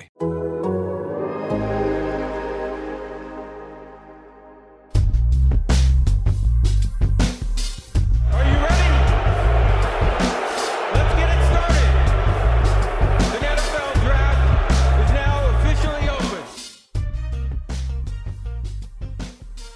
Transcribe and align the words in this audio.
Are 0.00 0.06
you 8.44 8.56
ready? 8.56 8.88
Let's 10.94 11.14
get 11.16 11.28
it 11.28 11.40
started. 11.44 11.90
The 13.30 13.40
NFL 13.44 13.92
draft 14.02 14.48
is 15.00 15.10
now 15.12 15.34
officially 15.58 16.08
open. 16.08 16.44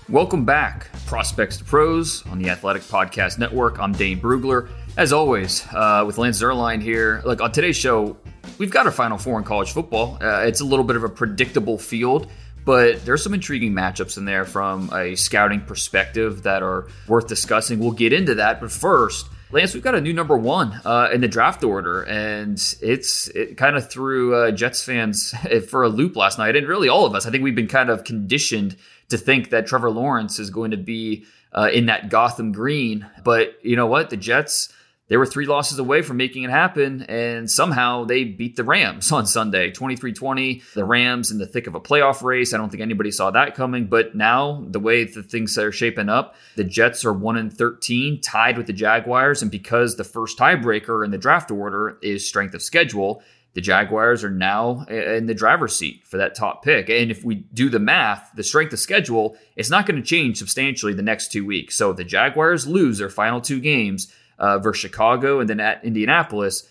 Welcome 0.09 0.45
back, 0.45 0.91
Prospects 1.07 1.57
to 1.59 1.65
Pros 1.65 2.25
on 2.27 2.39
the 2.39 2.49
Athletic 2.51 2.83
Podcast 2.83 3.39
Network. 3.39 3.79
I'm 3.79 3.93
Dane 3.93 4.21
Brugler. 4.21 4.69
As 4.97 5.13
always, 5.13 5.67
uh, 5.73 6.05
with 6.07 6.19
Lance 6.19 6.41
Zierlein 6.41 6.81
here. 6.81 7.21
Look, 7.25 7.41
on 7.41 7.51
today's 7.53 7.77
show, 7.77 8.17
we've 8.59 8.71
got 8.71 8.87
our 8.87 8.93
Final 8.93 9.19
Four 9.19 9.39
in 9.39 9.45
college 9.45 9.73
football. 9.73 10.19
Uh, 10.21 10.41
it's 10.41 10.61
a 10.61 10.65
little 10.65 10.85
bit 10.85 10.97
of 10.97 11.05
a 11.05 11.09
predictable 11.09 11.79
field, 11.79 12.29
but 12.65 13.05
there's 13.05 13.23
some 13.23 13.35
intriguing 13.35 13.73
matchups 13.73 14.17
in 14.17 14.25
there 14.25 14.45
from 14.45 14.91
a 14.93 15.15
scouting 15.15 15.61
perspective 15.61 16.43
that 16.45 16.63
are 16.63 16.89
worth 17.09 17.27
discussing. 17.27 17.79
We'll 17.79 17.93
get 17.93 18.13
into 18.13 18.37
that, 18.37 18.61
but 18.61 18.71
first, 18.71 19.29
Lance, 19.51 19.75
we've 19.75 19.83
got 19.83 19.95
a 19.95 20.01
new 20.01 20.13
number 20.13 20.37
one 20.37 20.81
uh, 20.85 21.11
in 21.13 21.21
the 21.21 21.29
draft 21.29 21.63
order, 21.63 22.03
and 22.03 22.55
it's 22.81 23.29
it 23.29 23.57
kind 23.57 23.77
of 23.77 23.89
threw 23.89 24.35
uh, 24.35 24.51
Jets 24.51 24.83
fans 24.83 25.35
for 25.69 25.85
a 25.85 25.89
loop 25.89 26.17
last 26.17 26.39
night, 26.39 26.57
and 26.57 26.67
really 26.67 26.89
all 26.89 27.07
of 27.07 27.15
us. 27.15 27.27
I 27.27 27.31
think 27.31 27.45
we've 27.45 27.55
been 27.55 27.69
kind 27.69 27.91
of 27.91 28.05
conditioned 28.05 28.77
to 29.11 29.19
think 29.19 29.51
that 29.51 29.67
Trevor 29.67 29.91
Lawrence 29.91 30.39
is 30.39 30.51
going 30.51 30.71
to 30.73 30.77
be 30.77 31.25
uh, 31.53 31.69
in 31.73 31.87
that 31.87 32.09
Gotham 32.09 32.53
green, 32.53 33.07
but 33.23 33.55
you 33.63 33.77
know 33.77 33.87
what? 33.87 34.11
The 34.11 34.17
Jets 34.17 34.73
they 35.09 35.19
were 35.19 35.27
three 35.27 35.45
losses 35.45 35.79
away 35.79 36.01
from 36.01 36.17
making 36.17 36.45
it 36.45 36.51
happen, 36.51 37.03
and 37.03 37.51
somehow 37.51 38.05
they 38.05 38.25
beat 38.25 38.57
the 38.57 38.65
Rams 38.65 39.13
on 39.13 39.27
Sunday 39.27 39.71
23 39.71 40.13
20. 40.13 40.63
The 40.75 40.85
Rams 40.85 41.31
in 41.31 41.39
the 41.39 41.47
thick 41.47 41.67
of 41.67 41.75
a 41.75 41.81
playoff 41.81 42.23
race. 42.23 42.55
I 42.55 42.57
don't 42.57 42.71
think 42.71 42.83
anybody 42.83 43.11
saw 43.11 43.31
that 43.31 43.55
coming, 43.55 43.87
but 43.87 44.15
now 44.15 44.65
the 44.67 44.81
way 44.81 45.05
the 45.05 45.23
things 45.23 45.59
are 45.59 45.73
shaping 45.73 46.09
up, 46.09 46.37
the 46.57 46.65
Jets 46.65 47.05
are 47.05 47.13
1 47.13 47.37
and 47.37 47.53
13, 47.53 48.21
tied 48.21 48.57
with 48.57 48.67
the 48.67 48.73
Jaguars, 48.73 49.43
and 49.43 49.51
because 49.51 49.97
the 49.97 50.05
first 50.05 50.39
tiebreaker 50.39 51.05
in 51.05 51.11
the 51.11 51.19
draft 51.19 51.51
order 51.51 51.99
is 52.01 52.27
strength 52.27 52.55
of 52.55 52.63
schedule, 52.63 53.23
the 53.55 53.61
Jaguars 53.61 54.25
are 54.25 54.31
now 54.31 54.85
in 54.87 55.27
the 55.27 55.35
driver's 55.35 55.77
seat 55.77 56.03
for 56.07 56.17
that 56.17 56.35
top 56.35 56.65
pick. 56.65 56.91
And 56.91 57.11
if 57.11 57.25
we 57.25 57.37
do 57.37 57.69
the 57.69 57.79
math, 57.79 58.31
the 58.35 58.43
strength 58.43 58.73
of 58.73 58.81
schedule, 58.81 59.37
it's 59.55 59.71
not 59.71 59.87
going 59.87 59.97
to 59.97 60.03
change 60.03 60.39
substantially 60.39 60.93
the 60.93 61.03
next 61.03 61.31
two 61.31 61.47
weeks. 61.47 61.77
So 61.77 61.91
if 61.91 61.97
the 61.97 62.05
Jaguars 62.05 62.67
lose 62.67 62.99
their 62.99 63.09
final 63.09 63.41
two 63.41 63.61
games 63.61 64.13
uh, 64.39 64.59
versus 64.59 64.81
Chicago 64.81 65.41
and 65.41 65.49
then 65.49 65.61
at 65.61 65.85
Indianapolis, 65.85 66.69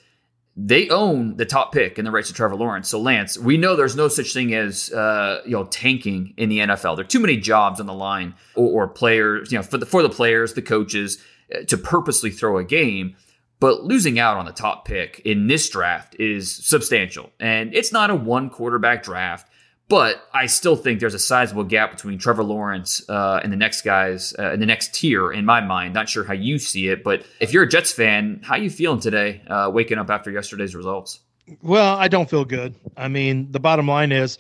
they 0.56 0.90
own 0.90 1.38
the 1.38 1.46
top 1.46 1.72
pick 1.72 1.98
in 1.98 2.06
the 2.06 2.12
race 2.12 2.28
to 2.28 2.34
Trevor 2.34 2.56
Lawrence. 2.56 2.90
So 2.90 3.00
Lance, 3.00 3.38
we 3.38 3.58
know 3.58 3.76
there's 3.76 3.96
no 3.96 4.08
such 4.08 4.34
thing 4.34 4.54
as 4.54 4.92
uh, 4.92 5.42
you 5.46 5.52
know 5.52 5.66
tanking 5.66 6.34
in 6.38 6.50
the 6.50 6.60
NFL. 6.60 6.96
There 6.96 7.06
are 7.06 7.08
too 7.08 7.20
many 7.20 7.38
jobs 7.38 7.80
on 7.80 7.88
the 7.88 7.94
line 7.94 8.36
or, 8.56 8.84
or 8.84 8.88
players, 8.88 9.52
you 9.52 9.58
know, 9.58 9.64
for 9.64 9.78
the 9.78 9.86
for 9.86 10.04
the 10.04 10.10
players, 10.10 10.54
the 10.54 10.62
coaches 10.62 11.24
uh, 11.54 11.64
to 11.64 11.78
purposely 11.78 12.30
throw 12.30 12.58
a 12.58 12.64
game. 12.64 13.16
But 13.60 13.84
losing 13.84 14.20
out 14.20 14.38
on 14.38 14.46
the 14.46 14.52
top 14.52 14.86
pick 14.86 15.22
in 15.24 15.48
this 15.48 15.70
draft 15.70 16.16
is 16.20 16.54
substantial, 16.54 17.32
and 17.40 17.74
it's 17.74 17.92
not 17.92 18.10
a 18.10 18.16
one 18.16 18.50
quarterback 18.50 19.04
draft. 19.04 19.50
But 19.94 20.28
I 20.34 20.48
still 20.48 20.76
think 20.76 21.00
there's 21.00 21.14
a 21.14 21.20
sizable 21.20 21.66
gap 21.66 21.92
between 21.92 22.18
Trevor 22.18 22.44
Lawrence 22.44 23.08
uh, 23.08 23.42
and 23.44 23.54
the 23.54 23.56
next 23.56 23.84
guys 23.84 24.34
uh, 24.40 24.52
in 24.54 24.60
the 24.60 24.66
next 24.66 24.96
tier 24.96 25.32
in 25.32 25.46
my 25.46 25.62
mind. 25.62 25.94
Not 25.94 26.10
sure 26.10 26.24
how 26.24 26.34
you 26.34 26.58
see 26.58 26.88
it, 26.88 27.04
but 27.04 27.24
if 27.40 27.54
you're 27.54 27.62
a 27.62 27.70
Jets 27.70 27.92
fan, 27.92 28.42
how 28.44 28.56
are 28.56 28.58
you 28.58 28.72
feeling 28.72 29.00
today, 29.00 29.44
uh, 29.46 29.70
waking 29.72 30.00
up 30.00 30.10
after 30.10 30.32
yesterday's 30.32 30.74
results? 30.74 31.20
Well, 31.62 31.96
I 31.96 32.08
don't 32.08 32.28
feel 32.28 32.44
good. 32.44 32.74
I 32.98 33.08
mean, 33.08 33.52
the 33.52 33.60
bottom 33.60 33.88
line 33.88 34.12
is 34.12 34.40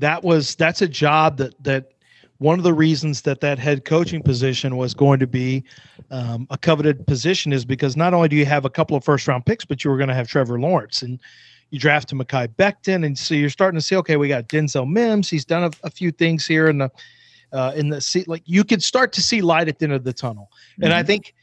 that 0.00 0.22
was 0.22 0.54
that's 0.54 0.82
a 0.82 0.88
job 0.88 1.38
that 1.38 1.54
that 1.64 1.92
one 2.36 2.58
of 2.58 2.62
the 2.62 2.74
reasons 2.74 3.22
that 3.22 3.40
that 3.40 3.58
head 3.58 3.86
coaching 3.86 4.22
position 4.22 4.76
was 4.76 4.92
going 4.92 5.18
to 5.20 5.26
be 5.26 5.64
um, 6.10 6.46
a 6.50 6.58
coveted 6.58 7.06
position 7.06 7.54
is 7.54 7.64
because 7.64 7.96
not 7.96 8.12
only 8.12 8.28
do 8.28 8.36
you 8.36 8.44
have 8.44 8.66
a 8.66 8.70
couple 8.70 8.98
of 8.98 9.02
first 9.02 9.26
round 9.26 9.46
picks, 9.46 9.64
but 9.64 9.82
you 9.82 9.90
were 9.90 9.96
going 9.96 10.08
to 10.08 10.14
have 10.14 10.28
Trevor 10.28 10.60
Lawrence 10.60 11.00
and 11.00 11.18
you 11.70 11.78
drafted 11.78 12.18
Mekhi 12.18 12.48
Becton, 12.56 13.06
and 13.06 13.16
so 13.16 13.34
you're 13.34 13.50
starting 13.50 13.78
to 13.78 13.84
see, 13.84 13.96
okay, 13.96 14.16
we 14.16 14.28
got 14.28 14.48
Denzel 14.48 14.88
Mims. 14.88 15.30
He's 15.30 15.44
done 15.44 15.64
a, 15.64 15.86
a 15.86 15.90
few 15.90 16.10
things 16.10 16.46
here 16.46 16.68
in 16.68 16.78
the 16.78 16.90
uh, 17.52 17.72
in 17.74 17.88
the 17.88 18.00
seat. 18.00 18.28
Like 18.28 18.42
you 18.46 18.64
could 18.64 18.82
start 18.82 19.12
to 19.14 19.22
see 19.22 19.40
light 19.40 19.68
at 19.68 19.78
the 19.78 19.84
end 19.84 19.92
of 19.92 20.04
the 20.04 20.12
tunnel, 20.12 20.50
mm-hmm. 20.72 20.84
and 20.84 20.92
I 20.92 21.02
think 21.02 21.34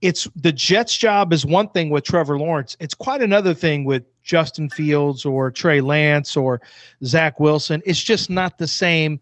it's 0.00 0.28
the 0.36 0.52
Jets' 0.52 0.96
job 0.96 1.32
is 1.32 1.44
one 1.44 1.68
thing 1.68 1.90
with 1.90 2.04
Trevor 2.04 2.38
Lawrence. 2.38 2.76
It's 2.80 2.94
quite 2.94 3.22
another 3.22 3.54
thing 3.54 3.84
with 3.84 4.04
Justin 4.22 4.68
Fields 4.68 5.24
or 5.24 5.50
Trey 5.50 5.80
Lance 5.80 6.36
or 6.36 6.60
Zach 7.04 7.40
Wilson. 7.40 7.82
It's 7.84 8.02
just 8.02 8.30
not 8.30 8.58
the 8.58 8.68
same. 8.68 9.20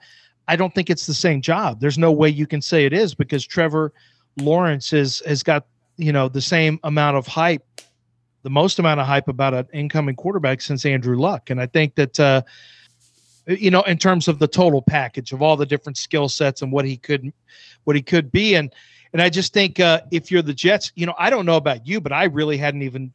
I 0.48 0.56
don't 0.56 0.74
think 0.74 0.90
it's 0.90 1.06
the 1.06 1.14
same 1.14 1.40
job. 1.40 1.80
There's 1.80 1.98
no 1.98 2.12
way 2.12 2.28
you 2.28 2.46
can 2.46 2.60
say 2.60 2.84
it 2.84 2.92
is 2.92 3.14
because 3.14 3.44
Trevor 3.44 3.92
Lawrence 4.36 4.92
is 4.92 5.22
has 5.26 5.42
got 5.42 5.66
you 5.96 6.12
know 6.12 6.28
the 6.28 6.40
same 6.40 6.78
amount 6.82 7.16
of 7.16 7.26
hype 7.26 7.64
the 8.46 8.50
most 8.50 8.78
amount 8.78 9.00
of 9.00 9.08
hype 9.08 9.26
about 9.26 9.54
an 9.54 9.66
incoming 9.72 10.14
quarterback 10.14 10.60
since 10.60 10.86
Andrew 10.86 11.18
Luck. 11.18 11.50
And 11.50 11.60
I 11.60 11.66
think 11.66 11.96
that, 11.96 12.20
uh, 12.20 12.42
you 13.48 13.72
know, 13.72 13.82
in 13.82 13.98
terms 13.98 14.28
of 14.28 14.38
the 14.38 14.46
total 14.46 14.80
package 14.80 15.32
of 15.32 15.42
all 15.42 15.56
the 15.56 15.66
different 15.66 15.96
skill 15.96 16.28
sets 16.28 16.62
and 16.62 16.70
what 16.70 16.84
he 16.84 16.96
could, 16.96 17.32
what 17.82 17.96
he 17.96 18.02
could 18.02 18.30
be, 18.30 18.54
and 18.54 18.72
and 19.12 19.20
I 19.20 19.30
just 19.30 19.52
think 19.52 19.80
uh, 19.80 20.02
if 20.12 20.30
you're 20.30 20.42
the 20.42 20.54
Jets, 20.54 20.92
you 20.94 21.06
know, 21.06 21.14
I 21.18 21.28
don't 21.28 21.44
know 21.44 21.56
about 21.56 21.88
you, 21.88 22.00
but 22.00 22.12
I 22.12 22.24
really 22.26 22.56
hadn't 22.56 22.82
even. 22.82 23.12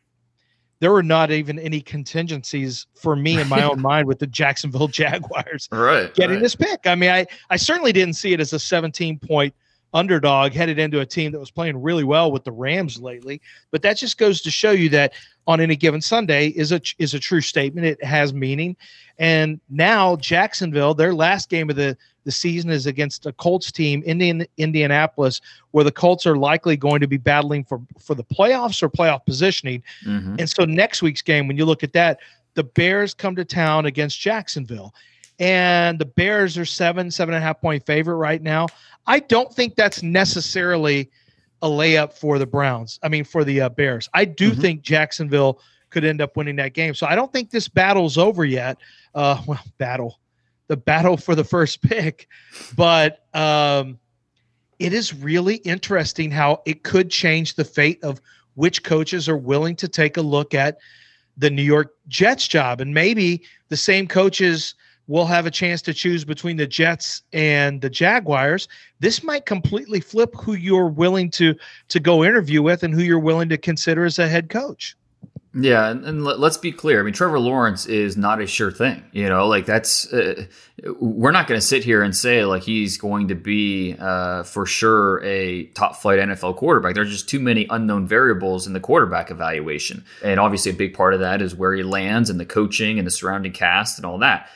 There 0.81 0.91
were 0.91 1.03
not 1.03 1.31
even 1.31 1.57
any 1.59 1.79
contingencies 1.79 2.87
for 2.95 3.15
me 3.15 3.39
in 3.39 3.47
my 3.47 3.63
own 3.69 3.81
mind 3.81 4.07
with 4.07 4.19
the 4.19 4.27
Jacksonville 4.27 4.87
Jaguars 4.99 5.69
right, 5.71 6.13
getting 6.13 6.37
right. 6.37 6.43
this 6.43 6.55
pick. 6.55 6.87
I 6.87 6.95
mean, 6.95 7.09
I 7.09 7.25
I 7.49 7.55
certainly 7.55 7.93
didn't 7.93 8.15
see 8.15 8.33
it 8.33 8.41
as 8.41 8.51
a 8.51 8.59
17 8.59 9.17
point 9.19 9.53
underdog 9.93 10.53
headed 10.53 10.79
into 10.79 10.99
a 10.99 11.05
team 11.05 11.31
that 11.31 11.39
was 11.39 11.51
playing 11.51 11.81
really 11.81 12.03
well 12.03 12.31
with 12.31 12.43
the 12.43 12.51
Rams 12.51 13.01
lately. 13.01 13.41
But 13.71 13.81
that 13.81 13.97
just 13.97 14.17
goes 14.17 14.41
to 14.41 14.51
show 14.51 14.71
you 14.71 14.89
that 14.89 15.13
on 15.47 15.59
any 15.59 15.75
given 15.75 16.01
Sunday 16.01 16.47
is 16.47 16.71
a 16.71 16.81
is 16.97 17.13
a 17.13 17.19
true 17.19 17.41
statement. 17.41 17.85
It 17.85 18.03
has 18.03 18.33
meaning. 18.33 18.75
And 19.19 19.59
now 19.69 20.15
Jacksonville, 20.17 20.93
their 20.93 21.13
last 21.13 21.49
game 21.49 21.69
of 21.69 21.75
the 21.75 21.97
the 22.23 22.31
season 22.31 22.69
is 22.69 22.85
against 22.85 23.25
a 23.25 23.31
Colts 23.33 23.71
team, 23.71 24.03
Indian 24.05 24.45
Indianapolis, 24.57 25.41
where 25.71 25.83
the 25.83 25.91
Colts 25.91 26.25
are 26.25 26.37
likely 26.37 26.77
going 26.77 27.01
to 27.01 27.07
be 27.07 27.17
battling 27.17 27.63
for 27.63 27.81
for 27.99 28.15
the 28.15 28.23
playoffs 28.23 28.83
or 28.83 28.89
playoff 28.89 29.25
positioning. 29.25 29.83
Mm-hmm. 30.05 30.35
And 30.39 30.49
so 30.49 30.65
next 30.65 31.01
week's 31.01 31.21
game, 31.21 31.47
when 31.47 31.57
you 31.57 31.65
look 31.65 31.83
at 31.83 31.93
that, 31.93 32.19
the 32.53 32.63
Bears 32.63 33.13
come 33.13 33.35
to 33.35 33.45
town 33.45 33.85
against 33.85 34.19
Jacksonville. 34.19 34.93
And 35.39 35.97
the 35.97 36.05
Bears 36.05 36.55
are 36.59 36.65
seven, 36.65 37.09
seven 37.09 37.33
and 37.33 37.43
a 37.43 37.45
half 37.45 37.59
point 37.59 37.83
favorite 37.85 38.17
right 38.17 38.41
now. 38.41 38.67
I 39.07 39.19
don't 39.19 39.53
think 39.53 39.75
that's 39.75 40.03
necessarily 40.03 41.09
a 41.61 41.67
layup 41.67 42.13
for 42.13 42.39
the 42.39 42.45
Browns. 42.45 42.99
I 43.03 43.09
mean, 43.09 43.23
for 43.23 43.43
the 43.43 43.61
uh, 43.61 43.69
Bears. 43.69 44.09
I 44.13 44.25
do 44.25 44.51
mm-hmm. 44.51 44.61
think 44.61 44.81
Jacksonville 44.81 45.59
could 45.89 46.03
end 46.03 46.21
up 46.21 46.35
winning 46.35 46.55
that 46.55 46.73
game. 46.73 46.93
So 46.93 47.05
I 47.05 47.15
don't 47.15 47.31
think 47.31 47.51
this 47.51 47.67
battle's 47.67 48.17
over 48.17 48.45
yet. 48.45 48.77
Uh, 49.13 49.41
well, 49.47 49.63
battle, 49.77 50.19
the 50.67 50.77
battle 50.77 51.17
for 51.17 51.35
the 51.35 51.43
first 51.43 51.81
pick, 51.83 52.27
but 52.75 53.25
um, 53.33 53.99
it 54.79 54.93
is 54.93 55.13
really 55.13 55.55
interesting 55.57 56.31
how 56.31 56.61
it 56.65 56.83
could 56.83 57.09
change 57.09 57.55
the 57.55 57.65
fate 57.65 58.03
of 58.03 58.19
which 58.55 58.83
coaches 58.83 59.29
are 59.29 59.37
willing 59.37 59.75
to 59.77 59.87
take 59.87 60.17
a 60.17 60.21
look 60.21 60.53
at 60.53 60.77
the 61.37 61.49
New 61.49 61.63
York 61.63 61.93
Jets 62.07 62.47
job, 62.47 62.81
and 62.81 62.93
maybe 62.93 63.43
the 63.69 63.77
same 63.77 64.07
coaches 64.07 64.75
will 65.11 65.25
have 65.25 65.45
a 65.45 65.51
chance 65.51 65.81
to 65.81 65.93
choose 65.93 66.23
between 66.23 66.55
the 66.55 66.65
Jets 66.65 67.21
and 67.33 67.81
the 67.81 67.89
Jaguars. 67.89 68.69
This 69.01 69.23
might 69.23 69.45
completely 69.45 69.99
flip 69.99 70.33
who 70.41 70.53
you're 70.53 70.87
willing 70.87 71.29
to 71.31 71.53
to 71.89 71.99
go 71.99 72.23
interview 72.23 72.61
with 72.61 72.81
and 72.81 72.93
who 72.93 73.01
you're 73.01 73.19
willing 73.19 73.49
to 73.49 73.57
consider 73.57 74.05
as 74.05 74.17
a 74.17 74.29
head 74.29 74.49
coach. 74.49 74.95
Yeah, 75.53 75.89
and, 75.89 76.05
and 76.05 76.23
let's 76.23 76.55
be 76.55 76.71
clear. 76.71 77.01
I 77.01 77.03
mean, 77.03 77.13
Trevor 77.13 77.37
Lawrence 77.37 77.85
is 77.85 78.15
not 78.15 78.41
a 78.41 78.47
sure 78.47 78.71
thing. 78.71 79.03
You 79.11 79.27
know, 79.27 79.47
like 79.47 79.65
that's 79.65 80.11
uh, 80.13 80.45
we're 81.01 81.31
not 81.31 81.45
going 81.45 81.59
to 81.59 81.65
sit 81.65 81.83
here 81.83 82.03
and 82.03 82.15
say 82.15 82.45
like 82.45 82.63
he's 82.63 82.97
going 82.97 83.27
to 83.27 83.35
be 83.35 83.97
uh, 83.99 84.43
for 84.43 84.65
sure 84.65 85.21
a 85.25 85.65
top 85.73 85.97
flight 85.97 86.19
NFL 86.19 86.55
quarterback. 86.55 86.95
There's 86.95 87.11
just 87.11 87.27
too 87.27 87.41
many 87.41 87.67
unknown 87.69 88.07
variables 88.07 88.65
in 88.65 88.71
the 88.71 88.79
quarterback 88.79 89.29
evaluation, 89.29 90.05
and 90.23 90.39
obviously 90.39 90.71
a 90.71 90.75
big 90.75 90.93
part 90.93 91.13
of 91.13 91.19
that 91.19 91.41
is 91.41 91.53
where 91.53 91.73
he 91.73 91.83
lands 91.83 92.29
and 92.29 92.39
the 92.39 92.45
coaching 92.45 92.97
and 92.97 93.05
the 93.05 93.11
surrounding 93.11 93.51
cast 93.51 93.99
and 93.99 94.05
all 94.05 94.19
that. 94.19 94.47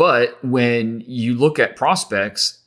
But 0.00 0.42
when 0.42 1.04
you 1.06 1.34
look 1.34 1.58
at 1.58 1.76
prospects, 1.76 2.60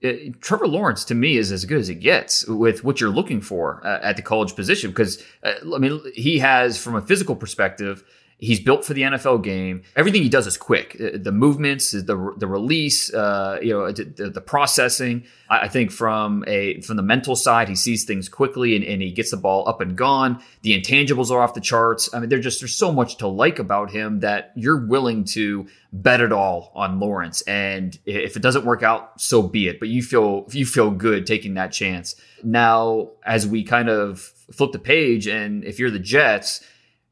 it, 0.00 0.40
Trevor 0.40 0.68
Lawrence 0.68 1.04
to 1.06 1.16
me 1.16 1.36
is 1.36 1.50
as 1.50 1.64
good 1.64 1.80
as 1.80 1.88
it 1.88 1.96
gets 1.96 2.46
with 2.46 2.84
what 2.84 3.00
you're 3.00 3.10
looking 3.10 3.40
for 3.40 3.84
uh, 3.84 3.98
at 4.04 4.14
the 4.14 4.22
college 4.22 4.54
position. 4.54 4.92
Because 4.92 5.20
uh, 5.42 5.54
I 5.74 5.78
mean 5.78 6.00
he 6.14 6.38
has 6.38 6.78
from 6.78 6.94
a 6.94 7.02
physical 7.02 7.34
perspective 7.34 8.04
He's 8.38 8.60
built 8.60 8.84
for 8.84 8.92
the 8.92 9.00
NFL 9.00 9.42
game. 9.42 9.82
Everything 9.96 10.22
he 10.22 10.28
does 10.28 10.46
is 10.46 10.58
quick. 10.58 10.94
Uh, 11.00 11.10
the 11.14 11.32
movements, 11.32 11.92
the 11.92 12.34
the 12.36 12.46
release, 12.46 13.12
uh, 13.14 13.58
you 13.62 13.70
know, 13.70 13.90
the, 13.90 14.28
the, 14.28 14.42
processing. 14.42 15.24
I 15.48 15.68
think 15.68 15.90
from 15.90 16.44
a 16.46 16.82
from 16.82 16.96
the 16.96 17.02
mental 17.02 17.34
side, 17.34 17.70
he 17.70 17.74
sees 17.74 18.04
things 18.04 18.28
quickly 18.28 18.76
and, 18.76 18.84
and, 18.84 19.00
he 19.00 19.10
gets 19.10 19.30
the 19.30 19.38
ball 19.38 19.66
up 19.66 19.80
and 19.80 19.96
gone. 19.96 20.42
The 20.60 20.78
intangibles 20.78 21.30
are 21.30 21.40
off 21.40 21.54
the 21.54 21.62
charts. 21.62 22.12
I 22.12 22.20
mean, 22.20 22.28
there's 22.28 22.44
just 22.44 22.60
there's 22.60 22.74
so 22.74 22.92
much 22.92 23.16
to 23.18 23.26
like 23.26 23.58
about 23.58 23.90
him 23.90 24.20
that 24.20 24.52
you're 24.54 24.84
willing 24.84 25.24
to 25.24 25.66
bet 25.90 26.20
it 26.20 26.30
all 26.30 26.72
on 26.74 27.00
Lawrence. 27.00 27.40
And 27.42 27.98
if 28.04 28.36
it 28.36 28.42
doesn't 28.42 28.66
work 28.66 28.82
out, 28.82 29.18
so 29.18 29.42
be 29.42 29.68
it. 29.68 29.80
But 29.80 29.88
you 29.88 30.02
feel 30.02 30.46
you 30.50 30.66
feel 30.66 30.90
good 30.90 31.26
taking 31.26 31.54
that 31.54 31.72
chance. 31.72 32.16
Now, 32.44 33.12
as 33.24 33.46
we 33.46 33.64
kind 33.64 33.88
of 33.88 34.20
flip 34.52 34.72
the 34.72 34.78
page, 34.78 35.26
and 35.26 35.64
if 35.64 35.78
you're 35.78 35.90
the 35.90 35.98
Jets 35.98 36.62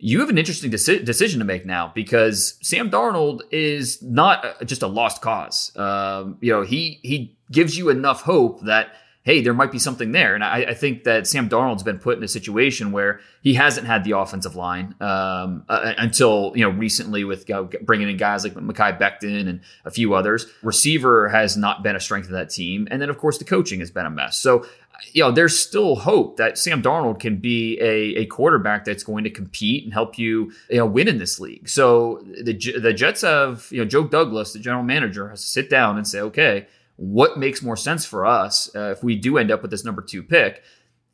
you 0.05 0.21
have 0.21 0.29
an 0.29 0.37
interesting 0.37 0.71
deci- 0.71 1.03
decision 1.03 1.39
to 1.39 1.47
make 1.47 1.65
now 1.65 1.91
because 1.95 2.59
Sam 2.61 2.91
Darnold 2.91 3.41
is 3.51 4.03
not 4.03 4.67
just 4.67 4.83
a 4.83 4.87
lost 4.87 5.23
cause. 5.23 5.75
Um, 5.79 6.37
you 6.43 6.53
know, 6.53 6.61
he 6.61 7.01
he 7.03 7.35
gives 7.51 7.79
you 7.79 7.89
enough 7.89 8.21
hope 8.21 8.61
that 8.65 8.93
hey, 9.25 9.41
there 9.41 9.55
might 9.55 9.73
be 9.73 9.79
something 9.79 10.13
there. 10.13 10.35
And 10.35 10.45
I, 10.45 10.57
I, 10.59 10.75
think 10.75 11.05
that 11.05 11.27
Sam 11.27 11.49
Darnold's 11.49 11.83
been 11.83 11.99
put 11.99 12.19
in 12.19 12.23
a 12.23 12.29
situation 12.29 12.93
where 12.93 13.21
he 13.43 13.55
hasn't 13.55 13.87
had 13.87 14.05
the 14.05 14.11
offensive 14.19 14.55
line 14.55 14.95
um, 15.01 15.65
uh, 15.67 15.95
until 15.97 16.53
you 16.55 16.63
know 16.63 16.69
recently 16.69 17.25
with 17.25 17.49
know, 17.49 17.71
bringing 17.83 18.11
in 18.11 18.19
guys 18.19 18.45
like 18.45 18.53
Mekhi 18.53 18.99
Becton 18.99 19.49
and 19.49 19.61
a 19.87 19.91
few 19.91 20.13
others. 20.13 20.47
Receiver 20.63 21.31
has 21.31 21.57
not 21.57 21.83
been 21.83 21.97
a 21.97 22.01
strength 22.01 22.27
of 22.27 22.33
that 22.33 22.51
team, 22.51 22.87
and 22.91 23.01
then 23.01 23.09
of 23.09 23.17
course 23.17 23.39
the 23.39 23.45
coaching 23.45 23.81
has 23.81 23.91
been 23.91 24.05
a 24.05 24.11
mess. 24.11 24.37
So 24.37 24.67
you 25.13 25.23
know, 25.23 25.31
there's 25.31 25.59
still 25.59 25.97
hope 25.97 26.37
that 26.37 26.59
Sam 26.59 26.83
Darnold 26.83 27.21
can 27.21 27.37
be 27.37 27.79
a, 27.81 28.21
a 28.21 28.27
quarterback 28.27 28.85
that's 28.85 29.03
going 29.03 29.25
to 29.25 29.31
compete 29.31 29.85
and 29.85 29.93
help 29.93 30.19
you, 30.19 30.53
you 30.69 30.79
know, 30.79 30.87
win 30.87 31.09
in 31.09 31.19
this 31.19 31.41
league. 31.41 31.69
So 31.69 32.25
the 32.43 32.53
the 32.81 32.93
Jets 32.93 33.23
have, 33.23 33.69
you 33.71 33.79
know, 33.79 33.85
Joe 33.85 34.05
Douglas, 34.05 34.53
the 34.53 34.59
general 34.59 34.85
manager, 34.85 35.29
has 35.29 35.41
to 35.43 35.47
sit 35.47 35.71
down 35.71 35.97
and 35.97 36.07
say, 36.07 36.21
okay, 36.21 36.67
what 36.97 37.39
makes 37.39 37.63
more 37.63 37.77
sense 37.77 38.05
for 38.05 38.25
us 38.25 38.75
uh, 38.75 38.91
if 38.91 39.03
we 39.03 39.17
do 39.17 39.39
end 39.39 39.51
up 39.51 39.63
with 39.63 39.71
this 39.71 39.85
number 39.85 40.03
two 40.03 40.23
pick, 40.23 40.63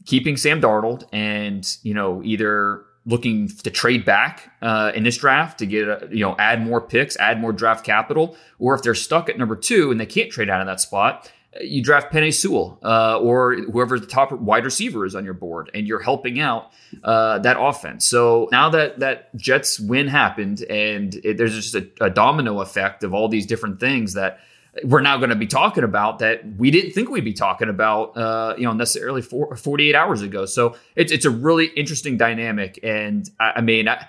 keeping 0.07 0.37
Sam 0.37 0.61
Darnold 0.61 1.05
and 1.13 1.77
you 1.83 1.95
know 1.95 2.23
either 2.23 2.85
looking 3.07 3.49
to 3.49 3.71
trade 3.71 4.05
back 4.05 4.53
uh, 4.61 4.93
in 4.95 5.05
this 5.05 5.17
draft 5.17 5.59
to 5.59 5.67
get 5.67 5.89
a, 5.89 6.09
you 6.11 6.25
know 6.25 6.37
add 6.39 6.65
more 6.65 6.81
picks, 6.81 7.17
add 7.17 7.41
more 7.41 7.53
draft 7.53 7.85
capital, 7.85 8.37
or 8.59 8.75
if 8.75 8.83
they're 8.83 8.95
stuck 8.95 9.29
at 9.29 9.39
number 9.39 9.57
two 9.57 9.91
and 9.91 10.01
they 10.01 10.07
can't 10.07 10.31
trade 10.31 10.51
out 10.51 10.61
of 10.61 10.67
that 10.67 10.81
spot 10.81 11.31
you 11.61 11.83
draft 11.83 12.13
Penei 12.13 12.33
Sewell 12.33 12.79
uh, 12.83 13.19
or 13.19 13.57
whoever 13.57 13.99
the 13.99 14.07
top 14.07 14.31
wide 14.33 14.65
receiver 14.65 15.05
is 15.05 15.15
on 15.15 15.25
your 15.25 15.35
board, 15.35 15.71
and 15.75 15.87
you're 15.87 16.01
helping 16.01 16.39
out 16.39 16.71
uh, 17.03 17.39
that 17.41 17.57
offense. 17.59 18.07
So 18.07 18.49
now 18.53 18.71
that 18.71 19.01
that 19.01 19.35
Jets 19.37 19.81
win 19.81 20.07
happened, 20.07 20.63
and 20.63 21.15
it, 21.25 21.39
there's 21.39 21.55
just 21.55 21.75
a, 21.75 21.89
a, 22.01 22.11
domino 22.11 22.61
effect 22.61 23.03
of 23.03 23.15
all 23.15 23.29
these 23.29 23.47
different 23.47 23.81
things 23.81 24.15
that 24.15 24.41
we're 24.85 25.01
now 25.01 25.17
going 25.17 25.31
to 25.31 25.37
be 25.37 25.49
talking 25.49 25.83
about 25.83 26.21
that 26.21 26.45
we 26.57 26.71
didn't 26.71 26.93
think 26.93 27.11
we'd 27.11 27.25
be 27.25 27.33
talking 27.33 27.69
about, 27.69 28.17
uh, 28.17 28.55
you 28.57 28.65
know, 28.65 28.73
necessarily 28.73 29.21
for, 29.21 29.57
48 29.57 29.97
hours 29.97 30.23
ago. 30.23 30.47
So 30.47 30.77
it's 30.95 31.11
it's 31.11 31.25
a 31.25 31.31
really 31.31 31.67
interesting 31.67 32.17
dynamic, 32.17 32.79
and 32.85 33.29
I, 33.41 33.55
I 33.57 33.61
mean, 33.61 33.89
I, 33.89 34.07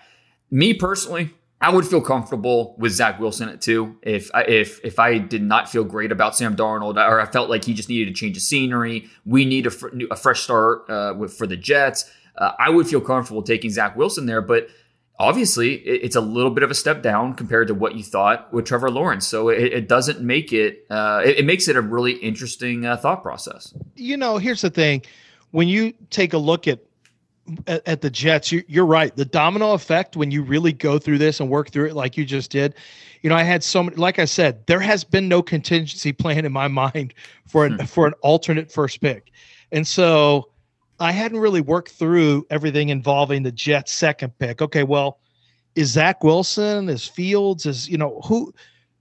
me 0.52 0.76
personally. 0.76 1.32
I 1.62 1.70
would 1.70 1.86
feel 1.86 2.02
comfortable 2.02 2.76
with 2.80 2.92
Zach 2.92 3.20
Wilson 3.20 3.48
at 3.48 3.62
two 3.62 3.98
if 4.02 4.32
if 4.34 4.80
if 4.84 4.98
I 4.98 5.20
did 5.20 5.44
not 5.44 5.70
feel 5.70 5.84
great 5.84 6.12
about 6.12 6.36
Sam 6.36 6.56
Darnold 6.56 6.96
or 6.96 7.22
I 7.22 7.26
felt 7.28 7.50
like 7.50 7.64
he 7.64 7.74
just 7.74 7.88
needed 7.88 8.08
to 8.08 8.20
change 8.20 8.36
the 8.36 8.42
scenery. 8.42 9.08
We 9.26 9.46
need 9.46 9.68
a, 9.68 9.70
fr- 9.70 9.90
a 10.10 10.16
fresh 10.16 10.42
start 10.42 10.90
uh, 10.90 11.14
with, 11.16 11.34
for 11.34 11.46
the 11.46 11.56
Jets. 11.58 12.10
Uh, 12.36 12.54
I 12.58 12.70
would 12.72 12.88
feel 12.88 13.02
comfortable 13.02 13.44
taking 13.44 13.70
Zach 13.70 13.96
Wilson 13.96 14.26
there, 14.26 14.42
but 14.42 14.70
obviously 15.20 15.76
it, 15.76 16.06
it's 16.06 16.16
a 16.16 16.22
little 16.22 16.50
bit 16.50 16.64
of 16.64 16.72
a 16.72 16.74
step 16.74 17.04
down 17.04 17.36
compared 17.36 17.68
to 17.68 17.76
what 17.76 17.96
you 17.96 18.04
thought 18.04 18.52
with 18.52 18.66
Trevor 18.66 18.90
Lawrence. 18.90 19.28
So 19.28 19.50
it, 19.50 19.72
it 19.72 19.88
doesn't 19.88 20.22
make 20.22 20.52
it, 20.52 20.86
uh, 20.90 21.22
it, 21.24 21.40
it 21.40 21.46
makes 21.46 21.68
it 21.68 21.76
a 21.76 21.82
really 21.82 22.14
interesting 22.14 22.86
uh, 22.86 22.98
thought 22.98 23.22
process. 23.22 23.74
You 23.96 24.18
know, 24.18 24.38
here's 24.40 24.62
the 24.62 24.72
thing: 24.72 25.04
when 25.52 25.68
you 25.68 25.94
take 26.10 26.34
a 26.34 26.40
look 26.40 26.68
at 26.68 26.80
at, 27.68 27.88
at 27.88 28.02
the 28.02 28.10
Jets, 28.10 28.52
you, 28.52 28.64
you're 28.68 28.86
right. 28.86 29.16
The 29.16 29.26
domino 29.26 29.74
effect 29.74 30.16
when 30.16 30.32
you 30.32 30.44
really 30.44 30.72
go 30.72 31.00
through 31.00 31.18
this 31.18 31.40
and 31.40 31.50
work 31.50 31.72
through 31.72 31.88
it 31.88 31.96
like 31.96 32.18
you 32.18 32.26
just 32.26 32.52
did. 32.52 32.76
You 33.22 33.30
know, 33.30 33.36
I 33.36 33.44
had 33.44 33.64
so 33.64 33.84
many. 33.84 33.96
Like 33.98 34.20
I 34.20 34.26
said, 34.26 34.66
there 34.68 34.80
has 34.80 35.04
been 35.04 35.28
no 35.28 35.42
contingency 35.42 36.12
plan 36.14 36.46
in 36.46 36.52
my 36.52 36.68
mind 36.68 37.14
for 37.48 37.66
an 37.66 37.80
hmm. 37.80 37.86
for 37.86 38.08
an 38.08 38.14
alternate 38.22 38.72
first 38.72 39.02
pick, 39.02 39.32
and 39.72 39.86
so 39.86 40.50
I 41.00 41.12
hadn't 41.12 41.40
really 41.40 41.62
worked 41.62 41.92
through 41.92 42.46
everything 42.50 42.90
involving 42.90 43.44
the 43.44 43.52
Jets' 43.52 43.92
second 43.92 44.38
pick. 44.40 44.62
Okay, 44.62 44.84
well, 44.84 45.20
is 45.76 45.90
Zach 45.90 46.24
Wilson, 46.24 46.90
is 46.90 47.08
Fields, 47.08 47.66
is 47.66 47.90
you 47.90 47.98
know 47.98 48.22
who? 48.26 48.54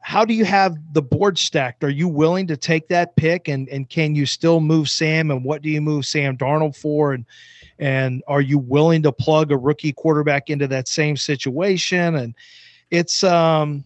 How 0.03 0.25
do 0.25 0.33
you 0.33 0.47
have 0.47 0.77
the 0.95 1.03
board 1.03 1.39
stacked? 1.39 1.85
Are 1.85 1.91
you 1.91 2.09
willing 2.09 2.47
to 2.47 2.57
take 2.57 2.89
that 2.89 3.17
pick, 3.17 3.49
and 3.49 3.69
and 3.69 3.89
can 3.89 4.15
you 4.15 4.27
still 4.27 4.61
move 4.61 4.89
Sam? 4.89 5.31
And 5.31 5.45
what 5.45 5.63
do 5.63 5.69
you 5.69 5.81
move 5.81 6.07
Sam 6.07 6.37
Darnold 6.37 6.77
for? 6.77 7.13
And 7.13 7.25
and 7.81 8.23
are 8.29 8.43
you 8.43 8.59
willing 8.59 9.03
to 9.03 9.11
plug 9.11 9.51
a 9.51 9.57
rookie 9.57 9.93
quarterback 9.93 10.51
into 10.51 10.69
that 10.69 10.87
same 10.87 11.17
situation? 11.17 12.15
And 12.15 12.35
it's 12.91 13.25
um 13.25 13.85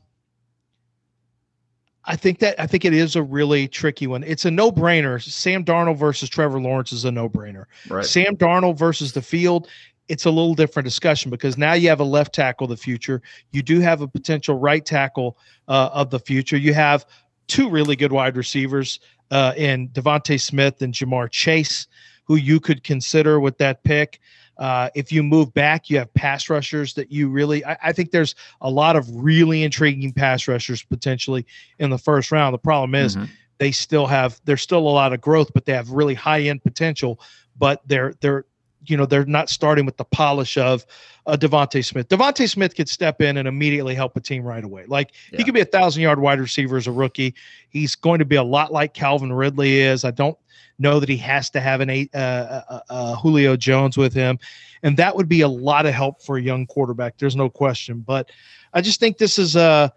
I 2.04 2.16
think 2.16 2.40
that 2.40 2.60
I 2.60 2.66
think 2.66 2.84
it 2.84 2.92
is 2.92 3.16
a 3.16 3.22
really 3.22 3.66
tricky 3.68 4.06
one. 4.06 4.24
It's 4.24 4.44
a 4.44 4.50
no-brainer. 4.50 5.22
Sam 5.22 5.64
Darnold 5.64 5.96
versus 5.96 6.28
Trevor 6.28 6.60
Lawrence 6.60 6.92
is 6.92 7.06
a 7.06 7.10
no-brainer. 7.10 7.64
Right. 7.88 8.04
Sam 8.04 8.36
Darnold 8.36 8.76
versus 8.76 9.12
the 9.12 9.22
field, 9.22 9.68
it's 10.08 10.26
a 10.26 10.30
little 10.30 10.54
different 10.54 10.84
discussion 10.84 11.30
because 11.30 11.56
now 11.56 11.72
you 11.72 11.88
have 11.88 12.00
a 12.00 12.04
left 12.04 12.34
tackle 12.34 12.66
of 12.66 12.70
the 12.70 12.76
future. 12.76 13.22
You 13.52 13.62
do 13.62 13.80
have 13.80 14.02
a 14.02 14.08
potential 14.08 14.58
right 14.58 14.84
tackle 14.84 15.38
uh, 15.66 15.90
of 15.94 16.10
the 16.10 16.18
future. 16.18 16.58
You 16.58 16.74
have 16.74 17.06
two 17.46 17.70
really 17.70 17.96
good 17.96 18.12
wide 18.12 18.36
receivers 18.36 19.00
uh, 19.30 19.54
in 19.56 19.88
DeVonta 19.90 20.38
Smith 20.38 20.82
and 20.82 20.92
Ja'Marr 20.92 21.30
Chase 21.30 21.86
who 22.24 22.36
you 22.36 22.60
could 22.60 22.82
consider 22.82 23.40
with 23.40 23.58
that 23.58 23.82
pick. 23.84 24.20
Uh, 24.56 24.88
if 24.94 25.10
you 25.10 25.22
move 25.22 25.52
back, 25.52 25.90
you 25.90 25.98
have 25.98 26.12
pass 26.14 26.48
rushers 26.48 26.94
that 26.94 27.10
you 27.10 27.28
really. 27.28 27.64
I, 27.64 27.76
I, 27.84 27.92
think 27.92 28.12
there's 28.12 28.36
a 28.60 28.70
lot 28.70 28.94
of 28.94 29.08
really 29.10 29.64
intriguing 29.64 30.12
pass 30.12 30.46
rushers 30.46 30.82
potentially 30.82 31.44
in 31.80 31.90
the 31.90 31.98
first 31.98 32.30
round. 32.30 32.54
The 32.54 32.58
problem 32.58 32.94
is 32.94 33.16
mm-hmm. 33.16 33.26
they 33.58 33.72
still 33.72 34.06
have 34.06 34.40
there's 34.44 34.62
still 34.62 34.78
a 34.78 34.88
lot 34.88 35.12
of 35.12 35.20
growth, 35.20 35.52
but 35.52 35.64
they 35.64 35.72
have 35.72 35.90
really 35.90 36.14
high 36.14 36.42
end 36.42 36.62
potential. 36.62 37.20
But 37.58 37.82
they're 37.86 38.14
they're 38.20 38.44
you 38.86 38.96
know 38.96 39.06
they're 39.06 39.26
not 39.26 39.48
starting 39.48 39.86
with 39.86 39.96
the 39.96 40.04
polish 40.04 40.56
of 40.56 40.86
uh, 41.26 41.36
DeVonta 41.36 41.84
Smith. 41.84 42.08
DeVonta 42.08 42.48
Smith 42.48 42.74
could 42.74 42.88
step 42.88 43.20
in 43.20 43.36
and 43.36 43.48
immediately 43.48 43.94
help 43.94 44.16
a 44.16 44.20
team 44.20 44.42
right 44.42 44.64
away. 44.64 44.84
Like 44.86 45.12
yeah. 45.30 45.38
he 45.38 45.44
could 45.44 45.54
be 45.54 45.60
a 45.60 45.66
thousand 45.66 46.02
yard 46.02 46.20
wide 46.20 46.40
receiver 46.40 46.76
as 46.76 46.86
a 46.86 46.92
rookie. 46.92 47.34
He's 47.70 47.94
going 47.94 48.18
to 48.18 48.24
be 48.24 48.36
a 48.36 48.42
lot 48.42 48.72
like 48.72 48.94
Calvin 48.94 49.32
Ridley 49.32 49.80
is. 49.80 50.04
I 50.04 50.10
don't 50.10 50.38
know 50.78 51.00
that 51.00 51.08
he 51.08 51.16
has 51.18 51.50
to 51.50 51.60
have 51.60 51.80
an 51.80 51.90
eight, 51.90 52.14
uh, 52.14 52.62
uh, 52.68 52.80
uh, 52.90 53.16
Julio 53.16 53.56
Jones 53.56 53.96
with 53.96 54.12
him, 54.12 54.38
and 54.82 54.96
that 54.96 55.16
would 55.16 55.28
be 55.28 55.40
a 55.40 55.48
lot 55.48 55.86
of 55.86 55.94
help 55.94 56.22
for 56.22 56.36
a 56.36 56.42
young 56.42 56.66
quarterback. 56.66 57.16
There's 57.18 57.36
no 57.36 57.48
question. 57.48 58.00
But 58.00 58.30
I 58.72 58.80
just 58.80 59.00
think 59.00 59.18
this 59.18 59.38
is 59.38 59.56
a, 59.56 59.92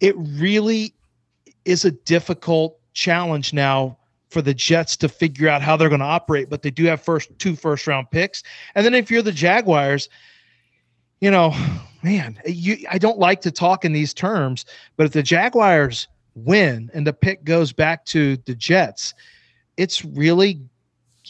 it 0.00 0.14
really 0.16 0.94
is 1.64 1.84
a 1.84 1.92
difficult 1.92 2.78
challenge 2.94 3.52
now 3.52 3.98
for 4.32 4.42
the 4.42 4.54
Jets 4.54 4.96
to 4.98 5.08
figure 5.08 5.48
out 5.48 5.62
how 5.62 5.76
they're 5.76 5.88
going 5.88 6.00
to 6.00 6.06
operate. 6.06 6.48
But 6.48 6.62
they 6.62 6.70
do 6.70 6.84
have 6.86 7.02
first 7.02 7.30
two 7.38 7.54
first 7.54 7.86
round 7.86 8.10
picks, 8.10 8.42
and 8.74 8.84
then 8.84 8.94
if 8.94 9.10
you're 9.10 9.22
the 9.22 9.32
Jaguars, 9.32 10.08
you 11.20 11.30
know, 11.30 11.54
man, 12.02 12.40
you 12.46 12.78
I 12.90 12.98
don't 12.98 13.18
like 13.18 13.40
to 13.42 13.50
talk 13.50 13.84
in 13.84 13.92
these 13.92 14.14
terms, 14.14 14.64
but 14.96 15.06
if 15.06 15.12
the 15.12 15.22
Jaguars 15.22 16.08
win 16.34 16.90
and 16.94 17.06
the 17.06 17.12
pick 17.12 17.44
goes 17.44 17.72
back 17.72 18.04
to 18.06 18.36
the 18.38 18.54
Jets, 18.54 19.14
it's 19.76 20.04
really 20.04 20.60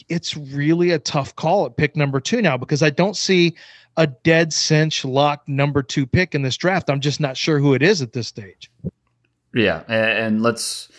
it's 0.09 0.35
really 0.35 0.91
a 0.91 0.99
tough 0.99 1.35
call 1.35 1.65
at 1.65 1.77
pick 1.77 1.95
number 1.95 2.19
two 2.19 2.41
now 2.41 2.57
because 2.57 2.81
I 2.81 2.89
don't 2.89 3.15
see 3.15 3.55
a 3.97 4.07
dead 4.07 4.51
cinch 4.51 5.05
lock 5.05 5.47
number 5.47 5.83
two 5.83 6.07
pick 6.07 6.33
in 6.33 6.41
this 6.41 6.57
draft. 6.57 6.89
I'm 6.89 6.99
just 6.99 7.19
not 7.19 7.37
sure 7.37 7.59
who 7.59 7.73
it 7.73 7.83
is 7.83 8.01
at 8.01 8.13
this 8.13 8.27
stage. 8.27 8.71
Yeah, 9.53 9.83
and 9.87 10.41
let's 10.41 10.89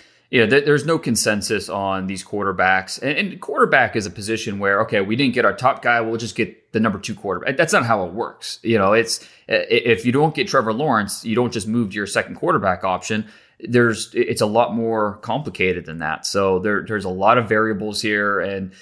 know, 0.41 0.61
there's 0.61 0.85
no 0.85 0.99
consensus 0.99 1.69
on 1.69 2.09
these 2.09 2.25
quarterbacks. 2.25 3.01
And, 3.01 3.17
and, 3.17 3.41
quarterback 3.41 3.95
is 3.95 4.05
a 4.05 4.11
position 4.11 4.59
where, 4.59 4.81
okay, 4.81 5.01
we 5.01 5.15
didn't 5.15 5.35
get 5.35 5.45
our 5.45 5.55
top 5.55 5.81
guy, 5.81 6.01
we'll 6.01 6.17
just 6.17 6.35
get 6.35 6.73
the 6.73 6.81
number 6.81 6.99
two 6.99 7.15
quarterback. 7.15 7.57
That's 7.57 7.73
not 7.73 7.87
how 7.87 8.05
it 8.05 8.13
works. 8.13 8.59
You 8.63 8.77
know, 8.77 8.95
it's 8.95 9.27
if 9.47 10.05
you 10.05 10.11
don't 10.11 10.35
get 10.35 10.49
Trevor 10.49 10.73
Lawrence, 10.73 11.25
you 11.25 11.37
don't 11.37 11.53
just 11.53 11.69
move 11.69 11.91
to 11.91 11.95
your 11.95 12.07
second 12.07 12.35
quarterback 12.35 12.83
option. 12.83 13.27
There's 13.61 14.11
it's 14.13 14.41
a 14.41 14.47
lot 14.47 14.75
more 14.75 15.19
complicated 15.19 15.87
than 15.87 15.99
that. 15.99 16.27
So 16.27 16.59
there, 16.59 16.85
there's 16.87 17.05
a 17.05 17.11
lot 17.11 17.39
of 17.39 17.49
variables 17.49 18.03
here, 18.03 18.41
and 18.41 18.73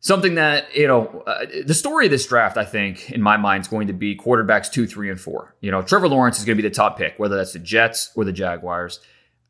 something 0.00 0.34
that 0.34 0.76
you 0.76 0.86
know 0.86 1.24
uh, 1.26 1.46
the 1.64 1.72
story 1.72 2.04
of 2.04 2.10
this 2.10 2.26
draft, 2.26 2.58
I 2.58 2.66
think, 2.66 3.10
in 3.10 3.22
my 3.22 3.38
mind, 3.38 3.62
is 3.62 3.68
going 3.68 3.86
to 3.86 3.94
be 3.94 4.14
quarterbacks 4.14 4.70
two, 4.70 4.86
three, 4.86 5.10
and 5.10 5.18
four. 5.18 5.54
You 5.62 5.70
know, 5.70 5.80
Trevor 5.80 6.08
Lawrence 6.08 6.38
is 6.38 6.44
going 6.44 6.58
to 6.58 6.62
be 6.62 6.68
the 6.68 6.74
top 6.74 6.98
pick, 6.98 7.18
whether 7.18 7.36
that's 7.36 7.54
the 7.54 7.58
Jets 7.58 8.10
or 8.14 8.24
the 8.24 8.32
Jaguars 8.32 9.00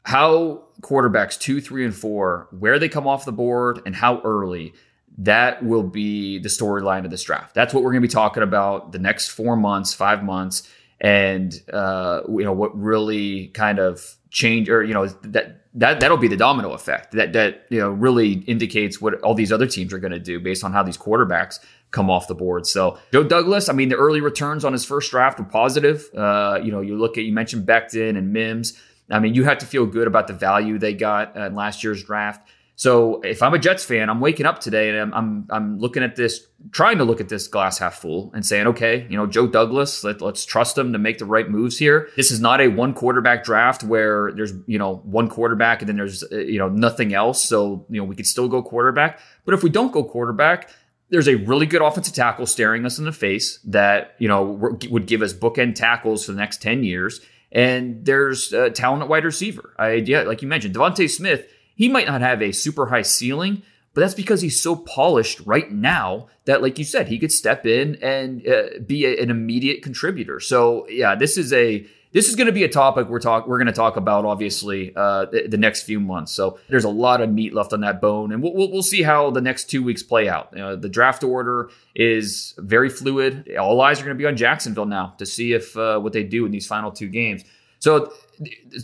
how 0.04 0.64
quarterbacks 0.80 1.38
two, 1.38 1.60
three, 1.60 1.84
and 1.84 1.94
four, 1.94 2.48
where 2.50 2.78
they 2.78 2.88
come 2.88 3.06
off 3.06 3.24
the 3.24 3.32
board 3.32 3.80
and 3.84 3.94
how 3.94 4.20
early, 4.22 4.72
that 5.18 5.64
will 5.64 5.82
be 5.82 6.38
the 6.38 6.48
storyline 6.48 7.04
of 7.04 7.10
this 7.10 7.24
draft. 7.24 7.54
That's 7.54 7.74
what 7.74 7.82
we're 7.82 7.90
going 7.90 8.02
to 8.02 8.08
be 8.08 8.12
talking 8.12 8.42
about 8.42 8.92
the 8.92 8.98
next 8.98 9.28
four 9.28 9.56
months, 9.56 9.92
five 9.92 10.22
months, 10.22 10.68
and 11.00 11.52
uh, 11.72 12.22
you 12.28 12.44
know 12.44 12.52
what 12.52 12.76
really 12.78 13.48
kind 13.48 13.78
of 13.78 14.16
change 14.30 14.68
or 14.68 14.84
you 14.84 14.94
know 14.94 15.06
that 15.06 15.62
that 15.74 16.00
that'll 16.00 16.18
be 16.18 16.28
the 16.28 16.36
domino 16.36 16.72
effect 16.72 17.12
that 17.12 17.32
that 17.32 17.64
you 17.70 17.78
know 17.78 17.90
really 17.90 18.32
indicates 18.46 19.00
what 19.00 19.14
all 19.22 19.34
these 19.34 19.50
other 19.50 19.66
teams 19.66 19.92
are 19.92 19.98
going 19.98 20.12
to 20.12 20.18
do 20.18 20.38
based 20.38 20.62
on 20.62 20.72
how 20.72 20.82
these 20.82 20.98
quarterbacks 20.98 21.58
come 21.90 22.10
off 22.10 22.28
the 22.28 22.34
board. 22.34 22.66
So 22.66 22.98
Joe 23.12 23.24
Douglas, 23.24 23.68
I 23.68 23.72
mean, 23.72 23.88
the 23.88 23.96
early 23.96 24.20
returns 24.20 24.64
on 24.64 24.72
his 24.72 24.84
first 24.84 25.10
draft 25.10 25.38
were 25.38 25.46
positive. 25.46 26.08
Uh, 26.14 26.60
you 26.62 26.70
know, 26.70 26.80
you 26.80 26.96
look 26.96 27.16
at 27.16 27.24
you 27.24 27.32
mentioned 27.32 27.66
Becton 27.66 28.16
and 28.16 28.32
Mims. 28.32 28.78
I 29.10 29.18
mean, 29.18 29.34
you 29.34 29.44
have 29.44 29.58
to 29.58 29.66
feel 29.66 29.86
good 29.86 30.06
about 30.06 30.26
the 30.26 30.34
value 30.34 30.78
they 30.78 30.94
got 30.94 31.36
in 31.36 31.54
last 31.54 31.82
year's 31.82 32.04
draft. 32.04 32.48
So 32.78 33.20
if 33.22 33.42
I'm 33.42 33.54
a 33.54 33.58
Jets 33.58 33.84
fan, 33.84 34.08
I'm 34.08 34.20
waking 34.20 34.46
up 34.46 34.60
today 34.60 34.90
and 34.90 35.00
I'm, 35.00 35.12
I'm, 35.12 35.46
I'm 35.50 35.78
looking 35.80 36.04
at 36.04 36.14
this, 36.14 36.46
trying 36.70 36.98
to 36.98 37.04
look 37.04 37.20
at 37.20 37.28
this 37.28 37.48
glass 37.48 37.78
half 37.78 37.96
full 37.96 38.30
and 38.34 38.46
saying, 38.46 38.68
okay, 38.68 39.04
you 39.10 39.16
know, 39.16 39.26
Joe 39.26 39.48
Douglas, 39.48 40.04
let, 40.04 40.20
let's 40.20 40.44
trust 40.44 40.78
him 40.78 40.92
to 40.92 40.98
make 40.98 41.18
the 41.18 41.24
right 41.24 41.50
moves 41.50 41.76
here. 41.76 42.08
This 42.14 42.30
is 42.30 42.40
not 42.40 42.60
a 42.60 42.68
one 42.68 42.94
quarterback 42.94 43.42
draft 43.42 43.82
where 43.82 44.30
there's 44.30 44.52
you 44.68 44.78
know 44.78 44.98
one 44.98 45.28
quarterback 45.28 45.82
and 45.82 45.88
then 45.88 45.96
there's 45.96 46.22
uh, 46.22 46.36
you 46.36 46.60
know 46.60 46.68
nothing 46.68 47.14
else. 47.14 47.44
So 47.44 47.84
you 47.90 48.00
know 48.00 48.04
we 48.04 48.14
could 48.14 48.28
still 48.28 48.46
go 48.46 48.62
quarterback. 48.62 49.18
But 49.44 49.54
if 49.54 49.64
we 49.64 49.70
don't 49.70 49.90
go 49.90 50.04
quarterback, 50.04 50.70
there's 51.10 51.26
a 51.26 51.34
really 51.34 51.66
good 51.66 51.82
offensive 51.82 52.14
tackle 52.14 52.46
staring 52.46 52.86
us 52.86 53.00
in 53.00 53.06
the 53.06 53.12
face 53.12 53.58
that 53.64 54.14
you 54.18 54.28
know 54.28 54.76
would 54.88 55.06
give 55.06 55.22
us 55.22 55.32
bookend 55.32 55.74
tackles 55.74 56.26
for 56.26 56.30
the 56.30 56.38
next 56.38 56.62
ten 56.62 56.84
years 56.84 57.20
and 57.50 58.04
there's 58.04 58.52
a 58.52 58.70
talent 58.70 59.02
at 59.02 59.08
wide 59.08 59.24
receiver. 59.24 59.74
I, 59.78 59.92
yeah, 59.94 60.22
like 60.22 60.42
you 60.42 60.48
mentioned, 60.48 60.74
DeVonta 60.74 61.08
Smith, 61.08 61.46
he 61.74 61.88
might 61.88 62.06
not 62.06 62.20
have 62.20 62.42
a 62.42 62.52
super 62.52 62.86
high 62.86 63.02
ceiling, 63.02 63.62
but 63.94 64.02
that's 64.02 64.14
because 64.14 64.42
he's 64.42 64.60
so 64.60 64.76
polished 64.76 65.40
right 65.44 65.70
now 65.70 66.28
that, 66.44 66.62
like 66.62 66.78
you 66.78 66.84
said, 66.84 67.08
he 67.08 67.18
could 67.18 67.32
step 67.32 67.66
in 67.66 67.96
and 68.02 68.46
uh, 68.46 68.78
be 68.86 69.06
a, 69.06 69.22
an 69.22 69.30
immediate 69.30 69.82
contributor. 69.82 70.40
So 70.40 70.86
yeah, 70.88 71.14
this 71.14 71.36
is 71.38 71.52
a 71.52 71.86
this 72.12 72.28
is 72.28 72.36
going 72.36 72.46
to 72.46 72.52
be 72.52 72.64
a 72.64 72.68
topic 72.68 73.08
we're 73.08 73.20
talk 73.20 73.46
we're 73.46 73.58
going 73.58 73.66
to 73.66 73.72
talk 73.72 73.96
about 73.96 74.24
obviously 74.24 74.92
uh, 74.96 75.26
the, 75.26 75.46
the, 75.48 75.58
next 75.58 75.82
few 75.82 76.00
months. 76.00 76.32
So 76.32 76.58
there's 76.68 76.84
a 76.84 76.90
lot 76.90 77.20
of 77.20 77.30
meat 77.30 77.54
left 77.54 77.72
on 77.72 77.80
that 77.82 78.00
bone, 78.00 78.32
and 78.32 78.42
we'll, 78.42 78.54
we'll, 78.54 78.70
we'll 78.70 78.82
see 78.82 79.02
how 79.02 79.30
the 79.30 79.40
next 79.40 79.64
two 79.64 79.82
weeks 79.82 80.02
play 80.02 80.28
out. 80.28 80.50
You 80.52 80.58
know, 80.58 80.76
the 80.76 80.88
draft 80.88 81.22
order 81.22 81.70
is 81.94 82.54
very 82.58 82.88
fluid. 82.88 83.54
All 83.56 83.80
eyes 83.80 84.00
are 84.00 84.04
going 84.04 84.16
to 84.16 84.18
be 84.20 84.26
on 84.26 84.36
Jacksonville 84.36 84.86
now 84.86 85.14
to 85.18 85.26
see 85.26 85.52
if 85.52 85.76
uh, 85.76 85.98
what 85.98 86.12
they 86.12 86.22
do 86.22 86.46
in 86.46 86.52
these 86.52 86.66
final 86.66 86.90
two 86.90 87.08
games. 87.08 87.44
So 87.80 88.12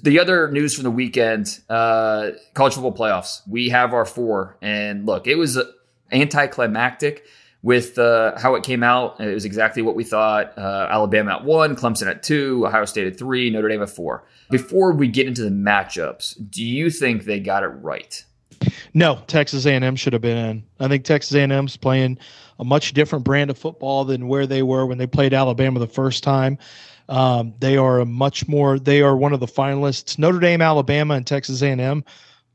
the 0.02 0.21
other 0.21 0.50
news 0.50 0.75
from 0.75 0.85
the 0.85 0.90
weekend, 0.90 1.61
uh, 1.69 2.31
college 2.54 2.75
football 2.75 2.95
playoffs. 2.95 3.40
We 3.49 3.71
have 3.71 3.93
our 3.93 4.04
four, 4.04 4.57
and 4.62 5.07
look, 5.07 5.26
it 5.26 5.37
was 5.37 5.59
anticlimactic 6.12 7.25
with 7.64 7.99
uh, 7.99 8.38
how 8.38 8.54
it 8.54 8.62
came 8.62 8.83
out. 8.83 9.18
It 9.18 9.33
was 9.33 9.47
exactly 9.47 9.80
what 9.80 9.97
we 9.97 10.04
thought. 10.04 10.56
Uh, 10.56 10.87
Alabama 10.90 11.37
at 11.37 11.44
one, 11.44 11.75
Clemson 11.75 12.06
at 12.06 12.23
two, 12.23 12.66
Ohio 12.66 12.85
State 12.85 13.06
at 13.06 13.18
three, 13.18 13.49
Notre 13.49 13.68
Dame 13.68 13.83
at 13.83 13.88
four. 13.88 14.25
Before 14.50 14.92
we 14.92 15.09
get 15.09 15.26
into 15.26 15.42
the 15.42 15.49
matchups, 15.49 16.37
do 16.50 16.62
you 16.62 16.90
think 16.90 17.25
they 17.25 17.40
got 17.40 17.62
it 17.62 17.68
right? 17.68 18.23
No, 18.92 19.18
Texas 19.28 19.64
A&M 19.64 19.97
should 19.97 20.12
have 20.12 20.21
been 20.21 20.37
in. 20.37 20.64
I 20.78 20.88
think 20.88 21.04
Texas 21.04 21.35
A&M's 21.35 21.78
playing 21.78 22.18
a 22.59 22.64
much 22.64 22.92
different 22.92 23.25
brand 23.25 23.49
of 23.50 23.56
football 23.56 24.04
than 24.04 24.28
where 24.28 24.47
they 24.47 24.62
were 24.62 24.85
when 24.85 24.99
they 24.99 25.06
played 25.06 25.33
Alabama 25.33 25.80
the 25.80 25.87
first 25.87 26.23
time. 26.23 26.59
Um, 27.09 27.54
they 27.61 27.78
are 27.78 28.00
a 28.00 28.06
much 28.06 28.47
more. 28.47 28.78
They 28.78 29.00
are 29.00 29.16
one 29.16 29.33
of 29.33 29.40
the 29.40 29.47
finalists. 29.47 30.18
Notre 30.18 30.38
Dame, 30.38 30.61
Alabama, 30.61 31.14
and 31.14 31.26
Texas 31.26 31.62
A&M 31.62 32.04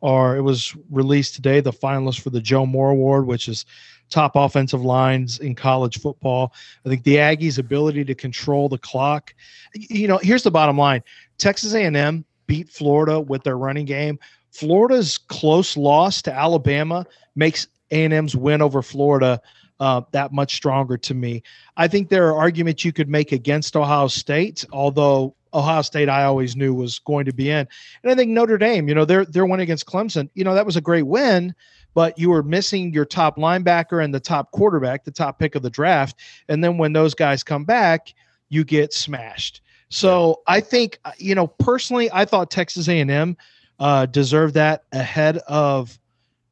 are. 0.03 0.37
It 0.37 0.41
was 0.41 0.75
released 0.91 1.33
today. 1.33 1.61
The 1.61 1.73
finalists 1.73 2.21
for 2.21 2.29
the 2.29 2.41
Joe 2.41 2.67
Moore 2.67 2.91
Award, 2.91 3.25
which 3.25 3.47
is 3.47 3.65
top 4.09 4.35
offensive 4.35 4.83
lines 4.83 5.39
in 5.39 5.55
college 5.55 5.99
football. 5.99 6.53
I 6.85 6.89
think 6.89 7.03
the 7.03 7.15
Aggies' 7.15 7.59
ability 7.59 8.05
to 8.05 8.15
control 8.15 8.69
the 8.69 8.77
clock. 8.77 9.33
You 9.73 10.07
know, 10.07 10.17
here's 10.17 10.43
the 10.43 10.51
bottom 10.51 10.77
line: 10.77 11.03
Texas 11.37 11.73
A&M 11.73 12.25
beat 12.47 12.69
Florida 12.69 13.19
with 13.19 13.43
their 13.43 13.57
running 13.57 13.85
game. 13.85 14.19
Florida's 14.51 15.17
close 15.17 15.77
loss 15.77 16.21
to 16.23 16.33
Alabama 16.33 17.05
makes 17.35 17.67
A&M's 17.91 18.35
win 18.35 18.61
over 18.61 18.81
Florida 18.81 19.39
uh, 19.79 20.01
that 20.11 20.33
much 20.33 20.55
stronger 20.55 20.97
to 20.97 21.13
me. 21.13 21.43
I 21.77 21.87
think 21.87 22.09
there 22.09 22.27
are 22.27 22.35
arguments 22.35 22.83
you 22.83 22.91
could 22.91 23.09
make 23.09 23.31
against 23.31 23.75
Ohio 23.75 24.07
State, 24.07 24.65
although 24.71 25.35
Ohio 25.53 25.81
State 25.81 26.09
I 26.09 26.23
always 26.23 26.55
knew 26.55 26.73
was 26.73 26.99
going 26.99 27.25
to 27.25 27.33
be 27.33 27.49
in. 27.49 27.67
And 28.03 28.11
I 28.11 28.15
think 28.15 28.31
Notre 28.31 28.57
Dame, 28.57 28.87
you 28.87 28.95
know, 28.95 29.05
their 29.05 29.25
their 29.25 29.45
win 29.45 29.59
against 29.59 29.85
Clemson, 29.85 30.29
you 30.33 30.43
know, 30.43 30.53
that 30.53 30.65
was 30.65 30.75
a 30.75 30.81
great 30.81 31.07
win, 31.07 31.55
but 31.99 32.17
you 32.17 32.29
were 32.29 32.41
missing 32.41 32.93
your 32.93 33.03
top 33.03 33.35
linebacker 33.35 34.01
and 34.01 34.15
the 34.15 34.21
top 34.21 34.51
quarterback, 34.51 35.03
the 35.03 35.11
top 35.11 35.37
pick 35.37 35.55
of 35.55 35.63
the 35.63 35.69
draft. 35.69 36.15
And 36.47 36.63
then 36.63 36.77
when 36.77 36.93
those 36.93 37.13
guys 37.13 37.43
come 37.43 37.65
back, 37.65 38.13
you 38.47 38.63
get 38.63 38.93
smashed. 38.93 39.59
So 39.89 40.39
I 40.47 40.61
think, 40.61 40.97
you 41.17 41.35
know, 41.35 41.47
personally, 41.47 42.09
I 42.13 42.23
thought 42.23 42.51
Texas 42.51 42.87
A&M 42.87 43.35
uh, 43.79 44.05
deserved 44.05 44.53
that 44.53 44.85
ahead 44.93 45.39
of 45.39 45.99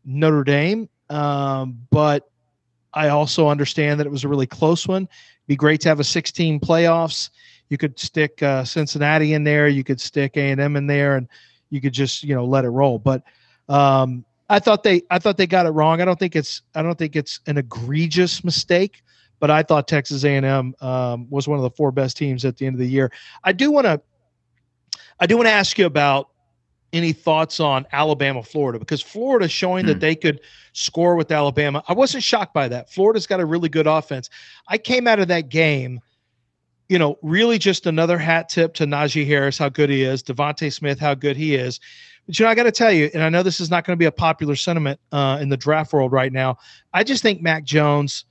Notre 0.04 0.44
Dame. 0.44 0.89
Um, 1.10 1.80
but 1.92 2.30
I 2.94 3.08
also 3.08 3.48
understand 3.48 4.01
that 4.01 4.06
it 4.06 4.12
was 4.12 4.25
a 4.25 4.27
really 4.27 4.48
close 4.48 4.86
one. 4.86 5.04
It'd 5.04 5.48
be 5.48 5.56
great 5.56 5.80
to 5.80 5.88
have 5.88 6.01
a 6.01 6.04
16 6.04 6.60
playoffs. 6.60 7.30
You 7.70 7.77
could 7.77 7.98
stick 7.98 8.44
uh, 8.44 8.66
Cincinnati 8.66 9.34
in 9.34 9.46
there. 9.46 9.70
You 9.70 9.86
could 9.86 10.01
stick 10.01 10.36
A&M 10.36 10.75
in 10.75 10.88
there, 10.88 11.16
and 11.16 11.25
you 11.70 11.80
could 11.80 11.94
just 11.94 12.22
you 12.22 12.36
know 12.36 12.44
let 12.44 12.66
it 12.66 12.70
roll. 12.70 13.00
But 13.00 13.24
um, 13.70 14.25
I 14.50 14.60
thought 14.60 14.84
they 14.84 15.01
I 15.10 15.20
thought 15.20 15.38
they 15.38 15.48
got 15.48 15.66
it 15.66 15.72
wrong. 15.72 16.01
I 16.01 16.06
don't 16.06 16.20
think 16.20 16.36
it's 16.36 16.62
I 16.75 16.82
don't 16.82 16.98
think 16.98 17.16
it's 17.16 17.39
an 17.48 17.58
egregious 17.58 18.44
mistake, 18.44 19.04
but 19.39 19.51
I 19.51 19.63
thought 19.63 19.88
Texas 19.88 20.24
A&M 20.24 20.74
um, 20.80 21.30
was 21.30 21.48
one 21.48 21.58
of 21.58 21.63
the 21.63 21.72
four 21.72 21.92
best 21.92 22.18
teams 22.18 22.46
at 22.46 22.58
the 22.58 22.66
end 22.66 22.75
of 22.75 22.80
the 22.80 22.88
year. 22.88 23.12
I 23.44 23.51
do 23.51 23.72
want 23.72 23.86
to 23.86 24.01
I 25.20 25.25
do 25.25 25.36
want 25.36 25.48
to 25.48 25.54
ask 25.54 25.77
you 25.77 25.86
about 25.86 26.30
any 26.94 27.12
thoughts 27.12 27.60
on 27.60 27.86
Alabama 27.92 28.42
Florida 28.42 28.80
because 28.80 29.01
Florida 29.01 29.50
showing 29.50 29.86
that 29.88 29.96
hmm. 29.96 30.00
they 30.00 30.16
could 30.16 30.39
score 30.72 31.16
with 31.16 31.32
Alabama. 31.32 31.84
I 31.88 31.94
wasn't 31.94 32.24
shocked 32.24 32.54
by 32.54 32.70
that. 32.70 32.89
Florida's 32.89 33.27
got 33.27 33.42
a 33.42 33.46
really 33.46 33.68
good 33.68 33.88
offense. 33.88 34.30
I 34.70 34.77
came 34.77 35.08
out 35.08 35.20
of 35.20 35.27
that 35.27 35.50
game 35.50 36.00
you 36.89 36.98
know, 36.98 37.18
really 37.22 37.58
just 37.58 37.86
another 37.86 38.18
hat 38.18 38.50
tip 38.50 38.74
to 38.75 38.86
Najee 38.86 39.27
Harris, 39.27 39.58
how 39.58 39.70
good 39.70 39.89
he 39.89 40.04
is, 40.04 40.24
DeVonta 40.24 40.72
Smith, 40.72 41.00
how 41.00 41.13
good 41.13 41.36
he 41.36 41.56
is. 41.56 41.80
But 42.28 42.38
you 42.38 42.46
know, 42.46 42.52
I 42.52 42.56
got 42.56 42.64
to 42.64 42.72
tell 42.72 42.92
you, 42.92 43.10
and 43.14 43.24
I 43.24 43.30
know 43.30 43.42
this 43.42 43.60
is 43.60 43.72
not 43.72 43.86
going 43.86 43.96
to 43.96 44.00
be 44.00 44.06
a 44.06 44.12
popular 44.12 44.56
sentiment 44.56 45.00
uh, 45.12 45.40
in 45.42 45.50
the 45.50 45.58
draft 45.58 45.94
world 45.94 46.12
right 46.12 46.32
now. 46.32 46.58
I 46.94 47.04
just 47.04 47.24
think 47.24 47.42
Mac 47.42 47.64
Jones 47.64 48.26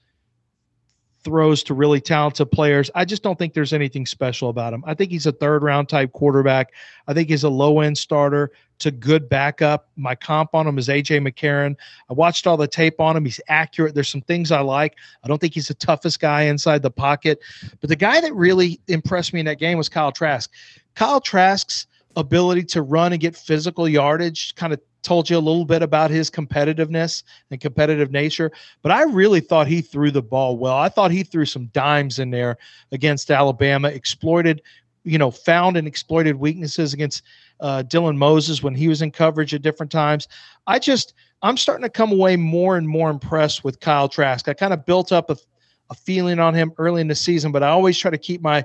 throws 1.26 1.64
to 1.64 1.74
really 1.74 2.00
talented 2.00 2.52
players. 2.52 2.88
I 2.94 3.04
just 3.04 3.24
don't 3.24 3.36
think 3.36 3.52
there's 3.52 3.72
anything 3.72 4.06
special 4.06 4.48
about 4.48 4.72
him. 4.72 4.84
I 4.86 4.94
think 4.94 5.10
he's 5.10 5.26
a 5.26 5.32
third 5.32 5.64
round 5.64 5.88
type 5.88 6.12
quarterback. 6.12 6.72
I 7.08 7.14
think 7.14 7.28
he's 7.28 7.42
a 7.42 7.48
low 7.48 7.80
end 7.80 7.98
starter 7.98 8.52
to 8.78 8.92
good 8.92 9.28
backup. 9.28 9.88
My 9.96 10.14
comp 10.14 10.54
on 10.54 10.68
him 10.68 10.78
is 10.78 10.86
AJ 10.86 11.26
McCarron. 11.26 11.74
I 12.08 12.12
watched 12.12 12.46
all 12.46 12.56
the 12.56 12.68
tape 12.68 13.00
on 13.00 13.16
him. 13.16 13.24
He's 13.24 13.40
accurate. 13.48 13.94
There's 13.94 14.08
some 14.08 14.20
things 14.20 14.52
I 14.52 14.60
like. 14.60 14.94
I 15.24 15.28
don't 15.28 15.40
think 15.40 15.54
he's 15.54 15.66
the 15.66 15.74
toughest 15.74 16.20
guy 16.20 16.42
inside 16.42 16.82
the 16.82 16.92
pocket. 16.92 17.40
But 17.80 17.90
the 17.90 17.96
guy 17.96 18.20
that 18.20 18.32
really 18.32 18.78
impressed 18.86 19.32
me 19.32 19.40
in 19.40 19.46
that 19.46 19.58
game 19.58 19.78
was 19.78 19.88
Kyle 19.88 20.12
Trask. 20.12 20.52
Kyle 20.94 21.20
Trask's 21.20 21.88
ability 22.16 22.64
to 22.64 22.82
run 22.82 23.12
and 23.12 23.20
get 23.20 23.36
physical 23.36 23.88
yardage 23.88 24.54
kind 24.54 24.72
of 24.72 24.80
told 25.02 25.30
you 25.30 25.36
a 25.36 25.38
little 25.38 25.64
bit 25.64 25.82
about 25.82 26.10
his 26.10 26.28
competitiveness 26.28 27.22
and 27.50 27.60
competitive 27.60 28.10
nature, 28.10 28.50
but 28.82 28.90
I 28.90 29.04
really 29.04 29.40
thought 29.40 29.68
he 29.68 29.80
threw 29.80 30.10
the 30.10 30.22
ball 30.22 30.56
well. 30.56 30.76
I 30.76 30.88
thought 30.88 31.12
he 31.12 31.22
threw 31.22 31.44
some 31.44 31.66
dimes 31.66 32.18
in 32.18 32.30
there 32.30 32.58
against 32.90 33.30
Alabama, 33.30 33.88
exploited, 33.88 34.62
you 35.04 35.16
know, 35.16 35.30
found 35.30 35.76
and 35.76 35.86
exploited 35.86 36.34
weaknesses 36.34 36.92
against 36.92 37.22
uh, 37.60 37.84
Dylan 37.86 38.16
Moses 38.16 38.64
when 38.64 38.74
he 38.74 38.88
was 38.88 39.00
in 39.00 39.12
coverage 39.12 39.54
at 39.54 39.62
different 39.62 39.92
times. 39.92 40.26
I 40.66 40.80
just, 40.80 41.14
I'm 41.42 41.56
starting 41.56 41.84
to 41.84 41.90
come 41.90 42.10
away 42.10 42.36
more 42.36 42.76
and 42.76 42.88
more 42.88 43.08
impressed 43.08 43.62
with 43.62 43.78
Kyle 43.78 44.08
Trask. 44.08 44.48
I 44.48 44.54
kind 44.54 44.72
of 44.72 44.84
built 44.84 45.12
up 45.12 45.30
a, 45.30 45.36
a 45.90 45.94
feeling 45.94 46.40
on 46.40 46.52
him 46.52 46.72
early 46.78 47.00
in 47.00 47.06
the 47.06 47.14
season, 47.14 47.52
but 47.52 47.62
I 47.62 47.68
always 47.68 47.96
try 47.96 48.10
to 48.10 48.18
keep 48.18 48.42
my, 48.42 48.64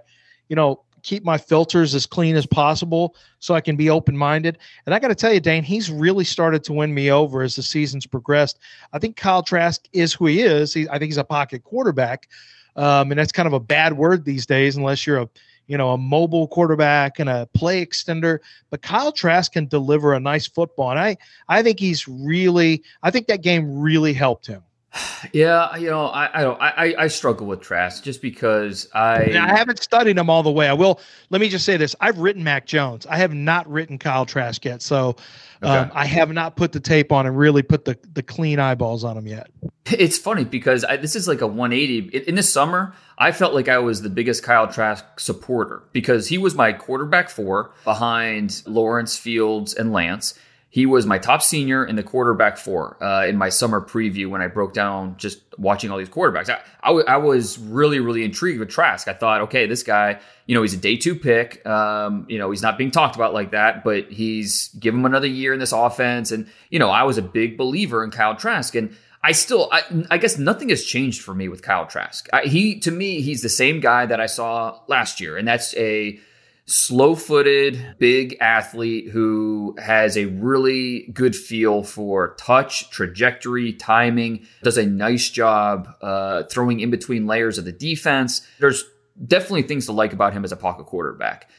you 0.50 0.55
know, 0.55 0.81
keep 1.03 1.24
my 1.24 1.38
filters 1.38 1.96
as 1.96 2.05
clean 2.05 2.36
as 2.36 2.46
possible 2.46 3.15
so 3.39 3.53
I 3.53 3.62
can 3.62 3.75
be 3.75 3.89
open 3.89 4.15
minded. 4.15 4.58
And 4.86 4.96
I 4.96 5.00
got 5.00 5.10
to 5.10 5.15
tell 5.15 5.34
you, 5.34 5.39
Dane, 5.39 5.63
he's 5.63 5.91
really 5.91 6.24
started 6.24 6.63
to 6.65 6.74
win 6.74 6.93
me 6.93 7.12
over 7.12 7.41
as 7.41 7.55
the 7.55 7.63
season's 7.63 8.05
progressed. 8.05 8.60
I 8.93 9.00
think 9.00 9.15
Kyle 9.15 9.43
Trask 9.43 9.88
is 9.93 10.13
who 10.13 10.27
he 10.27 10.41
is. 10.41 10.74
He, 10.74 10.88
I 10.89 10.93
think 10.93 11.05
he's 11.05 11.17
a 11.17 11.24
pocket 11.24 11.63
quarterback, 11.63 12.27
um, 12.75 13.12
and 13.12 13.20
that's 13.20 13.31
kind 13.31 13.48
of 13.48 13.53
a 13.53 13.60
bad 13.60 13.98
word 13.98 14.25
these 14.25 14.46
days, 14.46 14.77
unless 14.77 15.05
you're 15.05 15.22
a 15.22 15.29
you 15.67 15.77
know 15.77 15.91
a 15.91 15.98
mobile 15.98 16.48
quarterback 16.48 17.20
and 17.20 17.29
a 17.29 17.48
play 17.53 17.86
extender. 17.86 18.39
But 18.70 18.81
Kyle 18.81 19.12
Trask 19.12 19.53
can 19.53 19.67
deliver 19.67 20.13
a 20.13 20.20
nice 20.20 20.48
football, 20.48 20.91
and 20.91 21.00
I 21.00 21.17
I 21.48 21.63
think 21.63 21.79
he's 21.79 22.08
really 22.08 22.84
I 23.03 23.12
think 23.12 23.27
that 23.27 23.41
game 23.41 23.79
really 23.79 24.13
helped 24.13 24.48
him. 24.48 24.63
Yeah, 25.33 25.75
you 25.77 25.89
know, 25.89 26.07
I, 26.07 26.39
I 26.39 26.41
don't, 26.41 26.60
I, 26.60 26.95
I 26.98 27.07
struggle 27.07 27.45
with 27.45 27.62
Trask 27.62 28.03
just 28.03 28.21
because 28.24 28.89
I, 28.93 29.38
I 29.39 29.55
haven't 29.55 29.81
studied 29.81 30.17
him 30.17 30.31
all 30.31 30.41
the 30.41 30.51
way. 30.51 30.67
I 30.67 30.74
will. 30.74 31.00
Let 31.29 31.41
me 31.41 31.48
just 31.48 31.63
say 31.63 31.77
this: 31.77 31.95
I've 32.01 32.17
written 32.17 32.43
Mac 32.43 32.65
Jones. 32.65 33.05
I 33.05 33.17
have 33.17 33.33
not 33.33 33.69
written 33.69 34.00
Kyle 34.00 34.25
Trask 34.25 34.65
yet, 34.65 34.81
so 34.81 35.15
um. 35.62 35.91
I 35.93 36.05
have 36.05 36.31
not 36.31 36.55
put 36.55 36.71
the 36.71 36.79
tape 36.79 37.12
on 37.12 37.27
and 37.27 37.38
really 37.38 37.62
put 37.62 37.86
the 37.86 37.98
the 38.13 38.24
clean 38.24 38.60
eyeballs 38.60 39.03
on 39.03 39.15
him 39.15 39.27
yet. 39.27 39.51
It's 39.86 40.17
funny 40.17 40.43
because 40.43 40.83
I, 40.83 40.98
this 40.98 41.15
is 41.15 41.27
like 41.27 41.41
a 41.41 41.48
180. 41.48 42.17
In, 42.17 42.24
in 42.29 42.36
this 42.36 42.51
summer, 42.51 42.95
I 43.17 43.31
felt 43.31 43.53
like 43.53 43.69
I 43.69 43.77
was 43.77 44.01
the 44.01 44.10
biggest 44.10 44.41
Kyle 44.43 44.67
Trask 44.67 45.19
supporter 45.19 45.83
because 45.91 46.27
he 46.27 46.39
was 46.39 46.55
my 46.55 46.74
quarterback 46.74 47.29
four 47.29 47.74
behind 47.83 48.63
Lawrence 48.65 49.17
Fields 49.17 49.74
and 49.75 49.93
Lance 49.93 50.33
he 50.74 50.86
was 50.86 51.06
my 51.06 51.18
top 51.18 51.44
senior 51.44 51.86
in 51.86 51.98
the 51.98 52.01
quarterback 52.01 52.58
four 52.58 52.96
uh, 53.04 53.25
in 53.25 53.36
my 53.36 53.50
summer 53.50 53.82
preview 53.82 54.30
when 54.30 54.42
I 54.42 54.48
broke 54.48 54.74
down 54.74 55.18
just 55.18 55.42
watching 55.58 55.92
all 55.92 55.98
these 55.98 56.08
quarterbacks. 56.08 56.50
I, 56.50 56.62
I, 56.82 56.88
w- 56.88 57.06
I 57.06 57.18
was 57.18 57.60
really, 57.60 58.00
really 58.00 58.24
intrigued 58.24 58.58
with 58.58 58.70
Trask. 58.70 59.10
I 59.10 59.13
thought, 59.13 59.42
okay, 59.42 59.68
this 59.68 59.84
guy, 59.84 60.22
you 60.46 60.56
know, 60.56 60.62
he's 60.62 60.74
a 60.74 60.78
day 60.78 60.96
two 60.96 61.13
pick. 61.13 61.66
Um, 61.68 62.25
you 62.30 62.40
know, 62.40 62.50
he's 62.51 62.62
not 62.62 62.78
being 62.78 62.90
talked 62.90 63.18
about 63.18 63.34
like 63.34 63.51
that, 63.51 63.84
but 63.84 64.10
he's 64.10 64.70
give 64.80 64.96
him 64.96 65.06
another 65.06 65.28
year 65.28 65.51
in 65.51 65.60
this 65.60 65.74
offense. 65.74 66.32
And, 66.32 66.48
you 66.70 66.80
know, 66.80 66.90
I 66.90 67.04
was 67.04 67.18
a 67.18 67.22
big 67.22 67.58
believer 67.58 68.01
in 68.01 68.10
Kyle 68.10 68.38
Trask. 68.38 68.74
And 68.74 68.96
I 69.22 69.34
still, 69.34 69.68
I, 69.74 69.82
I 70.10 70.18
guess 70.20 70.38
nothing 70.38 70.70
has 70.70 70.86
changed 70.86 71.22
for 71.22 71.36
me 71.36 71.50
with 71.50 71.62
Kyle 71.63 71.86
Trask. 71.86 72.30
I, 72.32 72.44
he, 72.44 72.80
to 72.80 72.92
me, 72.92 73.20
he's 73.20 73.42
the 73.42 73.50
same 73.50 73.82
guy 73.82 74.06
that 74.06 74.22
I 74.22 74.28
saw 74.28 74.80
last 74.88 75.20
year. 75.20 75.36
And 75.36 75.46
that's 75.46 75.75
a, 75.75 76.18
slow 76.65 77.15
footed, 77.15 77.96
big 77.98 78.38
athlete 78.39 79.10
who 79.10 79.75
has 79.80 80.18
a 80.18 80.25
really 80.25 81.10
good 81.13 81.36
feel 81.36 81.84
for 81.84 82.36
touch, 82.36 82.89
trajectory, 82.91 83.74
timing, 83.74 84.46
does 84.63 84.77
a 84.77 84.86
nice 84.86 85.30
job 85.30 85.89
uh, 86.01 86.44
throwing 86.44 86.80
in 86.80 86.89
between 86.89 87.27
layers 87.27 87.58
of 87.58 87.65
the 87.65 87.72
defense. 87.72 88.46
There's 88.60 88.86
definitely 89.25 89.63
things 89.63 89.86
to 89.88 89.91
like 89.91 90.13
about 90.13 90.34
him 90.34 90.44
as 90.44 90.51
a 90.51 90.58
pocket 90.58 90.86
quarterback. 90.86 91.50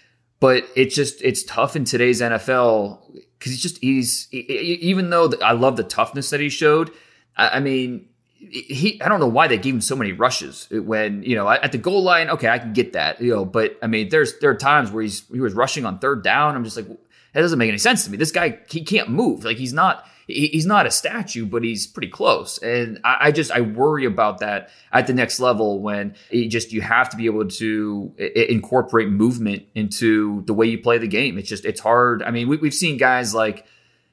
But 0.40 0.64
it's 0.74 0.94
just, 0.94 1.22
it's 1.22 1.44
tough 1.44 1.76
in 1.76 1.84
today's 1.84 2.20
NFL 2.20 3.00
because 3.38 3.52
he's 3.52 3.62
just, 3.62 3.78
he's, 3.78 4.28
even 4.32 5.10
though 5.10 5.32
I 5.42 5.52
love 5.52 5.76
the 5.76 5.84
toughness 5.84 6.30
that 6.30 6.40
he 6.40 6.48
showed, 6.48 6.90
I 7.36 7.60
mean, 7.60 8.08
he 8.50 9.00
I 9.02 9.08
don't 9.08 9.20
know 9.20 9.28
why 9.28 9.48
they 9.48 9.58
gave 9.58 9.74
him 9.74 9.80
so 9.80 9.96
many 9.96 10.12
rushes 10.12 10.68
when 10.70 11.22
you 11.22 11.34
know 11.34 11.48
at 11.48 11.72
the 11.72 11.78
goal 11.78 12.02
line. 12.02 12.30
Okay, 12.30 12.48
I 12.48 12.58
can 12.58 12.72
get 12.72 12.94
that, 12.94 13.20
you 13.20 13.32
know, 13.32 13.44
but 13.44 13.78
I 13.82 13.86
mean, 13.86 14.08
there's 14.08 14.38
there 14.38 14.50
are 14.50 14.56
times 14.56 14.90
where 14.90 15.02
he's 15.02 15.22
he 15.32 15.40
was 15.40 15.54
rushing 15.54 15.84
on 15.84 15.98
third 15.98 16.22
down. 16.22 16.56
I'm 16.56 16.64
just 16.64 16.76
like 16.76 16.86
that 16.86 17.40
doesn't 17.40 17.58
make 17.58 17.68
any 17.68 17.78
sense 17.78 18.04
to 18.04 18.10
me. 18.10 18.16
This 18.16 18.32
guy 18.32 18.58
he 18.68 18.82
can't 18.82 19.08
move. 19.08 19.44
Like 19.44 19.56
he's 19.56 19.72
not 19.72 20.06
he's 20.26 20.66
not 20.66 20.86
a 20.86 20.90
statue, 20.90 21.46
but 21.46 21.62
he's 21.62 21.86
pretty 21.86 22.08
close. 22.08 22.58
And 22.58 23.00
I, 23.04 23.32
just 23.32 23.50
I 23.50 23.60
worry 23.60 24.04
about 24.04 24.38
that 24.38 24.70
at 24.92 25.06
the 25.06 25.12
next 25.12 25.40
level 25.40 25.80
when 25.80 26.14
it 26.30 26.48
just 26.48 26.72
you 26.72 26.80
have 26.80 27.08
to 27.10 27.16
be 27.16 27.26
able 27.26 27.48
to 27.48 28.12
incorporate 28.18 29.08
movement 29.08 29.64
into 29.74 30.42
the 30.46 30.54
way 30.54 30.66
you 30.66 30.78
play 30.78 30.98
the 30.98 31.08
game. 31.08 31.38
It's 31.38 31.48
just 31.48 31.64
it's 31.64 31.80
hard. 31.80 32.22
I 32.22 32.30
mean, 32.30 32.48
we, 32.48 32.56
we've 32.56 32.74
seen 32.74 32.96
guys 32.96 33.34
like 33.34 33.66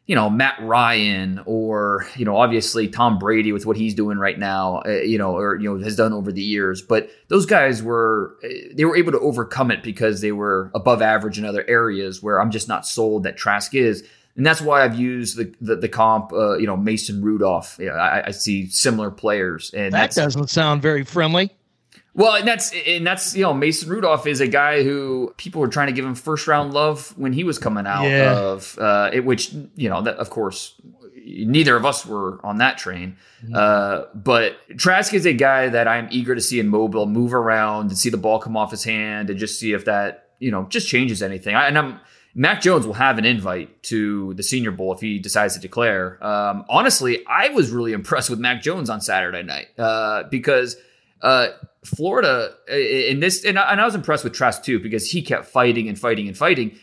you 0.10 0.16
know, 0.16 0.28
Matt 0.28 0.56
Ryan 0.60 1.40
or, 1.46 2.08
you 2.16 2.26
know, 2.26 2.36
obviously 2.36 2.88
Tom 2.88 3.20
Brady 3.20 3.52
with 3.52 3.68
what 3.68 3.78
he's 3.78 3.94
doing 3.94 4.18
right 4.18 4.40
now, 4.40 4.82
uh, 4.84 5.02
you 5.02 5.20
know, 5.20 5.38
or, 5.38 5.56
you 5.56 5.70
know, 5.70 5.84
has 5.84 5.96
done 5.96 6.14
over 6.14 6.32
the 6.32 6.42
years. 6.42 6.82
But 6.82 7.12
those 7.28 7.46
guys 7.46 7.84
were, 7.84 8.36
uh, 8.44 8.48
they 8.74 8.86
were 8.86 8.98
able 8.98 9.12
to 9.12 9.20
overcome 9.20 9.70
it 9.70 9.84
because 9.84 10.22
they 10.22 10.32
were 10.32 10.72
above 10.74 11.04
average 11.04 11.38
in 11.38 11.46
other 11.46 11.64
areas 11.68 12.24
where 12.24 12.42
I'm 12.42 12.50
just 12.50 12.68
not 12.68 12.88
sold 12.88 13.22
that 13.22 13.38
Trask 13.38 13.76
is. 13.76 14.04
And 14.36 14.44
that's 14.44 14.62
why 14.62 14.84
I've 14.84 15.00
used 15.00 15.38
the 15.38 15.54
the, 15.62 15.76
the 15.76 15.90
comp, 15.90 16.34
uh, 16.34 16.58
you 16.58 16.66
know, 16.66 16.76
Mason 16.76 17.22
Rudolph. 17.22 17.78
Yeah, 17.80 17.92
I, 17.92 18.28
I, 18.28 18.32
see 18.32 18.68
similar 18.68 19.12
players, 19.12 19.72
and 19.74 19.94
that 19.94 20.12
doesn't 20.12 20.50
sound 20.50 20.82
very 20.82 21.04
friendly. 21.04 21.52
Well, 22.16 22.36
and 22.36 22.48
that's 22.48 22.74
and 22.88 23.06
that's 23.06 23.36
you 23.36 23.44
know 23.44 23.54
Mason 23.54 23.90
Rudolph 23.90 24.28
is 24.28 24.42
a 24.42 24.48
guy 24.48 24.84
who 24.84 25.34
people 25.38 25.62
were 25.62 25.68
trying 25.68 25.88
to 25.88 25.94
give 25.94 26.06
him 26.06 26.16
first 26.16 26.48
round 26.48 26.74
love 26.74 27.18
when 27.18 27.34
he 27.34 27.44
was 27.44 27.60
coming 27.60 27.86
out 27.86 28.04
yeah. 28.04 28.38
of 28.38 28.78
uh, 28.80 29.10
it, 29.14 29.26
which 29.26 29.54
you 29.76 29.90
know 29.90 30.02
that 30.02 30.16
of 30.16 30.30
course 30.30 30.76
neither 31.26 31.76
of 31.76 31.86
us 31.86 32.06
were 32.06 32.44
on 32.44 32.58
that 32.58 32.78
train. 32.78 33.18
Mm-hmm. 33.44 33.56
Uh, 33.56 34.06
but 34.16 34.56
Trask 34.78 35.14
is 35.14 35.26
a 35.26 35.34
guy 35.34 35.70
that 35.70 35.88
I'm 35.88 36.08
eager 36.12 36.34
to 36.34 36.42
see 36.42 36.60
in 36.60 36.68
mobile, 36.68 37.06
move 37.06 37.34
around 37.34 37.90
and 37.90 37.98
see 37.98 38.10
the 38.10 38.18
ball 38.18 38.40
come 38.40 38.58
off 38.58 38.72
his 38.72 38.84
hand 38.84 39.30
and 39.30 39.38
just 39.38 39.60
see 39.60 39.74
if 39.74 39.86
that 39.86 40.30
you 40.40 40.52
know 40.52 40.66
just 40.70 40.88
changes 40.88 41.22
anything. 41.22 41.56
I, 41.56 41.68
and 41.68 41.78
I'm 41.78 42.00
Mac 42.36 42.62
Jones 42.62 42.86
will 42.86 42.94
have 42.94 43.18
an 43.18 43.26
invite 43.26 43.84
to 43.84 44.34
the 44.36 44.44
Senior 44.44 44.72
Bowl 44.72 44.94
if 44.94 45.00
he 45.00 45.20
decides 45.20 45.56
to 45.56 45.60
declare. 45.60 46.24
Um, 46.24 46.66
honestly, 46.70 47.26
I 47.28 47.50
was 47.50 47.72
really 47.72 47.94
impressed 47.94 48.30
with 48.30 48.40
Mac 48.40 48.62
Jones 48.62 48.90
on 48.90 49.02
Saturday 49.02 49.44
night 49.44 49.68
uh, 49.78 50.24
because 50.24 50.78
uh, 51.22 51.50
Florida 51.86 52.54
uh, 52.70 52.76
in 52.76 53.20
this, 53.20 53.46
and 53.46 53.58
I, 53.58 53.72
and 53.72 53.82
I 53.82 53.86
was 53.86 53.96
impressed 53.96 54.24
with 54.24 54.34
Trask 54.34 54.64
too 54.64 54.80
because 54.80 55.10
he 55.10 55.22
kept 55.22 55.46
fighting 55.46 55.88
and 55.88 55.98
fighting 55.98 56.28
and 56.28 56.38
fighting. 56.38 56.78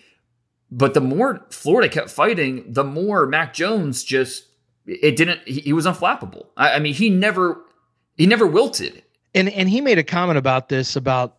But 0.71 0.95
the 0.95 1.01
more 1.01 1.47
Florida 1.51 1.89
kept 1.89 2.11
fighting, 2.11 2.73
the 2.73 2.85
more 2.85 3.27
Mac 3.27 3.55
Jones 3.55 4.03
just 4.03 4.45
it 4.87 5.17
didn't. 5.17 5.41
He, 5.47 5.61
he 5.61 5.73
was 5.73 5.87
unflappable. 5.87 6.47
I, 6.57 6.75
I 6.75 6.79
mean, 6.79 6.95
he 6.95 7.11
never 7.11 7.61
he 8.17 8.27
never 8.27 8.47
wilted. 8.47 9.03
And 9.35 9.49
and 9.51 9.69
he 9.69 9.81
made 9.81 9.99
a 9.99 10.05
comment 10.05 10.39
about 10.39 10.69
this 10.69 10.97
about 10.97 11.37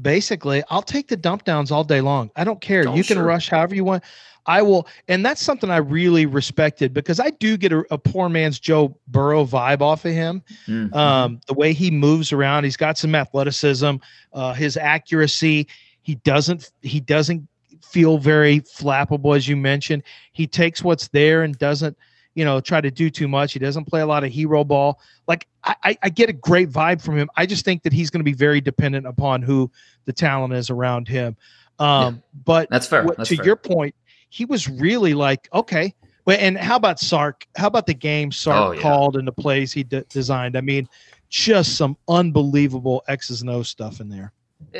basically, 0.00 0.62
I'll 0.70 0.82
take 0.82 1.08
the 1.08 1.16
dump 1.16 1.44
downs 1.44 1.70
all 1.70 1.84
day 1.84 2.00
long. 2.00 2.30
I 2.36 2.44
don't 2.44 2.60
care. 2.60 2.84
Oh, 2.88 2.94
you 2.94 3.04
can 3.04 3.16
sure. 3.16 3.24
rush 3.24 3.48
however 3.48 3.74
you 3.74 3.84
want. 3.84 4.04
I 4.46 4.60
will, 4.60 4.86
and 5.08 5.24
that's 5.24 5.40
something 5.40 5.70
I 5.70 5.78
really 5.78 6.26
respected 6.26 6.92
because 6.92 7.18
I 7.18 7.30
do 7.30 7.56
get 7.56 7.72
a, 7.72 7.82
a 7.90 7.96
poor 7.96 8.28
man's 8.28 8.60
Joe 8.60 8.94
Burrow 9.08 9.46
vibe 9.46 9.80
off 9.80 10.04
of 10.04 10.12
him. 10.12 10.42
Mm-hmm. 10.66 10.94
Um, 10.94 11.40
the 11.46 11.54
way 11.54 11.72
he 11.72 11.90
moves 11.90 12.30
around, 12.30 12.64
he's 12.64 12.76
got 12.76 12.98
some 12.98 13.14
athleticism, 13.14 13.96
uh, 14.34 14.52
his 14.52 14.76
accuracy. 14.76 15.66
He 16.02 16.16
doesn't, 16.16 16.70
he 16.82 17.00
doesn't 17.00 17.48
feel 17.82 18.18
very 18.18 18.60
flappable, 18.60 19.34
as 19.34 19.48
you 19.48 19.56
mentioned. 19.56 20.02
He 20.32 20.46
takes 20.46 20.82
what's 20.84 21.08
there 21.08 21.42
and 21.42 21.56
doesn't, 21.56 21.96
you 22.34 22.44
know, 22.44 22.60
try 22.60 22.80
to 22.80 22.90
do 22.90 23.10
too 23.10 23.28
much. 23.28 23.52
He 23.52 23.58
doesn't 23.58 23.84
play 23.84 24.00
a 24.00 24.06
lot 24.06 24.24
of 24.24 24.32
hero 24.32 24.64
ball. 24.64 25.00
Like 25.26 25.46
I, 25.62 25.96
I 26.02 26.08
get 26.08 26.28
a 26.28 26.32
great 26.32 26.70
vibe 26.70 27.00
from 27.00 27.16
him. 27.16 27.30
I 27.36 27.46
just 27.46 27.64
think 27.64 27.82
that 27.84 27.92
he's 27.92 28.10
going 28.10 28.20
to 28.20 28.24
be 28.24 28.34
very 28.34 28.60
dependent 28.60 29.06
upon 29.06 29.42
who 29.42 29.70
the 30.04 30.12
talent 30.12 30.52
is 30.52 30.70
around 30.70 31.08
him. 31.08 31.36
Um, 31.78 32.14
yeah, 32.14 32.20
but 32.44 32.70
that's 32.70 32.86
fair. 32.86 33.06
That's 33.16 33.28
to 33.30 33.36
fair. 33.36 33.46
your 33.46 33.56
point, 33.56 33.94
he 34.28 34.44
was 34.44 34.68
really 34.68 35.14
like, 35.14 35.48
okay. 35.52 35.94
Well, 36.26 36.38
and 36.40 36.56
how 36.56 36.76
about 36.76 36.98
Sark? 36.98 37.46
How 37.56 37.66
about 37.66 37.86
the 37.86 37.94
game 37.94 38.32
Sark 38.32 38.68
oh, 38.68 38.72
yeah. 38.72 38.80
called 38.80 39.16
and 39.16 39.28
the 39.28 39.32
plays 39.32 39.72
he 39.72 39.84
de- 39.84 40.04
designed? 40.04 40.56
I 40.56 40.62
mean, 40.62 40.88
just 41.28 41.76
some 41.76 41.96
unbelievable 42.08 43.02
X's 43.08 43.42
and 43.42 43.50
O's 43.50 43.68
stuff 43.68 44.00
in 44.00 44.08
there. 44.08 44.32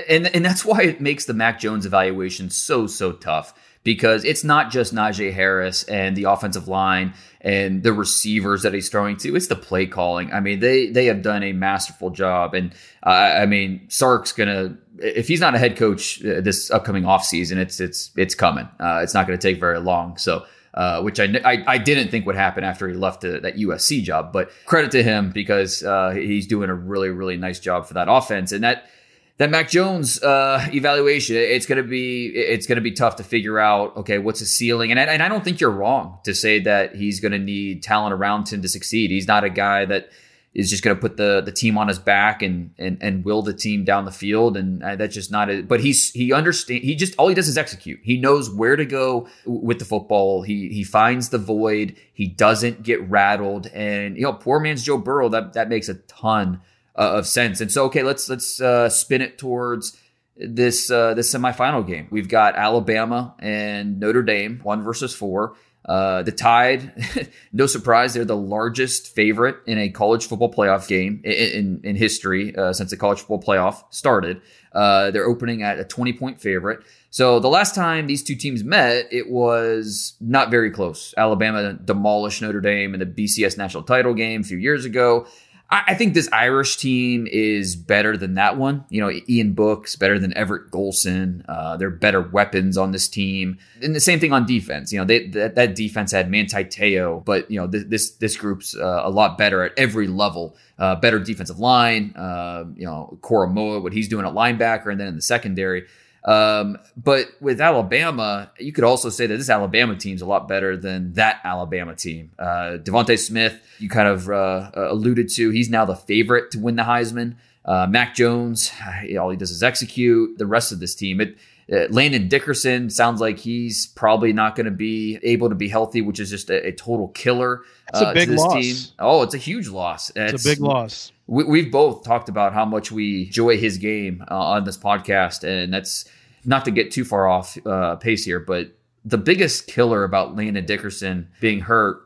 And 0.09 0.29
and 0.35 0.45
that's 0.45 0.65
why 0.65 0.83
it 0.83 1.01
makes 1.01 1.27
the 1.27 1.35
Mac 1.35 1.61
Jones 1.61 1.85
evaluation 1.85 2.49
so 2.49 2.87
so 2.87 3.13
tough 3.13 3.55
because 3.85 4.25
it's 4.25 4.43
not 4.43 4.71
just 4.71 4.95
Najee 4.95 5.33
Harris 5.33 5.85
and 5.85 6.17
the 6.17 6.25
offensive 6.25 6.67
line 6.67 7.13
and 7.43 7.83
the 7.83 7.93
receivers 7.93 8.63
that 8.63 8.73
he's 8.73 8.89
throwing 8.89 9.19
to. 9.19 9.37
It's 9.37 9.47
the 9.47 9.57
play 9.57 9.87
calling. 9.87 10.33
I 10.33 10.41
mean, 10.41 10.61
they 10.61 10.89
they 10.89 11.07
have 11.07 11.23
done 11.23 11.43
a 11.43 11.53
masterful 11.53 12.11
job. 12.11 12.55
And 12.55 12.73
uh, 13.05 13.11
I 13.11 13.47
mean, 13.47 13.87
Sark's 13.89 14.33
gonna 14.33 14.79
if 14.99 15.29
he's 15.29 15.41
not 15.41 15.55
a 15.55 15.59
head 15.59 15.77
coach 15.77 16.25
uh, 16.25 16.41
this 16.41 16.71
upcoming 16.71 17.05
offseason, 17.05 17.59
it's 17.59 17.79
it's 17.79 18.11
it's 18.17 18.35
coming. 18.35 18.67
Uh, 18.81 19.01
it's 19.03 19.15
not 19.15 19.27
going 19.27 19.39
to 19.39 19.49
take 19.49 19.61
very 19.61 19.79
long. 19.79 20.17
So. 20.17 20.47
Uh, 20.77 21.01
which 21.03 21.21
I, 21.21 21.27
I, 21.45 21.65
I 21.69 21.79
didn't 21.79 22.11
think 22.11 22.27
would 22.27 22.35
happen 22.35 22.65
after 22.65 22.89
he 22.89 22.95
left 22.95 23.21
the, 23.21 23.39
that 23.39 23.55
USC 23.55 24.03
job, 24.03 24.33
but 24.33 24.51
credit 24.67 24.91
to 24.91 25.05
him 25.05 25.31
because 25.31 25.85
uh, 25.85 26.11
he's 26.11 26.49
doing 26.49 26.69
a 26.69 26.75
really 26.75 27.11
really 27.11 27.37
nice 27.37 27.61
job 27.61 27.87
for 27.87 27.95
that 27.95 28.09
offense, 28.11 28.51
and 28.51 28.65
that 28.65 28.91
that 29.39 29.51
Mac 29.51 29.69
Jones 29.69 30.23
uh, 30.23 30.67
evaluation, 30.73 31.37
it's 31.37 31.67
gonna 31.67 31.83
be 31.83 32.27
it's 32.29 32.67
gonna 32.67 32.81
be 32.81 32.93
tough 32.93 33.17
to 33.17 33.25
figure 33.25 33.59
out. 33.59 33.97
Okay, 33.99 34.19
what's 34.19 34.41
his 34.41 34.57
ceiling? 34.57 34.91
And 34.91 35.01
I, 35.01 35.05
and 35.05 35.23
I 35.23 35.29
don't 35.29 35.43
think 35.43 35.61
you're 35.61 35.71
wrong 35.71 36.19
to 36.25 36.35
say 36.35 36.61
that 36.61 36.95
he's 36.95 37.21
gonna 37.21 37.39
need 37.39 37.83
talent 37.83 38.15
around 38.15 38.49
him 38.49 38.63
to 38.63 38.69
succeed. 38.69 39.11
He's 39.11 39.27
not 39.27 39.45
a 39.45 39.51
guy 39.51 39.85
that 39.87 40.11
is 40.55 40.71
just 40.71 40.85
to 40.85 40.95
put 40.95 41.17
the 41.17 41.41
the 41.41 41.53
team 41.53 41.77
on 41.77 41.89
his 41.89 41.99
back 41.99 42.43
and 42.43 42.73
and 42.79 42.99
and 43.01 43.25
will 43.25 43.43
the 43.43 43.53
team 43.53 43.85
down 43.85 44.05
the 44.05 44.13
field 44.13 44.57
and 44.57 44.83
uh, 44.83 44.97
that's 44.97 45.15
just 45.15 45.31
not 45.31 45.51
it 45.51 45.67
but 45.67 45.81
he's 45.81 46.13
he 46.13 46.33
understand 46.33 46.83
he 46.83 46.95
just 46.95 47.15
all 47.19 47.29
he 47.29 47.35
does 47.35 47.49
is 47.49 47.59
execute 47.59 47.99
he 48.03 48.17
knows 48.17 48.49
where 48.49 48.77
to 48.77 48.85
go 48.85 49.27
with 49.45 49.79
the 49.79 49.85
football 49.85 50.43
he 50.43 50.69
he 50.69 50.85
finds 50.85 51.31
the 51.31 51.39
void 51.39 51.97
he 52.13 52.27
doesn't 52.27 52.83
get 52.83 53.03
rattled 53.11 53.67
and 53.69 54.17
you 54.17 54.23
know 54.23 54.33
poor 54.33 54.61
man's 54.61 54.85
Joe 54.85 54.99
Burrow 54.99 55.29
that 55.29 55.55
that 55.55 55.69
makes 55.69 55.89
a 55.89 55.95
ton 55.95 56.61
uh, 56.97 57.19
of 57.19 57.27
sense. 57.27 57.61
And 57.61 57.71
so, 57.71 57.85
okay, 57.87 58.03
let's 58.03 58.29
let's 58.29 58.61
uh, 58.61 58.89
spin 58.89 59.23
it 59.23 59.39
towards 59.39 59.97
this 60.37 60.91
uh, 60.91 61.15
this 61.15 61.33
semifinal 61.33 61.87
game. 61.87 62.09
We've 62.11 62.29
got 62.29 62.57
Alabama 62.57 63.35
and 63.39 64.01
Notre 64.01 64.23
Dame, 64.23 64.61
one 64.63 64.83
versus 64.83 65.15
four. 65.15 65.55
Uh, 65.85 66.23
the 66.23 66.33
Tide, 66.33 66.95
no 67.53 67.67
surprise, 67.67 68.15
they're 68.15 68.25
the 68.25 68.35
largest 68.35 69.15
favorite 69.15 69.57
in 69.67 69.77
a 69.77 69.91
college 69.91 70.27
football 70.27 70.51
playoff 70.51 70.89
game 70.89 71.21
in, 71.25 71.33
in, 71.33 71.81
in 71.85 71.97
history 71.97 72.57
uh, 72.57 72.73
since 72.73 72.91
the 72.91 72.97
college 72.97 73.19
football 73.19 73.43
playoff 73.43 73.85
started. 73.91 74.41
Uh, 74.73 75.11
they're 75.11 75.27
opening 75.27 75.63
at 75.63 75.79
a 75.79 75.85
20 75.85 76.15
point 76.15 76.41
favorite. 76.41 76.81
So 77.11 77.39
the 77.39 77.49
last 77.49 77.75
time 77.75 78.07
these 78.07 78.23
two 78.23 78.35
teams 78.35 78.65
met, 78.65 79.07
it 79.13 79.31
was 79.31 80.15
not 80.21 80.51
very 80.51 80.71
close. 80.71 81.13
Alabama 81.17 81.75
demolished 81.75 82.41
Notre 82.41 82.63
Dame 82.63 82.95
in 82.95 83.01
the 83.01 83.07
BCS 83.07 83.59
national 83.59 83.83
title 83.83 84.15
game 84.15 84.41
a 84.41 84.45
few 84.45 84.59
years 84.59 84.87
ago. 84.87 85.27
I, 85.71 85.95
think 85.95 86.15
this 86.15 86.29
Irish 86.31 86.77
team 86.77 87.27
is 87.31 87.75
better 87.75 88.17
than 88.17 88.35
that 88.35 88.57
one. 88.57 88.85
You 88.91 89.01
know, 89.01 89.11
Ian 89.29 89.55
Book's 89.55 89.97
better 89.97 90.19
than 90.19 90.37
Everett 90.37 90.71
Golson. 90.71 91.45
Uh, 91.49 91.77
they're 91.77 91.91
better 91.91 92.21
weapons 92.21 92.77
on 92.77 92.93
this 92.93 93.09
team, 93.09 93.59
and 93.83 93.95
the 93.95 94.01
same 94.01 94.21
thing 94.21 94.33
on 94.33 94.47
defense. 94.47 94.93
You 94.93 95.01
know, 95.01 95.05
they, 95.05 95.29
that, 95.29 95.55
that 95.57 95.75
defense 95.75 96.13
had 96.13 96.31
Manti 96.31 96.65
Te'o, 96.65 97.25
but 97.25 97.51
you 97.51 97.61
know 97.61 97.67
this 97.67 97.85
this, 97.85 98.11
this 98.13 98.37
group's 98.37 98.77
uh, 98.77 99.03
a 99.05 99.11
lot 99.11 99.37
better 99.39 99.63
at 99.63 99.73
every 99.77 100.07
level. 100.07 100.57
Uh, 100.79 100.97
better 100.97 101.19
defensive 101.19 101.59
line. 101.59 102.15
Uh, 102.15 102.65
you 102.77 102.85
know, 102.85 103.19
Koramoah, 103.23 103.83
what 103.83 103.93
he's 103.93 104.09
doing 104.09 104.27
at 104.27 104.33
linebacker, 104.33 104.91
and 104.91 105.01
then 105.01 105.09
in 105.09 105.17
the 105.17 105.23
secondary. 105.23 105.87
Um, 106.25 106.79
but 106.97 107.29
with 107.41 107.61
Alabama, 107.61 108.51
you 108.59 108.73
could 108.73 108.85
also 108.85 109.11
say 109.11 109.27
that 109.27 109.37
this 109.37 109.51
Alabama 109.51 109.95
team's 109.97 110.23
a 110.23 110.27
lot 110.27 110.49
better 110.49 110.77
than 110.77 111.13
that 111.15 111.41
Alabama 111.45 111.95
team. 111.95 112.31
Uh, 112.39 112.79
DeVonta 112.83 113.19
Smith, 113.19 113.61
you 113.79 113.89
kind 113.89 114.09
of 114.09 114.29
uh, 114.31 114.71
uh, 114.75 114.93
alluded 114.93 115.29
to, 115.31 115.51
he's 115.51 115.69
now 115.69 115.85
the 115.85 115.97
favorite 115.97 116.51
to 116.53 116.59
win 116.59 116.77
the 116.77 116.83
Heisman. 116.85 117.37
Uh, 117.65 117.87
Mac 117.89 118.15
Jones, 118.15 118.73
all 119.21 119.31
he 119.31 119.37
does 119.37 119.51
is 119.51 119.63
execute. 119.63 120.39
The 120.39 120.47
rest 120.47 120.73
of 120.73 120.81
this 120.81 120.95
team, 120.95 121.21
it, 121.21 121.37
uh, 121.73 121.87
Landon 121.91 122.29
Dickerson 122.29 122.91
sounds 122.91 123.21
like 123.21 123.39
he's 123.39 123.87
probably 123.87 124.33
not 124.33 124.57
going 124.57 124.67
to 124.67 124.71
be 124.71 125.19
able 125.23 125.49
to 125.49 125.55
be 125.55 125.69
healthy, 125.69 126.01
which 126.01 126.21
is 126.21 126.31
just 126.31 126.51
a, 126.51 126.69
a 126.69 126.73
total 126.73 127.09
killer. 127.09 127.63
It's 127.89 128.01
a 128.01 128.09
uh, 128.09 128.15
big 128.15 128.31
loss. 128.31 128.55
Team. 128.55 128.77
Oh, 128.99 129.23
it's 129.23 129.35
a 129.35 129.39
huge 129.39 129.69
loss. 129.69 130.11
It's, 130.11 130.35
it's 130.35 130.45
a 130.45 130.49
big 130.49 130.61
loss. 130.61 131.13
We, 131.27 131.63
have 131.63 131.73
both 131.73 132.05
talked 132.05 132.29
about 132.29 132.53
how 132.53 132.67
much 132.67 132.93
we 132.93 133.27
enjoy 133.27 133.57
his 133.57 133.79
game 133.79 134.23
uh, 134.31 134.37
on 134.37 134.65
this 134.65 134.77
podcast, 134.77 135.43
and 135.43 135.73
that's 135.73 136.05
not 136.45 136.67
to 136.67 136.71
get 136.71 136.91
too 136.91 137.05
far 137.05 137.27
off 137.27 137.57
uh, 137.67 137.97
pace 137.97 138.25
here, 138.25 138.41
but 138.41 138.77
the 139.05 139.19
biggest 139.19 139.67
killer 139.67 140.05
about 140.05 140.37
Landon 140.37 140.65
Dickerson 140.67 141.29
being 141.41 141.61
hurt 141.61 142.03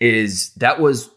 is 0.00 0.52
that 0.54 0.80
was 0.80 1.10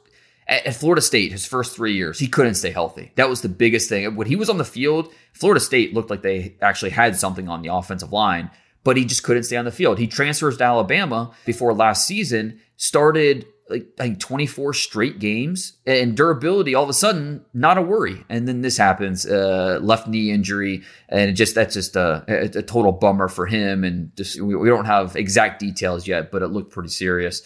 at, 0.48 0.76
Florida 0.76 1.02
State, 1.02 1.32
his 1.32 1.46
first 1.46 1.76
three 1.76 1.94
years, 1.94 2.20
he 2.20 2.28
couldn't 2.28 2.56
stay 2.56 2.72
healthy. 2.72 3.12
That 3.16 3.30
was 3.30 3.42
the 3.42 3.50
biggest 3.50 3.90
thing. 3.90 4.16
When 4.16 4.28
he 4.28 4.36
was 4.36 4.50
on 4.50 4.58
the 4.58 4.66
field, 4.66 5.12
Florida 5.34 5.60
State 5.60 5.94
looked 5.94 6.10
like 6.10 6.22
they 6.22 6.56
actually 6.62 6.92
had 6.92 7.16
something 7.18 7.50
on 7.50 7.62
the 7.62 7.74
offensive 7.74 8.14
line, 8.14 8.50
but 8.84 8.98
he 8.98 9.06
just 9.06 9.24
couldn't 9.24 9.44
stay 9.44 9.58
on 9.58 9.66
the 9.66 9.72
field. 9.72 10.00
He 10.00 10.08
transfers 10.08 10.58
to 10.58 10.64
Alabama 10.64 11.32
before 11.46 11.74
last 11.74 12.08
season, 12.08 12.60
started 12.78 13.46
like 13.70 13.88
I 14.00 14.04
think 14.04 14.20
24 14.20 14.74
straight 14.74 15.20
games 15.20 15.74
and 15.86 16.16
durability 16.16 16.76
all 16.76 16.84
of 16.84 16.90
a 16.90 16.94
sudden 16.94 17.46
not 17.54 17.78
a 17.78 17.82
worry. 17.82 18.26
And 18.30 18.48
then 18.48 18.62
this 18.62 18.78
happens 18.78 19.26
uh, 19.26 19.80
left 19.82 20.08
knee 20.08 20.32
injury 20.32 20.84
and 21.10 21.36
just 21.36 21.56
that's 21.56 21.74
just 21.74 21.96
a, 21.96 22.24
a, 22.28 22.62
total 22.62 22.92
bummer 22.92 23.28
for 23.28 23.46
him 23.46 23.84
and 23.84 24.16
just 24.16 24.40
we, 24.42 24.56
we 24.56 24.70
don't 24.70 24.86
have 24.86 25.16
exact 25.16 25.60
details 25.60 26.08
yet 26.08 26.32
but 26.32 26.42
it 26.42 26.48
looked 26.48 26.72
pretty 26.72 26.90
serious. 26.90 27.42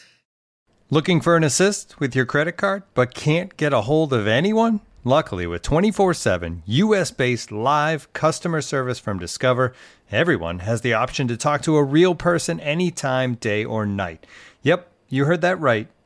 Looking 0.90 1.22
for 1.22 1.38
an 1.38 1.44
assist 1.44 2.00
with 2.00 2.16
your 2.16 2.26
credit 2.26 2.54
card 2.54 2.84
but 2.94 3.14
can't 3.14 3.56
get 3.58 3.74
a 3.74 3.82
hold 3.82 4.14
of 4.14 4.28
anyone? 4.28 4.82
Luckily 5.04 5.48
with 5.48 5.64
24/7 5.64 6.62
US-based 6.66 7.52
live 7.52 8.14
customer 8.14 8.62
service 8.62 9.00
from 9.00 9.18
Discover 9.18 9.74
everyone 10.12 10.60
has 10.60 10.82
the 10.82 10.94
option 10.94 11.28
to 11.30 11.38
talk 11.38 11.64
to 11.64 11.78
a 11.78 11.84
real 11.84 12.14
person 12.14 12.60
anytime 12.60 13.36
day 13.36 13.66
or 13.66 13.86
night. 13.88 14.28
Yep 14.62 14.88
you 15.10 15.26
heard 15.26 15.42
that 15.42 15.60
right 15.60 15.88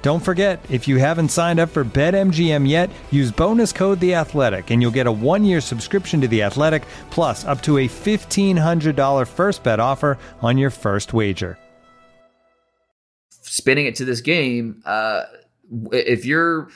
Don't 0.00 0.22
forget, 0.24 0.64
if 0.70 0.86
you 0.86 0.98
haven't 0.98 1.30
signed 1.30 1.58
up 1.58 1.70
for 1.70 1.84
BetMGM 1.84 2.68
yet, 2.68 2.88
use 3.10 3.32
bonus 3.32 3.72
code 3.72 3.98
The 3.98 4.14
Athletic, 4.14 4.70
and 4.70 4.80
you'll 4.80 4.92
get 4.92 5.08
a 5.08 5.12
one-year 5.12 5.60
subscription 5.60 6.20
to 6.20 6.28
The 6.28 6.42
Athletic, 6.42 6.84
plus 7.10 7.44
up 7.44 7.60
to 7.62 7.78
a 7.78 7.88
fifteen 7.88 8.56
hundred 8.56 8.94
dollar 8.94 9.24
first 9.24 9.64
bet 9.64 9.80
offer 9.80 10.16
on 10.40 10.56
your 10.56 10.70
first 10.70 11.12
wager. 11.12 11.58
Spinning 13.30 13.86
it 13.86 13.96
to 13.96 14.04
this 14.04 14.20
game, 14.20 14.82
uh, 14.86 15.24
if 15.90 16.24
you're 16.24 16.68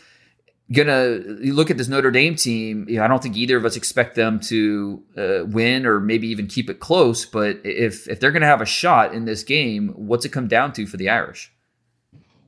gonna 0.73 1.21
look 1.27 1.71
at 1.71 1.79
this 1.79 1.87
Notre 1.87 2.11
Dame 2.11 2.35
team, 2.35 2.87
you 2.89 2.97
know, 2.97 3.05
I 3.05 3.09
don't 3.09 3.23
think 3.23 3.37
either 3.37 3.57
of 3.57 3.65
us 3.65 3.77
expect 3.77 4.17
them 4.17 4.41
to 4.41 5.03
uh, 5.17 5.45
win 5.47 5.87
or 5.87 6.01
maybe 6.01 6.27
even 6.27 6.49
keep 6.49 6.69
it 6.69 6.81
close. 6.81 7.25
But 7.25 7.61
if 7.63 8.09
if 8.09 8.19
they're 8.19 8.33
gonna 8.33 8.47
have 8.47 8.61
a 8.61 8.67
shot 8.67 9.15
in 9.15 9.27
this 9.27 9.45
game, 9.45 9.91
what's 9.91 10.25
it 10.25 10.31
come 10.31 10.49
down 10.49 10.73
to 10.73 10.87
for 10.87 10.97
the 10.97 11.09
Irish? 11.09 11.53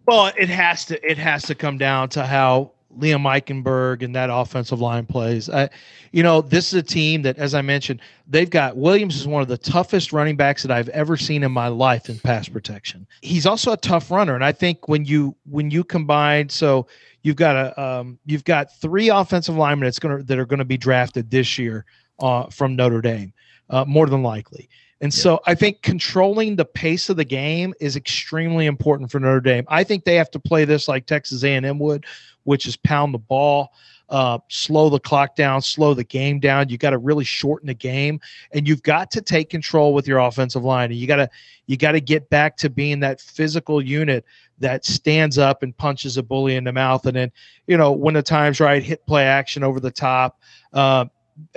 Well, 0.06 0.32
it 0.36 0.48
has 0.48 0.84
to 0.86 1.10
it 1.10 1.18
has 1.18 1.44
to 1.44 1.54
come 1.54 1.78
down 1.78 2.10
to 2.10 2.24
how 2.24 2.72
Liam 2.98 3.22
Eichenberg 3.22 4.02
and 4.02 4.14
that 4.14 4.30
offensive 4.30 4.80
line 4.80 5.06
plays. 5.06 5.50
I, 5.50 5.68
you 6.12 6.22
know, 6.22 6.40
this 6.40 6.72
is 6.72 6.74
a 6.74 6.82
team 6.82 7.22
that, 7.22 7.38
as 7.38 7.54
I 7.54 7.62
mentioned, 7.62 8.00
they've 8.28 8.48
got 8.48 8.76
Williams 8.76 9.16
is 9.16 9.26
one 9.26 9.42
of 9.42 9.48
the 9.48 9.58
toughest 9.58 10.12
running 10.12 10.36
backs 10.36 10.62
that 10.62 10.70
I've 10.70 10.88
ever 10.90 11.16
seen 11.16 11.42
in 11.42 11.52
my 11.52 11.68
life 11.68 12.08
in 12.08 12.18
pass 12.18 12.48
protection. 12.48 13.06
He's 13.22 13.46
also 13.46 13.72
a 13.72 13.76
tough 13.76 14.10
runner, 14.10 14.34
and 14.34 14.44
I 14.44 14.52
think 14.52 14.88
when 14.88 15.04
you 15.04 15.34
when 15.50 15.70
you 15.70 15.84
combine, 15.84 16.48
so 16.48 16.86
you've 17.22 17.36
got 17.36 17.56
a 17.56 17.82
um, 17.82 18.18
you've 18.26 18.44
got 18.44 18.74
three 18.80 19.08
offensive 19.08 19.56
linemen 19.56 19.86
that's 19.86 19.98
to 19.98 20.22
that 20.22 20.38
are 20.38 20.46
going 20.46 20.58
to 20.58 20.64
be 20.64 20.78
drafted 20.78 21.30
this 21.30 21.58
year 21.58 21.84
uh, 22.20 22.46
from 22.46 22.76
Notre 22.76 23.00
Dame, 23.00 23.32
uh, 23.70 23.84
more 23.86 24.06
than 24.06 24.22
likely. 24.22 24.68
And 25.00 25.14
yeah. 25.14 25.22
so 25.22 25.40
I 25.46 25.54
think 25.54 25.83
controlling 25.83 26.57
the 26.57 26.64
pace 26.64 27.09
of 27.09 27.16
the 27.16 27.24
game 27.24 27.74
is 27.80 27.96
extremely 27.96 28.66
important 28.66 29.11
for 29.11 29.20
Notre 29.20 29.40
Dame. 29.40 29.64
I 29.68 29.85
think 29.85 30.04
they 30.04 30.14
have 30.16 30.30
to 30.33 30.38
play 30.38 30.64
this 30.64 30.88
like 30.88 31.07
Texas 31.07 31.44
A&M 31.44 31.78
would, 31.78 32.07
which 32.44 32.66
is 32.66 32.76
pound 32.76 33.12
the 33.12 33.18
ball, 33.18 33.72
uh, 34.09 34.38
slow 34.48 34.90
the 34.90 35.00
clock 35.00 35.35
down, 35.35 35.62
slow 35.62 35.94
the 35.94 36.04
game 36.04 36.38
down. 36.38 36.68
You 36.68 36.78
got 36.78 36.90
to 36.90 36.98
really 36.98 37.24
shorten 37.24 37.66
the 37.66 37.74
game, 37.74 38.20
and 38.52 38.68
you've 38.68 38.83
got 38.83 39.11
to 39.12 39.22
take 39.22 39.50
control 39.50 39.94
with 39.94 40.07
your 40.07 40.18
offensive 40.18 40.62
line. 40.62 40.90
And 40.90 41.00
you 41.00 41.07
got 41.07 41.16
to 41.16 41.30
you 41.66 41.76
got 41.76 41.92
to 41.92 42.00
get 42.00 42.28
back 42.28 42.57
to 42.59 42.70
being 42.70 43.00
that 43.00 43.20
physical 43.20 43.83
unit 43.83 44.24
that 44.59 44.85
stands 44.85 45.38
up 45.38 45.62
and 45.62 45.76
punches 45.76 46.16
a 46.16 46.22
bully 46.22 46.57
in 46.57 46.64
the 46.64 46.72
mouth, 46.72 47.07
and 47.07 47.16
then 47.16 47.33
you 47.66 47.76
know 47.76 47.92
when 47.92 48.14
the 48.14 48.22
time's 48.22 48.61
right, 48.61 48.83
hit 48.83 49.07
play 49.07 49.24
action 49.24 49.64
over 49.64 49.80
the 49.80 49.90
top. 49.90 50.38
Uh, 50.72 51.07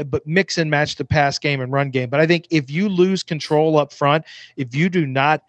but 0.06 0.26
mix 0.26 0.58
and 0.58 0.70
match 0.70 0.96
the 0.96 1.06
pass 1.06 1.40
game 1.40 1.62
and 1.62 1.72
run 1.72 1.90
game. 1.90 2.10
But 2.10 2.20
I 2.20 2.28
think 2.28 2.48
if 2.50 2.70
you 2.70 2.90
lose 2.90 3.24
control 3.24 3.78
up 3.78 3.94
front, 3.94 4.26
if 4.56 4.76
you 4.76 4.90
do 4.90 5.06
not 5.06 5.44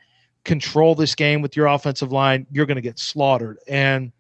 control 0.45 0.95
this 0.95 1.15
game 1.15 1.43
with 1.43 1.57
your 1.57 1.67
offensive 1.67 2.13
line, 2.13 2.47
you're 2.51 2.67
going 2.67 2.77
to 2.77 2.83
get 2.83 2.99
slaughtered. 2.99 3.59
And 3.69 4.13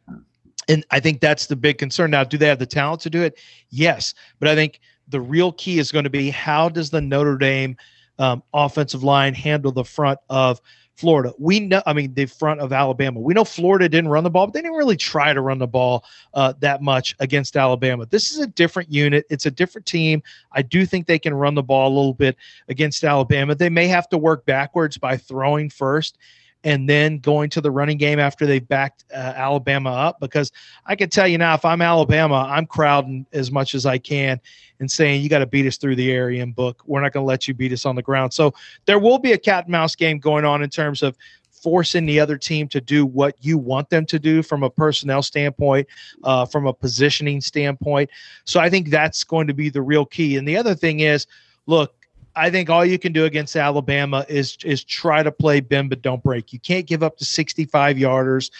and 0.68 0.85
I 0.90 1.01
think 1.01 1.21
that's 1.21 1.47
the 1.47 1.57
big 1.57 1.79
concern. 1.79 2.11
Now, 2.11 2.25
do 2.25 2.37
they 2.37 2.47
have 2.47 2.59
the 2.59 2.66
talent 2.66 3.01
to 3.03 3.11
do 3.11 3.23
it? 3.23 3.38
Yes, 3.71 4.12
but 4.38 4.49
I 4.49 4.55
think 4.55 4.81
the 5.09 5.21
real 5.21 5.53
key 5.53 5.79
is 5.79 5.90
going 5.90 6.05
to 6.05 6.11
be 6.11 6.29
how 6.29 6.68
does 6.68 6.90
the 6.90 7.01
Notre 7.01 7.38
Dame 7.38 7.77
um, 8.18 8.42
offensive 8.53 9.03
line 9.03 9.33
handle 9.33 9.73
the 9.73 9.85
front 9.85 10.18
of 10.29 10.61
Florida. 10.98 11.32
We 11.38 11.61
know, 11.61 11.80
I 11.87 11.92
mean, 11.92 12.12
the 12.14 12.26
front 12.26 12.61
of 12.61 12.72
Alabama. 12.72 13.20
We 13.20 13.32
know 13.32 13.44
Florida 13.44 13.88
didn't 13.88 14.11
run 14.11 14.24
the 14.24 14.30
ball, 14.30 14.48
but 14.48 14.52
they 14.52 14.62
didn't 14.62 14.76
really 14.76 14.96
try 14.96 15.32
to 15.32 15.40
run 15.40 15.61
the 15.61 15.66
ball 15.68 16.04
uh, 16.34 16.54
that 16.58 16.82
much 16.82 17.14
against 17.20 17.56
Alabama. 17.56 18.04
This 18.06 18.32
is 18.32 18.40
a 18.40 18.48
different 18.48 18.92
unit. 18.92 19.24
It's 19.30 19.46
a 19.46 19.50
different 19.50 19.87
team. 19.87 20.24
I 20.50 20.62
do 20.62 20.84
think 20.84 21.06
they 21.06 21.20
can 21.20 21.34
run 21.34 21.54
the 21.54 21.62
ball 21.62 21.87
a 21.87 21.94
little 21.94 22.14
bit 22.14 22.37
against 22.68 23.04
Alabama. 23.04 23.54
They 23.54 23.68
may 23.68 23.87
have 23.87 24.08
to 24.08 24.18
work 24.18 24.44
backwards 24.44 24.98
by 24.98 25.16
throwing 25.16 25.70
first 25.70 26.18
and 26.64 26.88
then 26.88 27.18
going 27.18 27.51
to 27.51 27.61
the 27.61 27.71
running 27.71 27.99
game 27.99 28.18
after 28.18 28.47
they 28.47 28.59
backed 28.59 29.05
uh, 29.14 29.33
Alabama 29.37 29.90
up. 29.90 30.21
Because 30.21 30.51
I 30.87 30.97
can 30.97 31.09
tell 31.09 31.29
you 31.29 31.38
now, 31.38 31.55
if 31.55 31.64
I'm 31.64 31.81
Alabama, 31.81 32.47
I'm 32.49 32.66
crowding 32.66 33.27
as 33.33 33.51
much 33.51 33.75
as 33.75 33.87
I 33.87 33.99
can 33.99 34.40
and 34.81 34.90
saying, 34.90 35.23
you 35.23 35.29
got 35.29 35.38
to 35.38 35.47
beat 35.47 35.66
us 35.66 35.77
through 35.77 35.97
the 35.97 36.11
air 36.11 36.31
Ian 36.31 36.53
Book. 36.53 36.83
We're 36.87 37.01
not 37.01 37.12
going 37.12 37.25
to 37.25 37.29
let 37.29 37.47
you 37.47 37.55
beat 37.55 37.73
us 37.73 37.87
on 37.87 37.94
the 37.94 38.03
ground. 38.03 38.35
So 38.35 38.55
there 38.87 38.99
will 38.99 39.18
be 39.18 39.33
a 39.33 39.38
cat 39.38 39.64
and 39.64 39.73
mouse 39.73 39.94
game 39.94 40.18
going 40.18 40.44
on 40.44 40.62
in 40.62 40.71
terms 40.71 41.03
of 41.03 41.16
forcing 41.51 42.07
the 42.07 42.21
other 42.21 42.37
team 42.37 42.68
to 42.68 42.81
do 42.81 43.05
what 43.05 43.35
you 43.40 43.59
want 43.59 43.90
them 43.90 44.07
to 44.07 44.18
do 44.18 44.42
from 44.42 44.62
a 44.62 44.71
personnel 44.71 45.23
standpoint, 45.23 45.87
uh, 46.25 46.44
from 46.44 46.66
a 46.66 46.73
positioning 46.73 47.40
standpoint. 47.40 48.11
So 48.44 48.61
I 48.61 48.71
think 48.71 48.90
that's 48.90 49.25
going 49.25 49.47
to 49.49 49.55
be 49.55 49.68
the 49.68 49.83
real 49.83 50.07
key. 50.07 50.37
And 50.37 50.47
the 50.47 50.57
other 50.57 50.75
thing 50.75 51.01
is, 51.01 51.27
look, 51.66 51.94
I 52.38 52.51
think 52.51 52.70
all 52.70 52.85
you 52.85 52.98
can 52.98 53.12
do 53.12 53.24
against 53.24 53.57
Alabama 53.57 54.24
is 54.29 54.57
is 54.64 54.85
try 54.85 55.22
to 55.22 55.33
play 55.33 55.61
bend 55.61 55.90
but 55.90 56.03
don't 56.03 56.22
break. 56.22 56.53
You 56.53 56.61
can't 56.61 56.87
give 56.87 57.03
up 57.03 57.18
to 57.18 57.24
65 57.24 57.96
yarders 57.96 58.51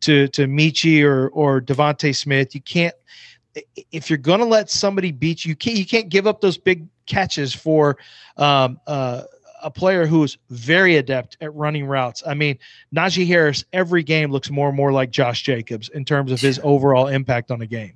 to 0.00 0.28
to 0.28 0.46
Metchie 0.46 1.02
or 1.02 1.28
or 1.30 1.60
DeVonta 1.60 2.14
Smith. 2.14 2.54
You 2.54 2.60
can't 2.60 2.94
if 3.90 4.08
you're 4.08 4.18
going 4.18 4.40
to 4.40 4.46
let 4.46 4.70
somebody 4.70 5.12
beat 5.12 5.44
you, 5.44 5.50
you 5.50 5.56
can't 5.56 5.76
you 5.76 5.86
can't 5.86 6.08
give 6.08 6.26
up 6.26 6.40
those 6.40 6.58
big 6.58 6.86
catches 7.06 7.54
for 7.54 7.98
um, 8.36 8.80
uh, 8.86 9.22
a 9.62 9.70
player 9.70 10.06
who 10.06 10.22
is 10.24 10.36
very 10.50 10.96
adept 10.96 11.36
at 11.40 11.54
running 11.54 11.86
routes. 11.86 12.22
I 12.26 12.34
mean, 12.34 12.58
Najee 12.94 13.26
Harris 13.26 13.64
every 13.72 14.02
game 14.02 14.30
looks 14.30 14.50
more 14.50 14.68
and 14.68 14.76
more 14.76 14.92
like 14.92 15.10
Josh 15.10 15.42
Jacobs 15.42 15.88
in 15.88 16.04
terms 16.04 16.32
of 16.32 16.40
his 16.40 16.60
overall 16.62 17.06
impact 17.08 17.50
on 17.50 17.58
the 17.58 17.66
game. 17.66 17.94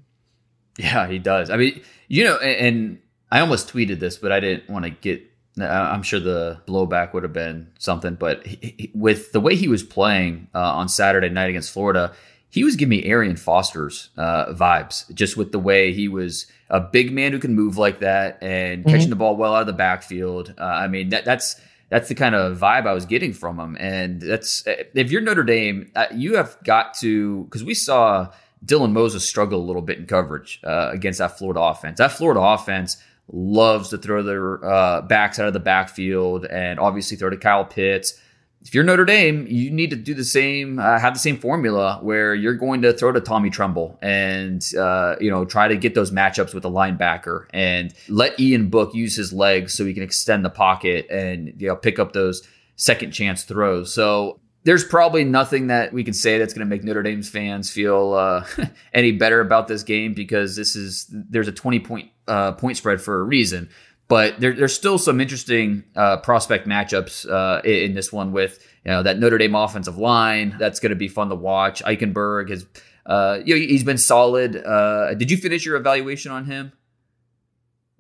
Yeah, 0.79 1.09
he 1.09 1.19
does. 1.19 1.51
I 1.51 1.57
mean, 1.57 1.81
you 2.09 2.25
know, 2.25 2.37
and 2.37 2.99
I 3.31 3.41
almost 3.41 3.73
tweeted 3.73 4.01
this, 4.01 4.19
but 4.19 4.33
I 4.33 4.41
didn't 4.41 4.69
want 4.69 4.85
to 4.85 4.91
get. 4.91 5.23
I'm 5.59 6.03
sure 6.03 6.21
the 6.21 6.61
blowback 6.67 7.15
would 7.15 7.23
have 7.23 7.33
been 7.33 7.69
something, 7.79 8.15
but 8.15 8.47
he, 8.47 8.75
he, 8.79 8.91
with 8.95 9.33
the 9.33 9.41
way 9.41 9.57
he 9.57 9.69
was 9.69 9.83
playing 9.83 10.49
uh, 10.55 10.61
on 10.61 10.91
Saturday 10.91 11.31
night 11.31 11.49
against 11.49 11.73
Florida, 11.73 12.13
he 12.51 12.63
was 12.63 12.77
giving 12.77 12.91
me 12.91 13.05
Arian 13.07 13.37
Foster's 13.37 14.11
uh, 14.19 14.53
vibes, 14.53 15.13
just 15.15 15.37
with 15.39 15.53
the 15.53 15.59
way 15.59 15.95
he 15.95 16.09
was 16.09 16.47
a 16.69 16.81
big 16.81 17.11
man 17.11 17.33
who 17.33 17.39
can 17.39 17.55
move 17.55 17.79
like 17.79 18.01
that 18.01 18.43
and 18.43 18.83
mm-hmm. 18.83 18.91
catching 18.91 19.09
the 19.09 19.17
ball 19.17 19.37
well 19.37 19.55
out 19.55 19.63
of 19.63 19.67
the 19.67 19.73
backfield. 19.73 20.55
Uh, 20.59 20.65
I 20.65 20.89
mean, 20.89 21.09
that, 21.09 21.25
that's 21.25 21.59
that's 21.89 22.09
the 22.09 22.15
kind 22.15 22.35
of 22.35 22.59
vibe 22.59 22.87
I 22.87 22.93
was 22.93 23.07
getting 23.07 23.33
from 23.33 23.59
him, 23.59 23.77
and 23.81 24.21
that's 24.21 24.65
if 24.67 25.11
you're 25.11 25.21
Notre 25.21 25.45
Dame, 25.45 25.91
uh, 25.95 26.07
you 26.13 26.37
have 26.37 26.57
got 26.65 26.95
to 26.95 27.45
because 27.45 27.65
we 27.65 27.75
saw 27.75 28.31
Dylan 28.65 28.93
Moses 28.93 29.27
struggle 29.27 29.61
a 29.61 29.65
little 29.65 29.83
bit 29.83 29.99
in 29.99 30.07
coverage 30.07 30.61
uh, 30.65 30.91
against 30.93 31.19
that 31.19 31.39
Florida 31.39 31.61
offense. 31.61 31.99
That 31.99 32.13
Florida 32.13 32.41
offense 32.41 32.97
loves 33.33 33.91
to 33.91 33.99
throw 33.99 34.23
their 34.23 34.65
uh, 34.65 35.03
backs 35.03 35.39
out 35.39 35.49
of 35.49 35.53
the 35.53 35.61
backfield 35.61 36.45
and 36.47 36.79
obviously 36.79 37.17
throw 37.17 37.31
to 37.31 37.37
Kyle 37.37 37.65
Pitts. 37.65 38.21
If 38.63 38.75
you're 38.75 38.83
Notre 38.83 39.05
Dame, 39.05 39.47
you 39.49 39.71
need 39.71 39.91
to 39.91 39.97
do 39.97 40.13
the 40.13 40.25
same, 40.25 40.81
uh, 40.81 40.99
have 40.99 41.15
the 41.15 41.21
same 41.21 41.37
formula 41.37 42.01
where 42.03 42.35
you're 42.35 42.55
going 42.55 42.83
to 42.83 42.93
throw 42.93 43.13
to 43.13 43.21
Tommy 43.21 43.49
Tremble 43.49 43.97
and 44.03 44.65
uh, 44.77 45.15
you 45.21 45.31
know 45.31 45.45
try 45.45 45.69
to 45.69 45.77
get 45.77 45.95
those 45.95 46.11
matchups 46.11 46.53
with 46.53 46.65
the 46.65 46.71
linebacker 46.71 47.47
and 47.51 47.95
let 48.09 48.39
Ian 48.41 48.69
Book 48.69 48.93
use 48.93 49.15
his 49.15 49.33
legs 49.33 49.75
so 49.75 49.85
he 49.85 49.95
can 49.95 50.03
extend 50.03 50.45
the 50.45 50.51
pocket 50.51 51.07
and 51.11 51.55
you 51.59 51.69
know 51.69 51.77
pick 51.77 52.01
up 52.01 52.13
those 52.13 52.43
second 52.75 53.13
chance 53.13 53.45
throws. 53.45 53.93
So 53.93 54.41
there's 54.67 54.83
probably 54.83 55.23
nothing 55.23 55.69
that 55.69 55.93
we 55.93 56.03
can 56.03 56.13
say 56.13 56.39
that's 56.39 56.53
going 56.53 56.67
to 56.67 56.69
make 56.69 56.83
Notre 56.83 57.01
Dame's 57.01 57.29
fans 57.29 57.71
feel 57.71 58.15
uh, 58.15 58.45
any 58.93 59.13
better 59.13 59.41
about 59.41 59.69
this 59.69 59.85
game 59.85 60.13
because 60.13 60.57
this 60.57 60.75
is 60.75 61.07
there's 61.09 61.47
a 61.47 61.53
20 61.53 61.79
point 61.81 62.11
uh, 62.27 62.53
point 62.53 62.77
spread 62.77 63.01
for 63.01 63.21
a 63.21 63.23
reason. 63.23 63.69
But 64.09 64.41
there, 64.41 64.53
there's 64.53 64.75
still 64.75 64.99
some 64.99 65.21
interesting 65.21 65.85
uh, 65.95 66.17
prospect 66.19 66.67
matchups 66.67 67.31
uh, 67.31 67.63
in 67.63 67.95
this 67.95 68.13
one 68.13 68.33
with 68.33 68.59
you 68.85 68.91
know 68.91 69.05
that 69.05 69.21
Notre 69.21 69.39
Dame 69.39 69.55
offensive 69.55 69.99
line. 69.99 70.57
That's 70.59 70.81
going 70.81 70.91
to 70.91 70.97
be 70.97 71.09
fun 71.09 71.29
to 71.29 71.37
watch. 71.37 71.83
Eichenberg 71.85 72.51
has 72.51 72.67
uh, 73.07 73.39
you 73.45 73.55
know, 73.55 73.61
he's 73.61 73.85
been 73.85 73.99
solid. 73.99 74.57
Uh, 74.57 75.15
did 75.15 75.31
you 75.31 75.37
finish 75.37 75.65
your 75.65 75.77
evaluation 75.77 76.33
on 76.33 76.45
him? 76.45 76.73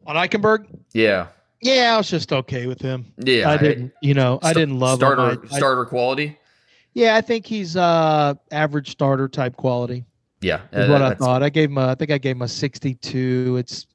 On 0.05 0.17
Eichenberg? 0.17 0.67
Yeah. 0.93 1.29
Yeah, 1.63 1.95
I 1.95 1.97
was 1.97 2.11
just 2.11 2.33
okay 2.33 2.67
with 2.67 2.81
him. 2.81 3.13
Yeah, 3.19 3.51
I 3.51 3.57
didn't. 3.57 3.93
You 4.03 4.15
know, 4.15 4.39
I 4.43 4.53
didn't 4.53 4.79
love 4.79 4.99
starter 4.99 5.31
him. 5.31 5.49
I, 5.51 5.57
starter 5.57 5.85
quality. 5.87 6.39
Yeah, 6.97 7.15
I 7.15 7.21
think 7.21 7.45
he's 7.45 7.77
uh 7.77 8.33
average 8.51 8.91
starter 8.91 9.29
type 9.29 9.55
quality. 9.55 10.07
Yeah, 10.41 10.63
is 10.73 10.89
what 10.89 11.03
I 11.03 11.13
thought. 11.13 11.43
I 11.43 11.51
gave 11.51 11.69
him. 11.69 11.77
A, 11.77 11.89
I 11.89 11.95
think 11.95 12.11
I 12.11 12.17
gave 12.17 12.37
him 12.37 12.43
a 12.43 12.49
sixty-two. 12.49 13.59
It's 13.59 13.87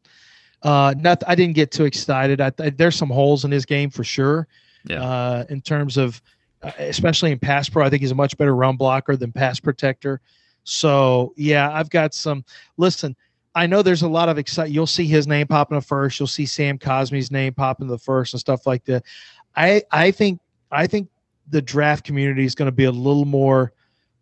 uh 0.61 0.93
not. 0.99 1.23
I 1.25 1.33
didn't 1.33 1.55
get 1.55 1.71
too 1.71 1.85
excited. 1.85 2.39
I, 2.39 2.51
there's 2.51 2.95
some 2.95 3.09
holes 3.09 3.43
in 3.43 3.49
his 3.49 3.65
game 3.65 3.89
for 3.89 4.03
sure. 4.03 4.47
Yeah. 4.85 5.01
Uh, 5.01 5.45
in 5.49 5.61
terms 5.61 5.97
of, 5.97 6.21
uh, 6.61 6.73
especially 6.77 7.31
in 7.31 7.39
pass 7.39 7.69
pro, 7.69 7.83
I 7.83 7.89
think 7.89 8.01
he's 8.01 8.11
a 8.11 8.15
much 8.15 8.37
better 8.37 8.55
run 8.55 8.77
blocker 8.77 9.15
than 9.15 9.31
pass 9.31 9.59
protector. 9.59 10.21
So 10.63 11.33
yeah, 11.37 11.71
I've 11.73 11.89
got 11.89 12.13
some. 12.13 12.45
Listen, 12.77 13.15
I 13.55 13.65
know 13.65 13.81
there's 13.81 14.03
a 14.03 14.07
lot 14.07 14.29
of 14.29 14.37
excitement. 14.37 14.75
You'll 14.75 14.85
see 14.85 15.07
his 15.07 15.25
name 15.25 15.47
popping 15.47 15.75
in 15.75 15.79
the 15.79 15.87
first. 15.87 16.19
You'll 16.19 16.27
see 16.27 16.45
Sam 16.45 16.77
Cosmi's 16.77 17.31
name 17.31 17.55
popping 17.55 17.85
in 17.87 17.91
the 17.91 17.97
first 17.97 18.35
and 18.35 18.39
stuff 18.39 18.67
like 18.67 18.85
that. 18.85 19.05
I 19.55 19.81
I 19.91 20.11
think 20.11 20.39
I 20.71 20.85
think 20.85 21.09
the 21.51 21.61
draft 21.61 22.05
community 22.05 22.45
is 22.45 22.55
going 22.55 22.67
to 22.67 22.71
be 22.71 22.85
a 22.85 22.91
little 22.91 23.25
more. 23.25 23.73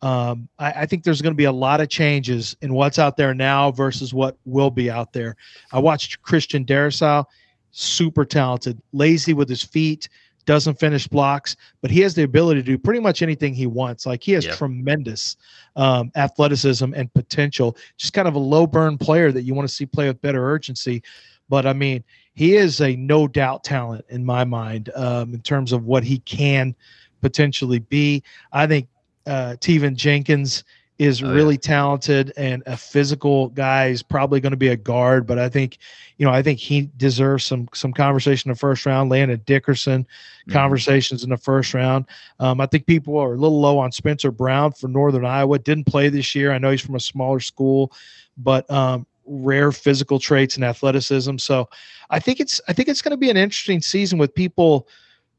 Um, 0.01 0.47
I, 0.57 0.71
I, 0.71 0.85
think 0.85 1.03
there's 1.03 1.21
going 1.21 1.33
to 1.33 1.37
be 1.37 1.45
a 1.45 1.51
lot 1.51 1.81
of 1.81 1.89
changes 1.89 2.55
in 2.61 2.73
what's 2.73 2.97
out 2.97 3.17
there 3.17 3.33
now 3.33 3.69
versus 3.71 4.13
what 4.13 4.37
will 4.45 4.71
be 4.71 4.89
out 4.89 5.11
there. 5.11 5.35
I 5.73 5.79
watched 5.79 6.21
Christian 6.21 6.63
Darrisaw, 6.63 7.25
super 7.71 8.23
talented, 8.23 8.81
lazy 8.93 9.33
with 9.33 9.49
his 9.49 9.61
feet, 9.61 10.07
doesn't 10.45 10.79
finish 10.79 11.05
blocks, 11.05 11.55
but 11.81 11.91
he 11.91 11.99
has 11.99 12.15
the 12.15 12.23
ability 12.23 12.61
to 12.61 12.65
do 12.65 12.77
pretty 12.77 13.01
much 13.01 13.21
anything 13.21 13.53
he 13.53 13.67
wants. 13.67 14.05
Like 14.05 14.23
he 14.23 14.31
has 14.31 14.45
tremendous 14.45 15.35
um, 15.75 16.11
athleticism 16.15 16.93
and 16.95 17.13
potential. 17.13 17.77
Just 17.97 18.13
kind 18.13 18.27
of 18.27 18.35
a 18.35 18.39
low 18.39 18.65
burn 18.65 18.97
player 18.97 19.31
that 19.31 19.43
you 19.43 19.53
want 19.53 19.67
to 19.67 19.73
see 19.73 19.85
play 19.85 20.07
with 20.07 20.21
better 20.21 20.49
urgency. 20.49 21.03
But 21.49 21.65
I 21.65 21.73
mean, 21.73 22.03
he 22.33 22.55
is 22.55 22.79
a 22.79 22.95
no 22.95 23.27
doubt 23.27 23.63
talent 23.63 24.05
in 24.09 24.25
my 24.25 24.43
mind 24.43 24.89
um, 24.95 25.33
in 25.33 25.41
terms 25.41 25.71
of 25.71 25.85
what 25.85 26.03
he 26.03 26.19
can 26.19 26.75
potentially 27.21 27.79
be. 27.79 28.23
I 28.51 28.67
think 28.67 28.87
uh, 29.25 29.55
Teven 29.59 29.95
Jenkins 29.95 30.63
is 30.99 31.23
oh, 31.23 31.33
really 31.33 31.55
yeah. 31.55 31.61
talented 31.61 32.33
and 32.35 32.61
a 32.65 32.75
physical 32.75 33.47
guy. 33.49 33.87
is 33.87 34.03
probably 34.03 34.41
going 34.41 34.51
to 34.51 34.57
be 34.57 34.67
a 34.67 34.75
guard, 34.75 35.25
but 35.25 35.39
I 35.39 35.47
think, 35.47 35.77
you 36.17 36.25
know, 36.25 36.31
I 36.31 36.43
think 36.43 36.59
he 36.59 36.89
deserves 36.97 37.45
some 37.45 37.69
some 37.73 37.93
conversation 37.93 38.49
in 38.49 38.53
the 38.53 38.59
first 38.59 38.85
round. 38.85 39.09
Landon 39.09 39.41
Dickerson, 39.45 40.03
mm-hmm. 40.03 40.51
conversations 40.51 41.23
in 41.23 41.29
the 41.29 41.37
first 41.37 41.73
round. 41.73 42.05
Um, 42.39 42.59
I 42.59 42.65
think 42.65 42.85
people 42.85 43.17
are 43.17 43.33
a 43.33 43.37
little 43.37 43.61
low 43.61 43.79
on 43.79 43.93
Spencer 43.93 44.29
Brown 44.29 44.73
for 44.73 44.89
Northern 44.89 45.25
Iowa. 45.25 45.57
Didn't 45.57 45.85
play 45.85 46.09
this 46.09 46.35
year. 46.35 46.51
I 46.51 46.57
know 46.57 46.71
he's 46.71 46.81
from 46.81 46.95
a 46.95 46.99
smaller 46.99 47.39
school, 47.39 47.93
but 48.37 48.69
um, 48.69 49.07
rare 49.25 49.71
physical 49.71 50.19
traits 50.19 50.55
and 50.55 50.65
athleticism. 50.65 51.37
So 51.37 51.69
I 52.09 52.19
think 52.19 52.41
it's 52.41 52.59
I 52.67 52.73
think 52.73 52.89
it's 52.89 53.01
going 53.01 53.11
to 53.11 53.17
be 53.17 53.29
an 53.29 53.37
interesting 53.37 53.81
season 53.81 54.19
with 54.19 54.35
people 54.35 54.89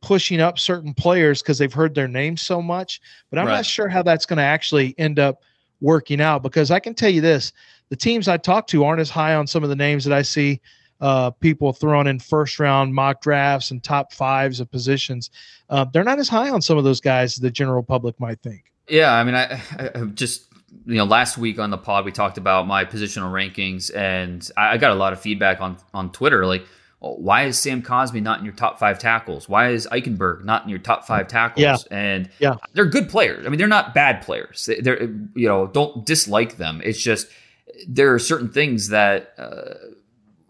pushing 0.03 0.41
up 0.41 0.59
certain 0.59 0.95
players 0.95 1.43
because 1.43 1.59
they've 1.59 1.73
heard 1.73 1.95
their 1.95 2.09
name 2.09 2.37
so 2.37 2.63
much. 2.63 3.01
But 3.31 3.39
I'm 3.39 3.47
right. 3.47 3.57
not 3.57 3.67
sure 3.67 3.89
how 3.89 4.03
that's 4.03 4.27
going 4.27 4.39
to 4.39 4.43
actually 4.43 4.95
end 4.99 5.19
up 5.19 5.43
working 5.81 6.21
out 6.21 6.43
because 6.43 6.71
I 6.71 6.79
can 6.79 6.95
tell 6.95 7.11
you 7.11 7.21
this 7.21 7.53
the 7.89 7.97
teams 7.97 8.29
I 8.29 8.37
talk 8.37 8.67
to 8.69 8.85
aren't 8.85 9.01
as 9.01 9.11
high 9.11 9.35
on 9.35 9.47
some 9.47 9.63
of 9.63 9.69
the 9.69 9.77
names 9.77 10.05
that 10.05 10.17
I 10.17 10.23
see 10.23 10.61
uh, 11.01 11.31
people 11.31 11.73
throwing 11.73 12.07
in 12.07 12.19
first 12.19 12.59
round 12.61 12.95
mock 12.95 13.21
drafts 13.21 13.71
and 13.71 13.83
top 13.83 14.13
fives 14.13 14.61
of 14.61 14.71
positions. 14.71 15.31
Uh, 15.69 15.85
they're 15.85 16.05
not 16.05 16.19
as 16.19 16.29
high 16.29 16.51
on 16.51 16.63
some 16.63 16.79
of 16.79 16.85
those 16.85 17.01
guys 17.01 17.35
as 17.35 17.41
the 17.41 17.51
general 17.51 17.83
public 17.83 18.19
might 18.21 18.41
think. 18.43 18.73
Yeah, 18.89 19.13
I 19.13 19.25
mean, 19.25 19.35
I, 19.35 19.61
I 19.79 20.05
just 20.15 20.47
you 20.87 20.97
know 20.97 21.05
last 21.05 21.37
week 21.37 21.59
on 21.59 21.71
the 21.71 21.79
pod 21.79 22.05
we 22.05 22.13
talked 22.13 22.39
about 22.39 22.67
my 22.67 22.85
positional 22.85 23.31
rankings 23.33 23.95
and 23.95 24.49
I, 24.57 24.75
I 24.75 24.77
got 24.79 24.93
a 24.93 24.95
lot 24.95 25.13
of 25.13 25.21
feedback 25.21 25.61
on 25.61 25.77
on 25.93 26.13
Twitter 26.13 26.47
like 26.47 26.65
why 27.01 27.45
is 27.45 27.59
Sam 27.59 27.83
Cosmi 27.83 28.23
not 28.23 28.39
in 28.39 28.45
your 28.45 28.55
top 28.55 28.79
five 28.79 28.99
tackles? 28.99 29.49
Why 29.49 29.71
is 29.71 29.89
Eichenberg 29.91 30.45
not 30.45 30.65
in 30.65 30.69
your 30.69 30.79
top 30.79 31.07
five 31.07 31.29
tackles? 31.29 31.63
Yeah. 31.63 31.77
And 31.91 32.29
yeah. 32.39 32.57
they're 32.75 32.85
good 32.85 33.09
players. 33.09 33.47
I 33.47 33.49
mean, 33.49 33.59
they're 33.59 33.67
not 33.67 33.95
bad 33.95 34.21
players. 34.21 34.69
They're, 34.81 35.03
you 35.03 35.49
know, 35.49 35.67
don't 35.67 36.05
dislike 36.05 36.59
them. 36.59 36.83
It's 36.85 37.01
just 37.01 37.29
there 37.89 38.13
are 38.13 38.19
certain 38.19 38.51
things 38.51 38.89
that 38.89 39.33
uh, 39.39 39.75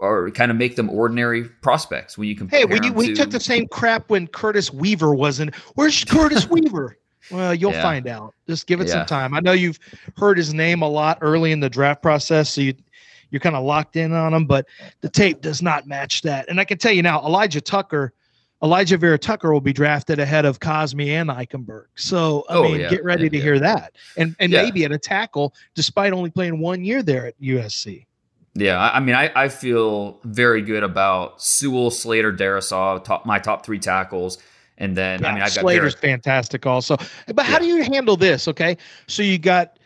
are 0.01 0.31
kind 0.33 0.51
of 0.51 0.57
make 0.57 0.75
them 0.75 0.91
ordinary 0.91 1.45
prospects 1.45 2.19
when 2.19 2.27
you 2.27 2.35
compare. 2.35 2.61
Hey, 2.61 2.65
we, 2.65 2.91
we 2.91 3.07
to, 3.09 3.15
took 3.15 3.31
the 3.31 3.39
same 3.39 3.69
crap 3.69 4.11
when 4.11 4.27
Curtis 4.27 4.73
Weaver 4.73 5.15
wasn't. 5.15 5.55
Where's 5.77 6.05
Curtis 6.09 6.49
Weaver? 6.49 6.97
Well, 7.31 7.55
you'll 7.55 7.73
yeah. 7.73 7.83
find 7.83 8.09
out. 8.09 8.35
Just 8.49 8.67
give 8.67 8.81
it 8.81 8.89
yeah. 8.89 8.95
some 8.95 9.07
time. 9.07 9.35
I 9.35 9.41
know 9.41 9.53
you've 9.53 9.79
heard 10.17 10.37
his 10.37 10.53
name 10.53 10.83
a 10.83 10.89
lot 10.89 11.19
early 11.21 11.53
in 11.53 11.61
the 11.61 11.71
draft 11.71 12.03
process, 12.03 12.49
so 12.49 12.61
you 12.61 12.75
you're 13.31 13.41
kind 13.41 13.57
of 13.57 13.65
locked 13.65 13.97
in 13.97 14.13
on 14.13 14.35
him. 14.35 14.47
But 14.47 14.67
the 15.01 15.09
tape 15.09 15.41
does 15.41 15.63
not 15.63 15.87
match 15.87 16.23
that. 16.23 16.49
And 16.49 16.61
I 16.61 16.65
can 16.65 16.79
tell 16.79 16.93
you 16.93 17.03
now, 17.03 17.21
Alijah 17.21 17.63
Tucker, 17.63 18.13
Alijah 18.63 18.99
Vera 18.99 19.19
Tucker 19.19 19.53
will 19.53 19.61
be 19.61 19.73
drafted 19.73 20.19
ahead 20.19 20.45
of 20.45 20.61
Cosmi 20.61 21.09
and 21.09 21.31
Eichenberg. 21.31 21.87
So 21.97 22.45
I 22.49 22.55
Oh, 22.55 22.63
mean, 22.65 22.81
yeah. 22.81 22.91
get 22.91 23.03
ready 23.05 23.25
Yeah, 23.25 23.31
to 23.31 23.37
yeah. 23.37 23.43
hear 23.43 23.59
that. 23.61 23.97
And 24.17 24.37
and 24.39 24.53
Yeah. 24.53 24.63
maybe 24.63 24.85
at 24.85 24.93
a 24.93 24.99
tackle, 24.99 25.55
despite 25.75 26.13
only 26.13 26.31
playing 26.31 26.59
one 26.61 26.85
year 26.85 27.03
there 27.03 27.27
at 27.27 27.35
USC. 27.41 28.07
Yeah, 28.55 28.79
I, 28.79 28.97
I 28.97 29.01
mean, 29.01 29.15
I, 29.15 29.31
I 29.37 29.49
feel 29.49 30.19
very 30.25 30.61
good 30.61 30.83
about 30.83 31.41
Sewell, 31.41 31.91
Slater, 31.91 32.33
Darrisaw, 32.33 33.03
top 33.05 33.25
my 33.25 33.39
top 33.39 33.65
three 33.65 33.79
tackles, 33.79 34.39
and 34.77 34.97
then 34.97 35.25
I 35.25 35.33
mean, 35.33 35.43
I've 35.43 35.55
got 35.55 35.61
Slater's 35.63 35.95
fantastic 35.95 36.67
also. 36.67 36.97
But 37.33 37.47
how 37.47 37.53
Yeah. 37.55 37.59
do 37.61 37.67
you 37.67 37.83
handle 37.85 38.17
this? 38.17 38.49
Okay. 38.49 38.77
So 39.07 39.23
you 39.23 39.39
got 39.39 39.79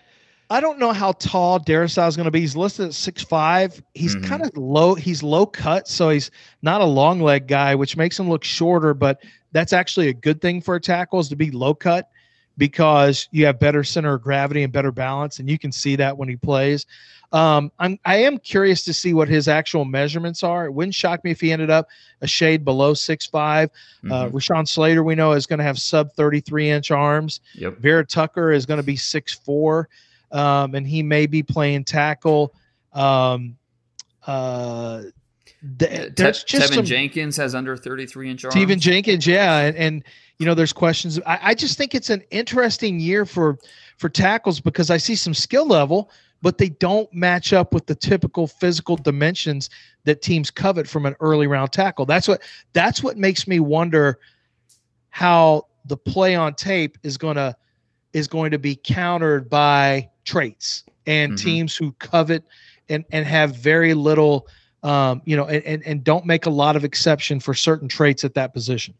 I 0.51 0.61
don't 0.61 0.79
know 0.79 0.93
how 0.93 1.13
tall 1.13 1.59
Darrisaw 1.59 2.07
is 2.09 2.17
going 2.17 2.27
to 2.27 2.31
be. 2.31 2.41
He's 2.41 2.57
listed 2.57 2.87
at 2.89 2.95
six 2.95 3.23
five. 3.23 3.83
He's 3.95 4.15
Mhm. 4.17 4.25
kind 4.25 4.43
of 4.43 4.51
low. 4.57 4.95
He's 4.95 5.23
low 5.23 5.47
cut, 5.47 5.89
so 5.89 6.11
he's 6.11 6.31
not 6.63 6.81
a 6.81 6.85
long 6.87 7.21
leg 7.21 7.47
guy, 7.47 7.75
which 7.75 7.97
makes 7.97 8.19
him 8.19 8.29
look 8.29 8.45
shorter. 8.45 8.95
But 8.95 9.21
that's 9.53 9.73
actually 9.73 10.09
a 10.09 10.13
good 10.15 10.41
thing 10.41 10.61
for 10.61 10.75
a 10.77 10.81
tackle 10.81 11.19
is 11.21 11.29
to 11.31 11.37
be 11.37 11.51
low 11.51 11.75
cut 11.75 12.09
because 12.59 13.29
you 13.33 13.47
have 13.47 13.59
better 13.59 13.83
center 13.83 14.15
of 14.15 14.23
gravity 14.23 14.63
and 14.63 14.73
better 14.73 14.93
balance, 14.93 15.39
and 15.39 15.49
you 15.51 15.59
can 15.59 15.73
see 15.73 15.97
that 15.97 16.17
when 16.17 16.29
he 16.29 16.37
plays. 16.37 16.87
Um, 17.33 17.73
I'm 17.81 17.99
I 18.05 18.17
am 18.19 18.39
curious 18.39 18.85
to 18.85 18.93
see 18.93 19.13
what 19.13 19.29
his 19.29 19.49
actual 19.49 19.85
measurements 19.85 20.45
are. 20.45 20.67
It 20.67 20.73
wouldn't 20.73 20.95
shock 20.95 21.25
me 21.25 21.33
if 21.33 21.41
he 21.41 21.51
ended 21.51 21.69
up 21.71 21.89
a 22.21 22.29
shade 22.29 22.65
below 22.65 22.95
six 22.95 23.27
five. 23.27 23.71
Uh, 24.09 24.27
Mhm. 24.27 24.33
Rashawn 24.33 24.69
Slater, 24.69 25.03
we 25.03 25.17
know, 25.17 25.33
is 25.33 25.47
going 25.47 25.59
to 25.59 25.65
have 25.65 25.79
sub 25.81 26.13
33 26.13 26.71
inch 26.71 26.93
arms. 26.93 27.41
Yep. 27.55 27.79
Vera 27.79 28.05
Tucker 28.07 28.53
is 28.53 28.67
going 28.67 28.77
to 28.79 28.85
be 28.87 28.95
six 28.95 29.33
four, 29.33 29.89
um, 30.35 30.75
and 30.75 30.87
he 30.87 31.03
may 31.03 31.27
be 31.27 31.43
playing 31.43 31.85
tackle. 31.85 32.55
Um, 32.93 33.57
uh, 34.27 35.03
th- 35.79 35.91
Uh, 35.91 36.11
there's 36.17 36.45
just 36.45 36.71
Teven 36.73 36.75
some, 36.75 36.85
Jenkins 36.85 37.37
has 37.37 37.55
under 37.55 37.77
33 37.77 38.31
inch 38.31 38.45
arms. 38.45 38.55
Steven 38.55 38.79
Jenkins, 38.81 39.27
yeah, 39.27 39.61
and, 39.61 39.77
and 39.77 40.05
you 40.39 40.47
know, 40.47 40.55
there's 40.55 40.73
questions. 40.73 41.21
I, 41.25 41.39
I 41.43 41.55
just 41.55 41.79
think 41.79 41.95
it's 41.95 42.11
an 42.11 42.23
interesting 42.31 42.99
year 43.01 43.25
for 43.25 43.59
for 43.97 44.09
tackles 44.09 44.61
because 44.61 44.91
I 44.91 44.97
see 44.97 45.15
some 45.15 45.35
skill 45.35 45.67
level, 45.67 46.11
but 46.43 46.59
they 46.59 46.69
don't 46.71 47.13
match 47.15 47.53
up 47.53 47.73
with 47.73 47.87
the 47.87 47.95
typical 47.95 48.49
physical 48.49 48.97
dimensions 48.97 49.71
that 50.05 50.21
teams 50.21 50.51
covet 50.51 50.89
from 50.89 51.07
an 51.07 51.15
early 51.21 51.47
round 51.47 51.71
tackle. 51.73 52.05
That's 52.07 52.27
what 52.27 52.43
that's 52.73 53.03
what 53.03 53.17
makes 53.17 53.47
me 53.47 53.61
wonder 53.61 54.19
how 55.11 55.69
the 55.85 55.97
play 55.97 56.35
on 56.35 56.55
tape 56.55 56.99
is 57.05 57.17
going 57.17 57.37
to 57.37 57.55
is 58.13 58.27
going 58.27 58.51
to 58.51 58.59
be 58.59 58.75
countered 58.75 59.49
by 59.49 60.09
traits 60.25 60.85
and 61.07 61.33
Mhm. 61.33 61.39
teams 61.39 61.77
who 61.77 61.93
covet 61.99 62.45
and 62.89 63.05
and 63.13 63.27
have 63.27 63.57
very 63.57 63.95
little 63.95 64.47
um, 64.83 65.23
you 65.25 65.35
know, 65.35 65.47
and, 65.47 65.65
and 65.65 65.83
and 65.87 66.05
don't 66.05 66.27
make 66.27 66.45
a 66.45 66.51
lot 66.51 66.77
of 66.77 66.85
exception 66.85 67.41
for 67.41 67.55
certain 67.55 67.89
traits 67.89 68.23
at 68.23 68.35
that 68.35 68.53
position. 68.53 68.95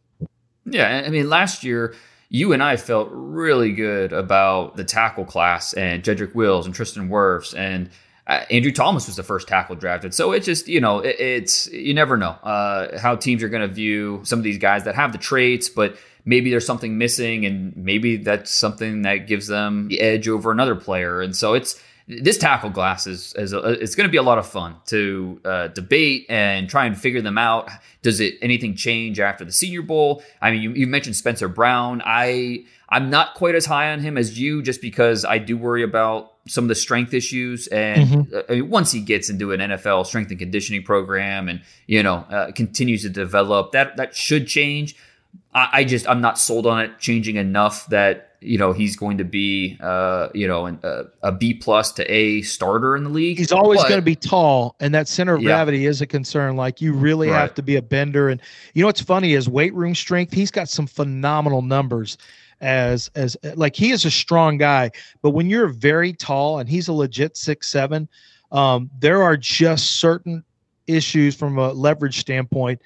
Yeah, 0.65 1.03
I 1.07 1.11
mean, 1.11 1.29
last 1.29 1.63
year 1.63 1.95
you 2.31 2.53
and 2.55 2.63
I 2.63 2.77
felt 2.77 3.09
really 3.13 3.71
good 3.71 4.13
about 4.13 4.77
the 4.77 4.85
tackle 4.85 5.27
class 5.27 5.75
and 5.75 6.03
Jedrick 6.03 6.35
Wills 6.35 6.65
and 6.65 6.75
Tristan 6.75 7.11
Wirfs 7.11 7.57
and 7.57 7.91
uh, 8.27 8.41
Andrew 8.51 8.73
Thomas 8.73 9.07
was 9.07 9.17
the 9.17 9.23
first 9.23 9.47
tackle 9.47 9.77
drafted. 9.77 10.15
So 10.15 10.33
it 10.33 10.41
just 10.41 10.67
you 10.67 10.81
know 10.81 11.01
it, 11.01 11.17
it's 11.21 11.71
you 11.71 11.93
never 11.93 12.17
know 12.17 12.31
uh, 12.43 12.99
how 12.99 13.17
teams 13.17 13.43
are 13.43 13.51
going 13.51 13.69
to 13.69 13.73
view 13.73 14.21
some 14.25 14.39
of 14.39 14.43
these 14.43 14.59
guys 14.59 14.85
that 14.85 14.95
have 14.95 15.13
the 15.13 15.19
traits, 15.19 15.69
but 15.69 15.99
maybe 16.25 16.51
there's 16.51 16.67
something 16.67 16.99
missing, 16.99 17.47
and 17.47 17.77
maybe 17.77 18.17
that's 18.17 18.51
something 18.51 19.03
that 19.03 19.27
gives 19.27 19.47
them 19.47 19.89
the 19.89 20.01
edge 20.01 20.29
over 20.29 20.51
another 20.51 20.75
player. 20.75 21.21
And 21.21 21.35
so 21.35 21.55
it's 21.55 21.81
this 22.07 22.37
tackle 22.37 22.71
glass 22.71 23.07
is, 23.07 23.33
is 23.35 23.53
a, 23.53 23.59
it's 23.59 23.95
going 23.95 24.07
to 24.07 24.11
be 24.13 24.19
a 24.19 24.23
lot 24.23 24.37
of 24.37 24.47
fun 24.47 24.77
to 24.87 25.41
uh, 25.45 25.69
debate 25.69 26.27
and 26.29 26.69
try 26.69 26.85
and 26.85 26.99
figure 26.99 27.23
them 27.23 27.39
out. 27.39 27.71
Does 28.03 28.21
it 28.21 28.35
anything 28.43 28.75
change 28.77 29.19
after 29.21 29.45
the 29.45 29.53
Senior 29.53 29.83
Bowl? 29.83 30.23
I 30.43 30.51
mean, 30.51 30.61
you, 30.61 30.73
you 30.73 30.87
mentioned 30.87 31.17
Spencer 31.17 31.49
Brown. 31.49 32.03
I 32.05 32.67
I'm 32.91 33.09
not 33.09 33.35
quite 33.35 33.55
as 33.55 33.65
high 33.65 33.91
on 33.93 34.01
him 34.01 34.19
as 34.19 34.39
you, 34.39 34.63
just 34.63 34.83
because 34.83 35.25
I 35.25 35.39
do 35.39 35.57
worry 35.57 35.83
about 35.83 36.35
some 36.47 36.65
of 36.65 36.69
the 36.69 36.75
strength 36.75 37.15
issues. 37.15 37.67
And 37.69 38.33
uh, 38.35 38.43
I 38.51 38.53
mean, 38.53 38.69
once 38.71 38.93
he 38.93 39.01
gets 39.01 39.31
into 39.31 39.53
an 39.53 39.61
NFL 39.61 40.05
strength 40.05 40.31
and 40.31 40.39
conditioning 40.39 40.83
program, 40.83 41.49
and 41.49 41.63
you 41.87 42.03
know 42.03 42.17
uh, 42.29 42.53
continues 42.53 43.03
to 43.03 43.09
develop, 43.09 43.73
that 43.73 43.97
that 43.97 44.15
should 44.15 44.47
change. 44.47 44.95
I, 45.55 45.69
I 45.73 45.85
just 45.85 46.09
I'm 46.09 46.21
not 46.21 46.39
sold 46.39 46.67
on 46.67 46.81
it 46.81 46.99
changing 46.99 47.37
enough 47.37 47.87
that 47.89 48.31
you 48.41 48.59
know 48.59 48.73
he's 48.73 48.97
going 48.97 49.19
to 49.19 49.25
be 49.25 49.79
uh 49.81 50.29
you 50.35 50.47
know 50.47 50.67
an, 50.67 50.79
uh, 50.83 51.05
a 51.23 51.33
B 51.33 51.55
plus 51.55 51.93
to 51.93 52.05
A 52.13 52.43
starter 52.43 52.97
in 52.97 53.05
the 53.05 53.11
league. 53.11 53.39
He's 53.39 53.53
always 53.53 53.81
going 53.83 53.97
to 53.97 54.03
be 54.03 54.17
tall, 54.17 54.77
and 54.81 54.95
that 54.95 55.09
center 55.09 55.35
of 55.35 55.43
Yeah. 55.43 55.55
gravity 55.55 55.87
is 55.87 56.01
a 56.03 56.07
concern. 56.07 56.57
Like 56.57 56.81
you 56.81 56.93
really 56.93 57.29
have 57.29 57.55
to 57.55 57.63
be 57.63 57.77
a 57.77 57.83
bender. 57.83 58.29
And 58.29 58.41
you 58.75 58.83
know 58.83 58.89
what's 58.89 59.01
funny 59.01 59.33
is 59.35 59.49
weight 59.49 59.73
room 59.75 59.95
strength. 59.95 60.33
He's 60.33 60.51
got 60.51 60.69
some 60.69 60.87
phenomenal 60.87 61.63
numbers. 61.63 62.19
As 62.61 63.11
as 63.15 63.37
like 63.57 63.77
he 63.77 63.91
is 63.91 64.05
a 64.05 64.11
strong 64.11 64.59
guy, 64.59 64.91
but 65.23 65.31
when 65.31 65.51
you're 65.51 65.69
very 65.69 66.13
tall 66.13 66.61
and 66.61 66.69
he's 66.69 66.89
a 66.89 66.93
legit 66.93 67.37
six 67.37 67.69
seven, 67.69 68.09
um, 68.53 68.91
there 69.01 69.23
are 69.23 69.37
just 69.37 69.97
certain 69.97 70.45
issues 70.87 71.35
from 71.35 71.59
a 71.59 71.73
leverage 71.73 72.19
standpoint 72.19 72.81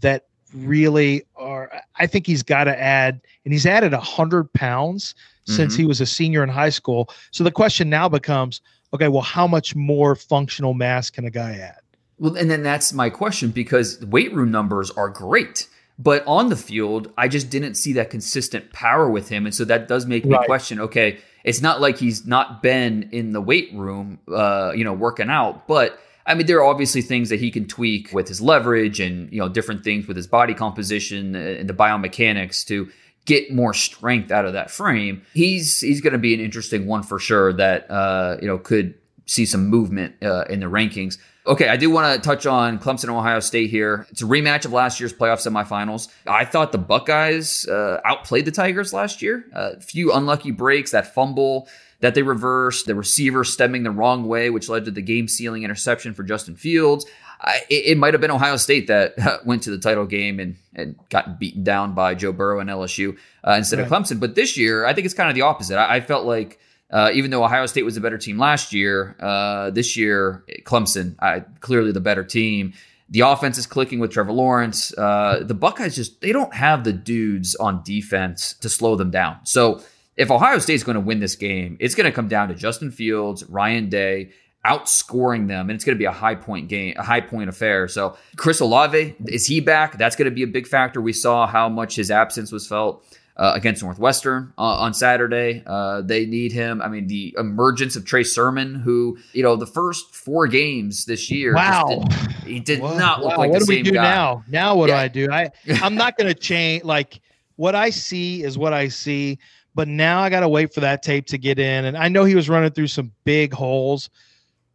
that 0.00 0.26
really 0.54 1.24
are. 1.36 1.70
I 1.96 2.06
think 2.06 2.26
he's 2.26 2.42
got 2.42 2.64
to 2.64 2.80
add, 2.80 3.20
and 3.44 3.52
he's 3.52 3.66
added 3.66 3.92
a 3.92 4.00
hundred 4.00 4.52
pounds 4.52 5.14
since 5.46 5.74
Mhm. 5.74 5.78
he 5.78 5.84
was 5.84 6.00
a 6.00 6.06
senior 6.06 6.42
in 6.42 6.48
high 6.48 6.70
school. 6.70 7.10
So 7.30 7.44
the 7.44 7.50
question 7.50 7.90
now 7.90 8.08
becomes, 8.08 8.60
okay, 8.94 9.08
well, 9.08 9.22
how 9.22 9.46
much 9.46 9.74
more 9.76 10.14
functional 10.14 10.72
mass 10.74 11.10
can 11.10 11.24
a 11.26 11.30
guy 11.30 11.56
add? 11.56 11.80
Well, 12.18 12.36
and 12.36 12.50
then 12.50 12.62
that's 12.62 12.92
my 12.92 13.10
question 13.10 13.50
because 13.50 14.00
weight 14.06 14.32
room 14.32 14.50
numbers 14.50 14.90
are 14.92 15.08
great, 15.08 15.66
but 15.98 16.22
on 16.26 16.48
the 16.48 16.56
field, 16.56 17.10
I 17.18 17.28
just 17.28 17.50
didn't 17.50 17.74
see 17.74 17.92
that 17.94 18.08
consistent 18.08 18.72
power 18.72 19.08
with 19.10 19.28
him, 19.28 19.44
and 19.46 19.54
so 19.54 19.64
that 19.64 19.88
does 19.88 20.06
make 20.06 20.24
me 20.24 20.38
question. 20.46 20.80
Okay, 20.80 21.18
it's 21.42 21.60
not 21.60 21.80
like 21.80 21.98
he's 21.98 22.24
not 22.26 22.62
been 22.62 23.08
in 23.12 23.32
the 23.32 23.40
weight 23.40 23.70
room, 23.74 24.20
uh, 24.32 24.72
you 24.74 24.84
know, 24.84 24.92
working 24.94 25.28
out, 25.28 25.66
but 25.66 25.98
I 26.26 26.34
mean, 26.34 26.46
there 26.46 26.58
are 26.58 26.64
obviously 26.64 27.02
things 27.02 27.28
that 27.28 27.40
he 27.40 27.50
can 27.50 27.66
tweak 27.66 28.12
with 28.12 28.28
his 28.28 28.40
leverage 28.40 29.00
and 29.00 29.30
you 29.32 29.40
know 29.40 29.48
different 29.48 29.84
things 29.84 30.06
with 30.06 30.16
his 30.16 30.26
body 30.26 30.54
composition 30.54 31.34
and 31.34 31.68
the 31.68 31.74
biomechanics 31.74 32.66
to 32.66 32.90
get 33.26 33.52
more 33.52 33.74
strength 33.74 34.30
out 34.30 34.44
of 34.44 34.52
that 34.54 34.70
frame. 34.70 35.22
He's 35.34 35.80
he's 35.80 36.00
going 36.00 36.12
to 36.12 36.18
be 36.18 36.34
an 36.34 36.40
interesting 36.40 36.86
one 36.86 37.02
for 37.02 37.18
sure 37.18 37.52
that 37.54 37.90
uh, 37.90 38.38
you 38.40 38.48
know 38.48 38.58
could 38.58 38.94
see 39.26 39.46
some 39.46 39.68
movement 39.68 40.14
uh, 40.22 40.44
in 40.48 40.60
the 40.60 40.66
rankings. 40.66 41.18
Okay, 41.46 41.68
I 41.68 41.76
do 41.76 41.90
want 41.90 42.14
to 42.14 42.26
touch 42.26 42.46
on 42.46 42.78
Clemson 42.78 43.10
Ohio 43.10 43.38
State 43.40 43.68
here. 43.68 44.06
It's 44.10 44.22
a 44.22 44.26
rematch 44.26 44.64
of 44.64 44.72
last 44.72 44.98
year's 44.98 45.12
playoff 45.12 45.46
semifinals. 45.46 46.08
I 46.26 46.46
thought 46.46 46.72
the 46.72 46.78
Buckeyes 46.78 47.68
uh, 47.68 48.00
outplayed 48.02 48.46
the 48.46 48.50
Tigers 48.50 48.94
last 48.94 49.20
year. 49.20 49.44
A 49.52 49.78
few 49.78 50.10
unlucky 50.10 50.52
breaks, 50.52 50.92
that 50.92 51.12
fumble 51.12 51.68
that 52.04 52.14
they 52.14 52.20
reversed, 52.20 52.84
the 52.84 52.94
receiver 52.94 53.44
stemming 53.44 53.82
the 53.82 53.90
wrong 53.90 54.28
way, 54.28 54.50
which 54.50 54.68
led 54.68 54.84
to 54.84 54.90
the 54.90 55.00
game 55.00 55.26
sealing 55.26 55.62
interception 55.62 56.12
for 56.12 56.22
Justin 56.22 56.54
Fields. 56.54 57.06
I, 57.40 57.62
it, 57.70 57.86
it 57.86 57.98
might 57.98 58.12
have 58.12 58.20
been 58.20 58.30
Ohio 58.30 58.58
State 58.58 58.88
that 58.88 59.14
went 59.46 59.62
to 59.62 59.70
the 59.70 59.78
title 59.78 60.04
game 60.04 60.38
and, 60.38 60.56
and 60.74 60.96
got 61.08 61.40
beaten 61.40 61.64
down 61.64 61.94
by 61.94 62.14
Joe 62.14 62.30
Burrow 62.30 62.60
and 62.60 62.68
LSU 62.68 63.16
uh, 63.42 63.52
instead 63.52 63.78
of 63.78 63.88
Clemson. 63.88 64.20
But 64.20 64.34
this 64.34 64.54
year, 64.58 64.84
I 64.84 64.92
think 64.92 65.06
it's 65.06 65.14
kind 65.14 65.30
of 65.30 65.34
the 65.34 65.40
opposite. 65.40 65.78
I, 65.78 65.96
I 65.96 66.00
felt 66.02 66.26
like 66.26 66.58
uh, 66.90 67.10
even 67.14 67.30
though 67.30 67.42
Ohio 67.42 67.64
State 67.64 67.86
was 67.86 67.96
a 67.96 68.02
better 68.02 68.18
team 68.18 68.36
last 68.36 68.74
year, 68.74 69.16
uh, 69.18 69.70
this 69.70 69.96
year 69.96 70.44
Clemson 70.64 71.16
I, 71.20 71.40
clearly 71.60 71.90
the 71.90 72.02
better 72.02 72.22
team. 72.22 72.74
The 73.08 73.20
offense 73.20 73.56
is 73.56 73.66
clicking 73.66 73.98
with 73.98 74.10
Trevor 74.10 74.32
Lawrence. 74.32 74.92
Uh, 74.98 75.40
the 75.42 75.54
Buckeyes 75.54 75.96
just 75.96 76.20
they 76.20 76.32
don't 76.32 76.52
have 76.52 76.84
the 76.84 76.92
dudes 76.92 77.54
on 77.54 77.82
defense 77.82 78.52
to 78.60 78.68
slow 78.68 78.94
them 78.94 79.10
down. 79.10 79.38
So 79.44 79.80
if 80.16 80.30
Ohio 80.30 80.58
State's 80.58 80.82
going 80.84 80.94
to 80.94 81.00
win 81.00 81.20
this 81.20 81.36
game, 81.36 81.76
it's 81.80 81.94
going 81.94 82.06
to 82.06 82.12
come 82.12 82.28
down 82.28 82.48
to 82.48 82.54
Justin 82.54 82.90
Fields, 82.90 83.44
Ryan 83.44 83.88
Day 83.88 84.30
outscoring 84.64 85.46
them, 85.46 85.68
and 85.68 85.76
it's 85.76 85.84
going 85.84 85.94
to 85.96 85.98
be 85.98 86.04
a 86.06 86.12
high 86.12 86.34
point 86.34 86.68
game, 86.68 86.94
a 86.96 87.02
high 87.02 87.20
point 87.20 87.48
affair. 87.48 87.86
So 87.88 88.16
Chris 88.36 88.60
Olave 88.60 89.14
is 89.26 89.46
he 89.46 89.60
back? 89.60 89.98
That's 89.98 90.16
going 90.16 90.24
to 90.28 90.34
be 90.34 90.42
a 90.42 90.46
big 90.46 90.66
factor. 90.66 91.00
We 91.00 91.12
saw 91.12 91.46
how 91.46 91.68
much 91.68 91.96
his 91.96 92.10
absence 92.10 92.50
was 92.50 92.66
felt 92.66 93.04
uh, 93.36 93.52
against 93.54 93.82
Northwestern 93.82 94.52
uh, 94.56 94.62
on 94.62 94.94
Saturday. 94.94 95.62
Uh, 95.66 96.00
they 96.02 96.24
need 96.24 96.52
him. 96.52 96.80
I 96.80 96.88
mean, 96.88 97.08
the 97.08 97.34
emergence 97.38 97.94
of 97.96 98.04
Trey 98.06 98.22
Sermon, 98.22 98.74
who 98.74 99.18
you 99.32 99.42
know 99.42 99.56
the 99.56 99.66
first 99.66 100.14
four 100.14 100.46
games 100.46 101.04
this 101.04 101.30
year, 101.30 101.52
just 101.54 101.86
Wow. 101.86 102.04
did- 102.08 102.20
he 102.46 102.60
did 102.60 102.80
Wow, 102.80 102.96
not 102.98 103.20
look 103.22 103.30
wow, 103.32 103.38
like 103.38 103.50
what 103.50 103.60
the 103.60 103.64
do 103.66 103.68
we 103.70 103.74
same 103.76 103.84
do 103.84 103.92
guy. 103.92 104.02
now? 104.02 104.44
Now 104.48 104.76
what 104.76 104.88
Yeah. 104.90 104.96
do 104.96 105.02
I 105.02 105.08
do? 105.08 105.32
I 105.32 105.50
I'm 105.82 105.94
not 105.94 106.16
going 106.16 106.28
to 106.32 106.34
change. 106.38 106.84
Like 106.84 107.20
what 107.56 107.74
I 107.74 107.90
see 107.90 108.42
is 108.42 108.56
what 108.58 108.72
I 108.72 108.88
see. 108.88 109.38
But 109.74 109.88
now 109.88 110.20
I 110.20 110.30
got 110.30 110.40
to 110.40 110.48
wait 110.48 110.72
for 110.72 110.80
that 110.80 111.02
tape 111.02 111.26
to 111.26 111.38
get 111.38 111.58
in. 111.58 111.86
And 111.86 111.96
I 111.96 112.08
know 112.08 112.24
he 112.24 112.34
was 112.36 112.48
running 112.48 112.70
through 112.70 112.86
some 112.86 113.10
big 113.24 113.52
holes, 113.52 114.08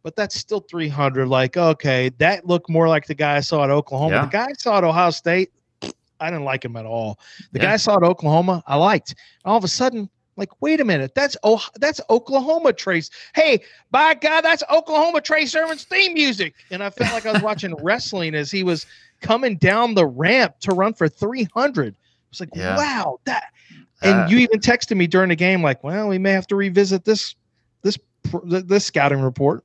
but 0.02 0.14
that's 0.16 0.34
still 0.34 0.60
300. 0.60 1.26
Like 1.28 1.56
okay, 1.56 2.10
that 2.18 2.46
looked 2.46 2.68
more 2.68 2.88
like 2.88 3.06
the 3.06 3.14
guy 3.14 3.36
I 3.36 3.40
saw 3.40 3.64
at 3.64 3.70
Oklahoma. 3.70 4.16
Yeah. 4.16 4.24
The 4.26 4.30
guy 4.30 4.46
I 4.50 4.52
saw 4.58 4.78
at 4.78 4.84
Ohio 4.84 5.10
State, 5.10 5.50
I 6.20 6.30
didn't 6.30 6.44
like 6.44 6.64
him 6.64 6.76
at 6.76 6.84
all. 6.86 7.18
The 7.52 7.58
Yeah. 7.60 7.66
guy 7.66 7.72
I 7.74 7.76
saw 7.76 7.96
at 7.96 8.02
Oklahoma, 8.02 8.62
I 8.66 8.76
liked. 8.76 9.14
All 9.44 9.56
of 9.56 9.64
a 9.64 9.68
sudden. 9.68 10.08
like, 10.36 10.62
wait 10.62 10.80
a 10.80 10.84
minute, 10.86 11.14
that's 11.14 11.36
oh, 11.42 11.62
that's 11.80 12.00
Oklahoma 12.08 12.72
Trace. 12.72 13.10
Hey, 13.34 13.60
by 13.90 14.14
God, 14.14 14.40
that's 14.40 14.62
Oklahoma 14.70 15.20
Trace 15.20 15.52
Sermon's 15.52 15.84
theme 15.84 16.14
music. 16.14 16.54
And 16.70 16.82
I 16.82 16.88
felt 16.88 17.12
like 17.12 17.26
I 17.26 17.32
was 17.32 17.42
watching 17.42 17.74
wrestling 17.82 18.34
as 18.34 18.50
he 18.50 18.62
was 18.62 18.86
coming 19.20 19.56
down 19.56 19.92
the 19.92 20.06
ramp 20.06 20.54
to 20.60 20.72
run 20.72 20.94
for 20.94 21.08
300. 21.10 21.94
I 21.94 21.96
was 22.30 22.40
like, 22.40 22.48
Yeah. 22.54 22.74
wow, 22.76 23.18
that. 23.26 23.44
And 24.02 24.20
Uh, 24.20 24.26
you 24.28 24.38
even 24.38 24.60
texted 24.60 24.96
me 24.96 25.06
during 25.06 25.28
the 25.28 25.36
game, 25.36 25.62
like, 25.62 25.84
well, 25.84 26.08
we 26.08 26.18
may 26.18 26.32
have 26.32 26.46
to 26.48 26.56
revisit 26.56 27.04
this 27.04 27.34
this 27.82 27.98
this 28.44 28.84
scouting 28.84 29.20
report. 29.20 29.64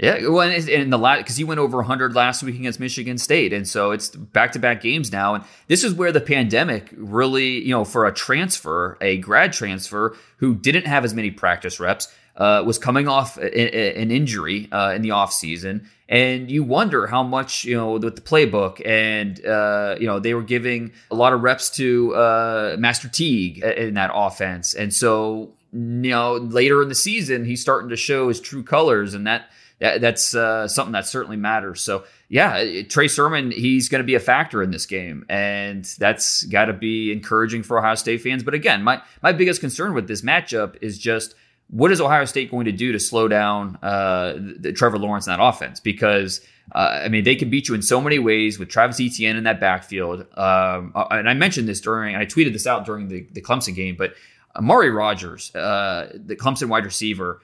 Yeah, 0.00 0.28
well, 0.28 0.48
and 0.48 0.68
and 0.68 0.92
the 0.92 0.98
last 0.98 1.18
because 1.18 1.36
he 1.36 1.44
went 1.44 1.60
over 1.60 1.78
100 1.78 2.14
last 2.14 2.42
week 2.42 2.56
against 2.56 2.80
Michigan 2.80 3.18
State, 3.18 3.52
and 3.52 3.68
so 3.68 3.90
it's 3.90 4.08
back 4.08 4.52
to 4.52 4.58
back 4.58 4.80
games 4.80 5.12
now. 5.12 5.34
And 5.34 5.44
this 5.68 5.84
is 5.84 5.94
where 5.94 6.10
the 6.10 6.20
pandemic 6.20 6.90
really, 6.96 7.60
you 7.60 7.70
know, 7.70 7.84
for 7.84 8.06
a 8.06 8.12
transfer, 8.12 8.96
a 9.00 9.18
grad 9.18 9.52
transfer 9.52 10.16
who 10.38 10.54
didn't 10.54 10.86
have 10.86 11.04
as 11.04 11.14
many 11.14 11.30
practice 11.30 11.78
reps, 11.78 12.08
uh, 12.36 12.62
was 12.66 12.78
coming 12.78 13.06
off 13.08 13.36
a, 13.38 13.42
a- 13.76 14.02
an 14.02 14.10
injury 14.10 14.68
uh, 14.72 14.92
in 14.94 15.02
the 15.02 15.10
offseason. 15.10 15.86
and 16.08 16.50
you 16.50 16.62
wonder 16.64 17.06
how 17.06 17.22
much 17.22 17.64
you 17.64 17.76
know 17.76 17.92
with 17.92 18.14
the 18.16 18.20
playbook, 18.22 18.84
and 18.86 19.44
uh, 19.46 19.96
you 20.00 20.06
know 20.06 20.18
they 20.18 20.34
were 20.34 20.42
giving 20.42 20.92
a 21.10 21.14
lot 21.14 21.32
of 21.32 21.42
reps 21.42 21.70
to 21.70 22.14
uh, 22.14 22.76
Master 22.78 23.08
Teague 23.08 23.62
in 23.62 23.94
that 23.94 24.10
offense, 24.12 24.74
and 24.74 24.92
so 24.92 25.52
you 25.72 26.10
know 26.10 26.34
later 26.34 26.82
in 26.82 26.88
the 26.88 26.94
season 26.94 27.44
he's 27.44 27.60
starting 27.60 27.88
to 27.90 27.96
show 27.96 28.28
his 28.28 28.40
true 28.40 28.62
colors, 28.62 29.14
and 29.14 29.26
that 29.26 29.48
that, 29.80 30.00
that's 30.00 30.34
uh, 30.34 30.68
something 30.68 30.92
that 30.92 31.06
certainly 31.06 31.36
matters. 31.36 31.82
So 31.82 32.04
yeah, 32.28 32.82
Trey 32.82 33.08
Sermon, 33.08 33.50
he's 33.50 33.88
going 33.88 34.00
to 34.02 34.06
be 34.06 34.14
a 34.14 34.20
factor 34.20 34.62
in 34.62 34.70
this 34.70 34.86
game, 34.86 35.24
and 35.28 35.84
that's 35.98 36.44
got 36.44 36.66
to 36.66 36.72
be 36.72 37.12
encouraging 37.12 37.62
for 37.62 37.78
Ohio 37.78 37.94
State 37.94 38.22
fans. 38.22 38.42
But 38.42 38.54
again, 38.54 38.82
my 38.82 39.00
my 39.22 39.32
biggest 39.32 39.60
concern 39.60 39.94
with 39.94 40.06
this 40.08 40.22
matchup 40.22 40.76
is 40.82 40.98
just 40.98 41.34
what 41.68 41.90
is 41.90 42.00
Ohio 42.00 42.24
State 42.24 42.50
going 42.50 42.66
to 42.66 42.72
do 42.72 42.92
to 42.92 43.00
slow 43.00 43.28
down 43.28 43.78
uh, 43.82 44.34
the, 44.60 44.72
Trevor 44.72 44.98
Lawrence 44.98 45.26
in 45.26 45.32
that 45.32 45.42
offense? 45.42 45.80
Because 45.80 46.40
uh, 46.72 47.00
I 47.04 47.08
mean, 47.08 47.24
they 47.24 47.36
can 47.36 47.50
beat 47.50 47.68
you 47.68 47.74
in 47.74 47.82
so 47.82 48.00
many 48.00 48.18
ways 48.18 48.58
with 48.58 48.68
Travis 48.68 49.00
Etienne 49.00 49.36
in 49.36 49.44
that 49.44 49.60
backfield. 49.60 50.20
Um, 50.36 50.92
uh, 50.94 51.06
and 51.10 51.28
I 51.28 51.34
mentioned 51.34 51.68
this 51.68 51.80
during, 51.80 52.16
I 52.16 52.24
tweeted 52.24 52.52
this 52.52 52.66
out 52.66 52.86
during 52.86 53.08
the, 53.08 53.26
the 53.32 53.42
Clemson 53.42 53.74
game, 53.74 53.96
but 53.96 54.14
Amari 54.56 54.90
Rodgers, 54.90 55.54
uh, 55.54 56.12
the 56.14 56.36
Clemson 56.36 56.68
wide 56.68 56.84
receiver, 56.84 57.42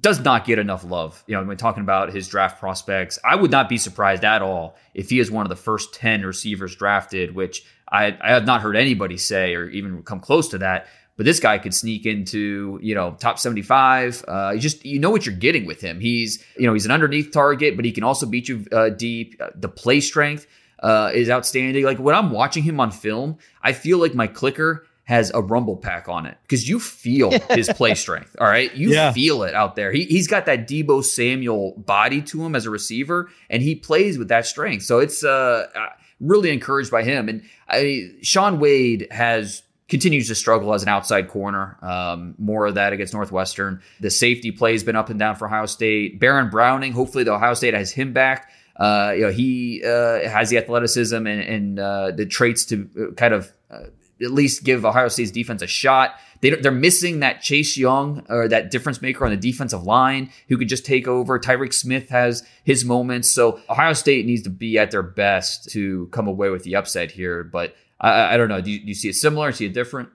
does 0.00 0.20
not 0.20 0.44
get 0.44 0.58
enough 0.58 0.84
love. 0.84 1.24
You 1.26 1.36
know, 1.36 1.44
when 1.44 1.56
talking 1.56 1.82
about 1.82 2.12
his 2.12 2.28
draft 2.28 2.60
prospects, 2.60 3.18
I 3.24 3.36
would 3.36 3.50
not 3.50 3.68
be 3.68 3.78
surprised 3.78 4.24
at 4.24 4.42
all 4.42 4.76
if 4.94 5.08
he 5.10 5.18
is 5.18 5.30
one 5.30 5.46
of 5.46 5.50
the 5.50 5.56
first 5.56 5.94
10 5.94 6.22
receivers 6.24 6.76
drafted, 6.76 7.34
which 7.34 7.64
I, 7.90 8.16
I 8.20 8.30
have 8.30 8.44
not 8.44 8.60
heard 8.60 8.76
anybody 8.76 9.16
say 9.16 9.54
or 9.54 9.66
even 9.68 10.02
come 10.02 10.20
close 10.20 10.48
to 10.48 10.58
that. 10.58 10.88
But 11.18 11.26
this 11.26 11.38
guy 11.40 11.58
could 11.58 11.74
sneak 11.74 12.06
into, 12.06 12.78
you 12.80 12.94
know, 12.94 13.16
top 13.20 13.38
75. 13.38 14.24
Uh, 14.26 14.52
you 14.54 14.60
just, 14.60 14.82
you 14.86 14.98
know 14.98 15.10
what 15.10 15.26
you're 15.26 15.34
getting 15.34 15.66
with 15.66 15.82
him. 15.82 16.00
He's, 16.00 16.42
you 16.56 16.66
know, 16.66 16.72
he's 16.72 16.86
an 16.86 16.90
underneath 16.92 17.30
target, 17.32 17.76
but 17.76 17.84
he 17.84 17.92
can 17.92 18.04
also 18.04 18.24
beat 18.24 18.48
you 18.48 18.64
uh, 18.72 18.88
deep. 18.90 19.34
Uh, 19.38 19.48
the 19.54 19.68
play 19.68 20.00
strength 20.00 20.46
uh, 20.82 21.10
is 21.12 21.28
outstanding. 21.28 21.84
Like 21.84 21.98
when 21.98 22.14
I'm 22.14 22.30
watching 22.30 22.62
him 22.62 22.80
on 22.80 22.90
film, 22.92 23.36
I 23.62 23.74
feel 23.74 23.98
like 23.98 24.14
my 24.14 24.28
clicker 24.28 24.86
has 25.04 25.32
a 25.34 25.40
rumble 25.40 25.76
pack 25.76 26.08
on 26.08 26.24
it 26.26 26.36
because 26.42 26.68
you 26.68 26.78
feel 26.78 27.30
his 27.50 27.68
play 27.70 27.94
strength. 27.96 28.36
All 28.38 28.46
right. 28.46 28.72
You 28.76 28.90
Yeah. 28.92 29.10
feel 29.12 29.42
it 29.42 29.54
out 29.54 29.74
there. 29.74 29.90
He, 29.90 30.04
he's 30.04 30.28
got 30.28 30.46
that 30.46 30.68
Deebo 30.68 31.02
Samuel 31.02 31.72
body 31.78 32.22
to 32.22 32.44
him 32.44 32.54
as 32.54 32.64
a 32.66 32.70
receiver, 32.70 33.28
and 33.50 33.60
he 33.62 33.74
plays 33.74 34.18
with 34.18 34.28
that 34.28 34.46
strength. 34.46 34.84
So 34.84 34.98
it's 35.00 35.24
uh, 35.24 35.66
uh, 35.74 35.86
really 36.20 36.50
encouraged 36.50 36.90
by 36.90 37.02
him. 37.04 37.28
And 37.28 37.42
I, 37.68 38.10
Shaun 38.22 38.60
Wade 38.60 39.08
has 39.10 39.62
continues 39.88 40.28
to 40.28 40.34
struggle 40.34 40.74
as 40.74 40.82
an 40.82 40.88
outside 40.88 41.28
corner. 41.28 41.78
Um, 41.82 42.34
more 42.38 42.66
of 42.66 42.74
that 42.74 42.92
against 42.92 43.14
Northwestern. 43.14 43.80
The 44.00 44.10
safety 44.10 44.50
play 44.50 44.72
has 44.72 44.84
been 44.84 44.96
up 44.96 45.08
and 45.08 45.18
down 45.18 45.36
for 45.36 45.46
Ohio 45.46 45.66
State. 45.66 46.20
Baron 46.20 46.50
Browning, 46.50 46.92
hopefully 46.92 47.24
the 47.24 47.32
Ohio 47.32 47.54
State 47.54 47.74
has 47.74 47.90
him 47.92 48.12
back. 48.12 48.50
Uh, 48.76 49.12
you 49.16 49.22
know, 49.22 49.30
he 49.30 49.82
uh, 49.84 50.28
has 50.28 50.50
the 50.50 50.58
athleticism 50.58 51.16
and, 51.16 51.26
and 51.26 51.78
uh, 51.80 52.10
the 52.12 52.26
traits 52.26 52.64
to 52.66 52.88
uh, 53.00 53.14
kind 53.14 53.34
of 53.34 53.50
uh, 53.70 53.84
at 54.22 54.30
least 54.30 54.62
give 54.62 54.84
Ohio 54.84 55.08
State's 55.08 55.30
defense 55.30 55.62
a 55.62 55.66
shot. 55.66 56.14
They, 56.40 56.50
they're 56.50 56.70
missing 56.70 57.20
that 57.20 57.40
Chase 57.40 57.76
Young 57.76 58.24
or 58.28 58.46
that 58.48 58.70
difference 58.70 59.02
maker 59.02 59.24
on 59.24 59.30
the 59.32 59.36
defensive 59.36 59.82
line 59.82 60.30
who 60.48 60.56
could 60.56 60.68
just 60.68 60.86
take 60.86 61.08
over. 61.08 61.38
Tyreke 61.40 61.74
Smith 61.74 62.10
has 62.10 62.46
his 62.62 62.84
moments. 62.84 63.30
So 63.30 63.60
Ohio 63.68 63.94
State 63.94 64.26
needs 64.26 64.42
to 64.42 64.50
be 64.50 64.78
at 64.78 64.90
their 64.90 65.02
best 65.02 65.70
to 65.70 66.06
come 66.12 66.28
away 66.28 66.50
with 66.50 66.62
the 66.62 66.76
upset 66.76 67.10
here. 67.10 67.42
But 67.42 67.74
I, 68.00 68.34
I 68.34 68.36
don't 68.36 68.48
know. 68.48 68.60
Do 68.60 68.70
you, 68.70 68.80
do 68.80 68.86
you 68.86 68.94
see 68.94 69.08
it 69.08 69.14
similar? 69.14 69.52
See 69.52 69.66
it 69.66 69.74
different? 69.74 70.08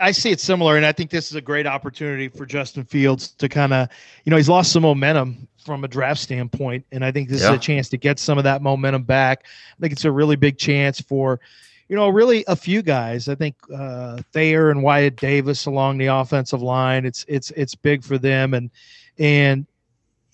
I 0.00 0.10
see 0.10 0.30
it 0.32 0.40
similar, 0.40 0.76
and 0.76 0.84
I 0.84 0.90
think 0.90 1.10
this 1.10 1.30
is 1.30 1.36
a 1.36 1.40
great 1.40 1.66
opportunity 1.68 2.28
for 2.28 2.44
Justin 2.46 2.84
Fields 2.84 3.28
to 3.34 3.48
kind 3.48 3.72
of, 3.72 3.88
you 4.24 4.30
know, 4.30 4.36
he's 4.36 4.48
lost 4.48 4.72
some 4.72 4.82
momentum 4.82 5.46
from 5.64 5.84
a 5.84 5.88
draft 5.88 6.20
standpoint, 6.20 6.84
and 6.90 7.04
I 7.04 7.12
think 7.12 7.28
this 7.28 7.42
Yeah. 7.42 7.50
is 7.52 7.56
a 7.56 7.60
chance 7.60 7.88
to 7.90 7.96
get 7.96 8.18
some 8.18 8.36
of 8.36 8.44
that 8.44 8.60
momentum 8.60 9.04
back. 9.04 9.44
I 9.46 9.80
think 9.80 9.92
it's 9.92 10.04
a 10.04 10.10
really 10.10 10.34
big 10.34 10.58
chance 10.58 11.00
for, 11.00 11.38
you 11.88 11.94
know, 11.94 12.08
really 12.08 12.44
a 12.48 12.56
few 12.56 12.82
guys. 12.82 13.28
I 13.28 13.36
think 13.36 13.54
uh, 13.72 14.20
Thayer 14.32 14.70
and 14.70 14.82
Wyatt 14.82 15.14
Davis 15.16 15.66
along 15.66 15.98
the 15.98 16.06
offensive 16.06 16.60
line. 16.60 17.04
It's 17.06 17.24
it's 17.28 17.52
it's 17.52 17.76
big 17.76 18.02
for 18.02 18.18
them, 18.18 18.52
and 18.52 18.70
and 19.18 19.64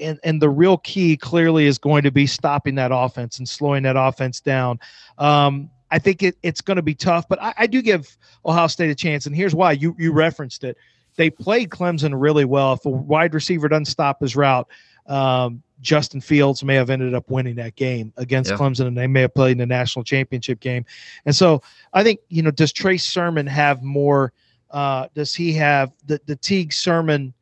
and 0.01 0.19
and 0.25 0.41
the 0.41 0.49
real 0.49 0.79
key 0.79 1.19
clearly 1.19 1.67
is 1.67 1.77
going 1.77 2.03
to 2.05 2.11
be 2.11 2.27
stopping 2.27 2.77
that 2.77 2.93
offense 2.95 3.39
and 3.39 3.49
slowing 3.49 3.83
that 3.83 3.97
offense 3.97 4.41
down. 4.41 4.81
Um, 5.19 5.69
I 5.91 5.99
think 5.99 6.23
it, 6.23 6.37
it's 6.43 6.61
going 6.61 6.77
to 6.77 6.83
be 6.83 6.95
tough, 6.95 7.29
but 7.29 7.41
I, 7.43 7.55
I 7.59 7.67
do 7.67 7.83
give 7.83 8.17
Ohio 8.45 8.67
State 8.69 8.91
a 8.91 8.95
chance, 8.95 9.27
and 9.27 9.35
here's 9.35 9.55
why. 9.55 9.73
You 9.73 9.95
you 9.99 10.13
referenced 10.13 10.65
it. 10.65 10.77
They 11.17 11.31
played 11.31 11.71
Clemson 11.71 12.13
really 12.15 12.45
well. 12.45 12.75
If 12.75 12.85
a 12.87 12.91
wide 12.91 13.35
receiver 13.35 13.69
doesn't 13.69 13.87
stop 13.87 14.21
his 14.21 14.37
route, 14.37 14.69
um, 15.07 15.63
Justin 15.81 16.21
Fields 16.21 16.63
may 16.63 16.77
have 16.77 16.91
ended 16.91 17.15
up 17.15 17.31
winning 17.31 17.57
that 17.57 17.75
game 17.75 18.13
against 18.17 18.51
Yeah. 18.51 18.57
Clemson, 18.57 18.87
and 18.87 18.97
they 18.97 19.07
may 19.07 19.23
have 19.23 19.35
played 19.35 19.53
in 19.53 19.59
the 19.59 19.67
national 19.67 20.05
championship 20.05 20.61
game. 20.61 20.85
And 21.27 21.35
so 21.35 21.63
I 21.93 22.05
think 22.05 22.21
you 22.29 22.43
know, 22.43 22.51
does 22.51 22.73
Trey 22.73 22.97
Sermon 22.97 23.47
have 23.47 23.83
more? 23.83 24.33
Uh, 24.71 25.09
does 25.15 25.35
he 25.35 25.53
have 25.55 25.93
the 26.07 26.21
the 26.27 26.37
Teague 26.37 26.73
Sermon 26.73 27.35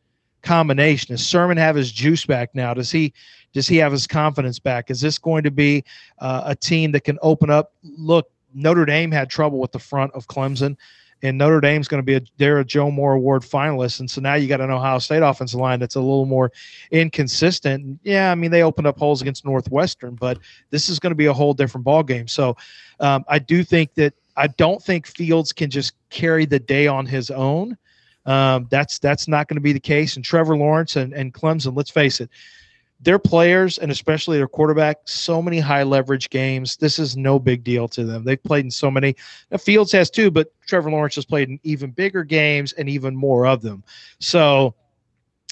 combination? 0.42 1.14
Does 1.14 1.26
Sermon 1.26 1.56
have 1.58 1.76
his 1.76 1.92
juice 1.92 2.24
back 2.24 2.54
now? 2.54 2.72
Does 2.72 2.90
he 2.90 3.12
does 3.52 3.68
he 3.68 3.76
have 3.76 3.92
his 3.92 4.06
confidence 4.06 4.58
back? 4.58 4.90
Is 4.90 5.00
this 5.00 5.18
going 5.18 5.42
to 5.42 5.50
be 5.50 5.84
uh, 6.18 6.42
a 6.46 6.56
team 6.56 6.92
that 6.92 7.04
can 7.04 7.18
open 7.22 7.50
up? 7.50 7.72
Look, 7.82 8.30
Notre 8.54 8.84
Dame 8.84 9.10
had 9.10 9.30
trouble 9.30 9.58
with 9.58 9.72
the 9.72 9.78
front 9.78 10.12
of 10.14 10.26
Clemson, 10.26 10.76
and 11.22 11.36
Notre 11.36 11.60
Dame's 11.60 11.88
going 11.88 12.00
to 12.02 12.06
be 12.06 12.14
a 12.14 12.20
they're 12.36 12.60
a 12.60 12.64
Joe 12.64 12.90
Moore 12.90 13.14
Award 13.14 13.42
finalist, 13.42 14.00
and 14.00 14.10
so 14.10 14.20
now 14.20 14.34
you 14.34 14.48
got 14.48 14.60
an 14.60 14.70
Ohio 14.70 14.98
State 14.98 15.22
offensive 15.22 15.60
line 15.60 15.80
that's 15.80 15.96
a 15.96 16.00
little 16.00 16.26
more 16.26 16.52
inconsistent. 16.90 17.98
Yeah, 18.02 18.30
I 18.30 18.34
mean 18.34 18.50
they 18.50 18.62
opened 18.62 18.86
up 18.86 18.98
holes 18.98 19.20
against 19.20 19.44
Northwestern, 19.44 20.14
but 20.14 20.38
this 20.70 20.88
is 20.88 20.98
going 20.98 21.10
to 21.10 21.16
be 21.16 21.26
a 21.26 21.32
whole 21.32 21.54
different 21.54 21.84
ball 21.84 22.02
game. 22.02 22.28
So 22.28 22.56
um, 23.00 23.24
I 23.28 23.38
do 23.38 23.64
think 23.64 23.94
that 23.94 24.14
I 24.36 24.46
don't 24.46 24.82
think 24.82 25.06
Fields 25.06 25.52
can 25.52 25.70
just 25.70 25.94
carry 26.10 26.46
the 26.46 26.60
day 26.60 26.86
on 26.86 27.06
his 27.06 27.30
own. 27.30 27.76
Um, 28.24 28.68
that's 28.70 28.98
that's 28.98 29.26
not 29.26 29.48
going 29.48 29.56
to 29.56 29.62
be 29.62 29.72
the 29.72 29.80
case. 29.80 30.16
And 30.16 30.24
Trevor 30.24 30.56
Lawrence 30.56 30.96
and, 30.96 31.12
and 31.12 31.34
Clemson, 31.34 31.76
let's 31.76 31.90
face 31.90 32.20
it, 32.20 32.30
their 33.00 33.18
players 33.18 33.78
and 33.78 33.92
especially 33.92 34.38
their 34.38 34.48
quarterback, 34.48 34.98
so 35.04 35.40
many 35.40 35.60
high 35.60 35.84
leverage 35.84 36.30
games. 36.30 36.76
This 36.76 36.98
is 36.98 37.16
no 37.16 37.38
big 37.38 37.62
deal 37.62 37.86
to 37.88 38.04
them. 38.04 38.24
They've 38.24 38.42
played 38.42 38.64
in 38.64 38.70
so 38.70 38.90
many. 38.90 39.14
Now, 39.50 39.58
Fields 39.58 39.92
has 39.92 40.10
too, 40.10 40.30
but 40.30 40.52
Trevor 40.66 40.90
Lawrence 40.90 41.14
has 41.14 41.24
played 41.24 41.48
in 41.48 41.60
even 41.62 41.90
bigger 41.90 42.24
games 42.24 42.72
and 42.72 42.88
even 42.88 43.14
more 43.14 43.46
of 43.46 43.62
them. 43.62 43.84
So, 44.18 44.74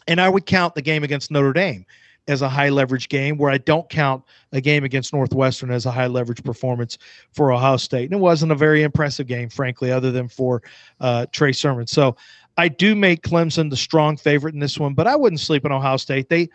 and 0.09 0.21
I 0.21 0.29
would 0.29 0.47
count 0.47 0.75
the 0.75 0.83
game 0.83 1.05
against 1.05 1.31
Notre 1.31 1.53
Dame 1.53 1.87
as 2.29 2.43
a 2.43 2.49
high 2.49 2.71
leverage 2.71 3.09
game, 3.09 3.39
where 3.39 3.53
I 3.53 3.59
don't 3.59 3.89
count 3.89 4.25
a 4.51 4.61
game 4.61 4.83
against 4.83 5.13
Northwestern 5.13 5.71
as 5.71 5.87
a 5.87 5.93
high 5.93 6.09
leverage 6.09 6.43
performance 6.43 6.99
for 7.33 7.53
Ohio 7.53 7.77
State. 7.77 8.11
And 8.11 8.19
it 8.19 8.23
wasn't 8.23 8.51
a 8.51 8.57
very 8.57 8.83
impressive 8.83 9.29
game, 9.29 9.49
frankly, 9.49 9.93
other 9.93 10.11
than 10.11 10.27
for 10.27 10.63
uh, 11.01 11.27
Trey 11.31 11.53
Sermon. 11.53 11.87
So 11.87 12.17
I 12.57 12.67
do 12.67 12.97
make 12.97 13.23
Clemson 13.23 13.71
the 13.71 13.77
strong 13.77 14.17
favorite 14.17 14.55
in 14.55 14.61
this 14.61 14.79
one, 14.79 14.95
but 14.95 15.07
I 15.07 15.15
wouldn't 15.15 15.41
sleep 15.41 15.65
on 15.65 15.71
Ohio 15.71 15.97
State. 15.99 16.29
They 16.29 16.49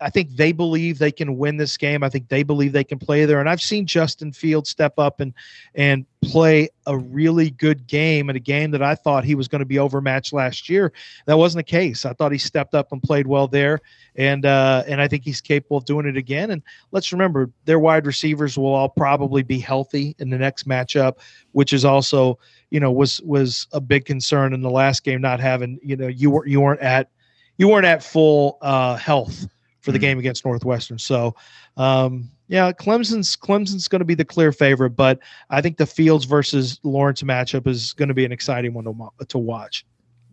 I 0.00 0.10
think 0.10 0.36
they 0.36 0.52
believe 0.52 0.98
they 0.98 1.12
can 1.12 1.38
win 1.38 1.56
this 1.56 1.76
game. 1.76 2.02
I 2.02 2.08
think 2.08 2.28
they 2.28 2.42
believe 2.42 2.72
they 2.72 2.84
can 2.84 2.98
play 2.98 3.24
there. 3.24 3.40
And 3.40 3.48
I've 3.48 3.62
seen 3.62 3.86
Justin 3.86 4.32
Fields 4.32 4.68
step 4.68 4.98
up 4.98 5.20
and 5.20 5.32
and 5.74 6.04
play 6.22 6.68
a 6.86 6.96
really 6.96 7.50
good 7.50 7.86
game 7.86 8.28
in 8.28 8.36
a 8.36 8.40
game 8.40 8.70
that 8.72 8.82
I 8.82 8.94
thought 8.94 9.24
he 9.24 9.34
was 9.34 9.48
going 9.48 9.60
to 9.60 9.66
be 9.66 9.78
overmatched 9.78 10.32
last 10.32 10.68
year. 10.68 10.92
That 11.26 11.38
wasn't 11.38 11.66
the 11.66 11.70
case. 11.70 12.04
I 12.04 12.12
thought 12.12 12.32
he 12.32 12.38
stepped 12.38 12.74
up 12.74 12.92
and 12.92 13.02
played 13.02 13.26
well 13.26 13.48
there. 13.48 13.80
And 14.16 14.44
uh, 14.44 14.84
and 14.86 15.00
I 15.00 15.08
think 15.08 15.24
he's 15.24 15.40
capable 15.40 15.78
of 15.78 15.84
doing 15.86 16.06
it 16.06 16.16
again. 16.16 16.50
And 16.50 16.62
let's 16.90 17.12
remember 17.12 17.50
their 17.64 17.78
wide 17.78 18.06
receivers 18.06 18.58
will 18.58 18.74
all 18.74 18.88
probably 18.88 19.42
be 19.42 19.58
healthy 19.58 20.14
in 20.18 20.28
the 20.30 20.38
next 20.38 20.68
matchup, 20.68 21.18
which 21.52 21.72
is 21.72 21.84
also, 21.84 22.38
you 22.70 22.80
know, 22.80 22.92
was 22.92 23.20
was 23.22 23.66
a 23.72 23.80
big 23.80 24.04
concern 24.04 24.52
in 24.52 24.60
the 24.60 24.70
last 24.70 25.04
game, 25.04 25.20
not 25.20 25.40
having, 25.40 25.78
you 25.82 25.96
know, 25.96 26.08
you 26.08 26.30
were 26.30 26.46
you 26.46 26.60
weren't 26.60 26.80
at 26.80 27.08
you 27.56 27.68
weren't 27.68 27.86
at 27.86 28.02
full 28.02 28.58
uh, 28.60 28.96
health 28.96 29.48
for 29.86 29.92
the 29.92 29.98
Mhm. 29.98 30.02
game 30.02 30.18
against 30.18 30.44
Northwestern. 30.44 30.98
So, 30.98 31.34
um, 31.76 32.28
yeah, 32.48 32.72
Clemson's 32.72 33.36
Clemson's 33.36 33.88
going 33.88 34.00
to 34.00 34.04
be 34.04 34.14
the 34.14 34.24
clear 34.24 34.52
favorite, 34.52 34.90
but 34.90 35.20
I 35.48 35.62
think 35.62 35.78
the 35.78 35.86
Fields 35.86 36.24
versus 36.24 36.78
Lawrence 36.82 37.22
matchup 37.22 37.66
is 37.66 37.92
going 37.94 38.08
to 38.08 38.14
be 38.14 38.24
an 38.24 38.32
exciting 38.32 38.74
one 38.74 38.84
to, 38.84 39.26
to 39.26 39.38
watch. 39.38 39.86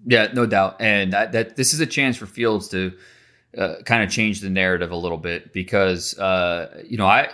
Yeah, 0.06 0.28
no 0.34 0.46
doubt. 0.46 0.76
And 0.82 1.14
that, 1.14 1.32
that 1.32 1.56
this 1.56 1.74
is 1.74 1.80
a 1.80 1.86
chance 1.86 2.18
for 2.18 2.26
Fields 2.26 2.68
to 2.70 2.92
uh, 3.58 3.76
kind 3.86 4.04
of 4.04 4.10
change 4.10 4.42
the 4.42 4.50
narrative 4.50 4.92
a 4.92 4.96
little 4.96 5.18
bit 5.20 5.54
because 5.54 6.18
uh, 6.20 6.84
you 6.86 6.98
know 6.98 7.06
I, 7.06 7.30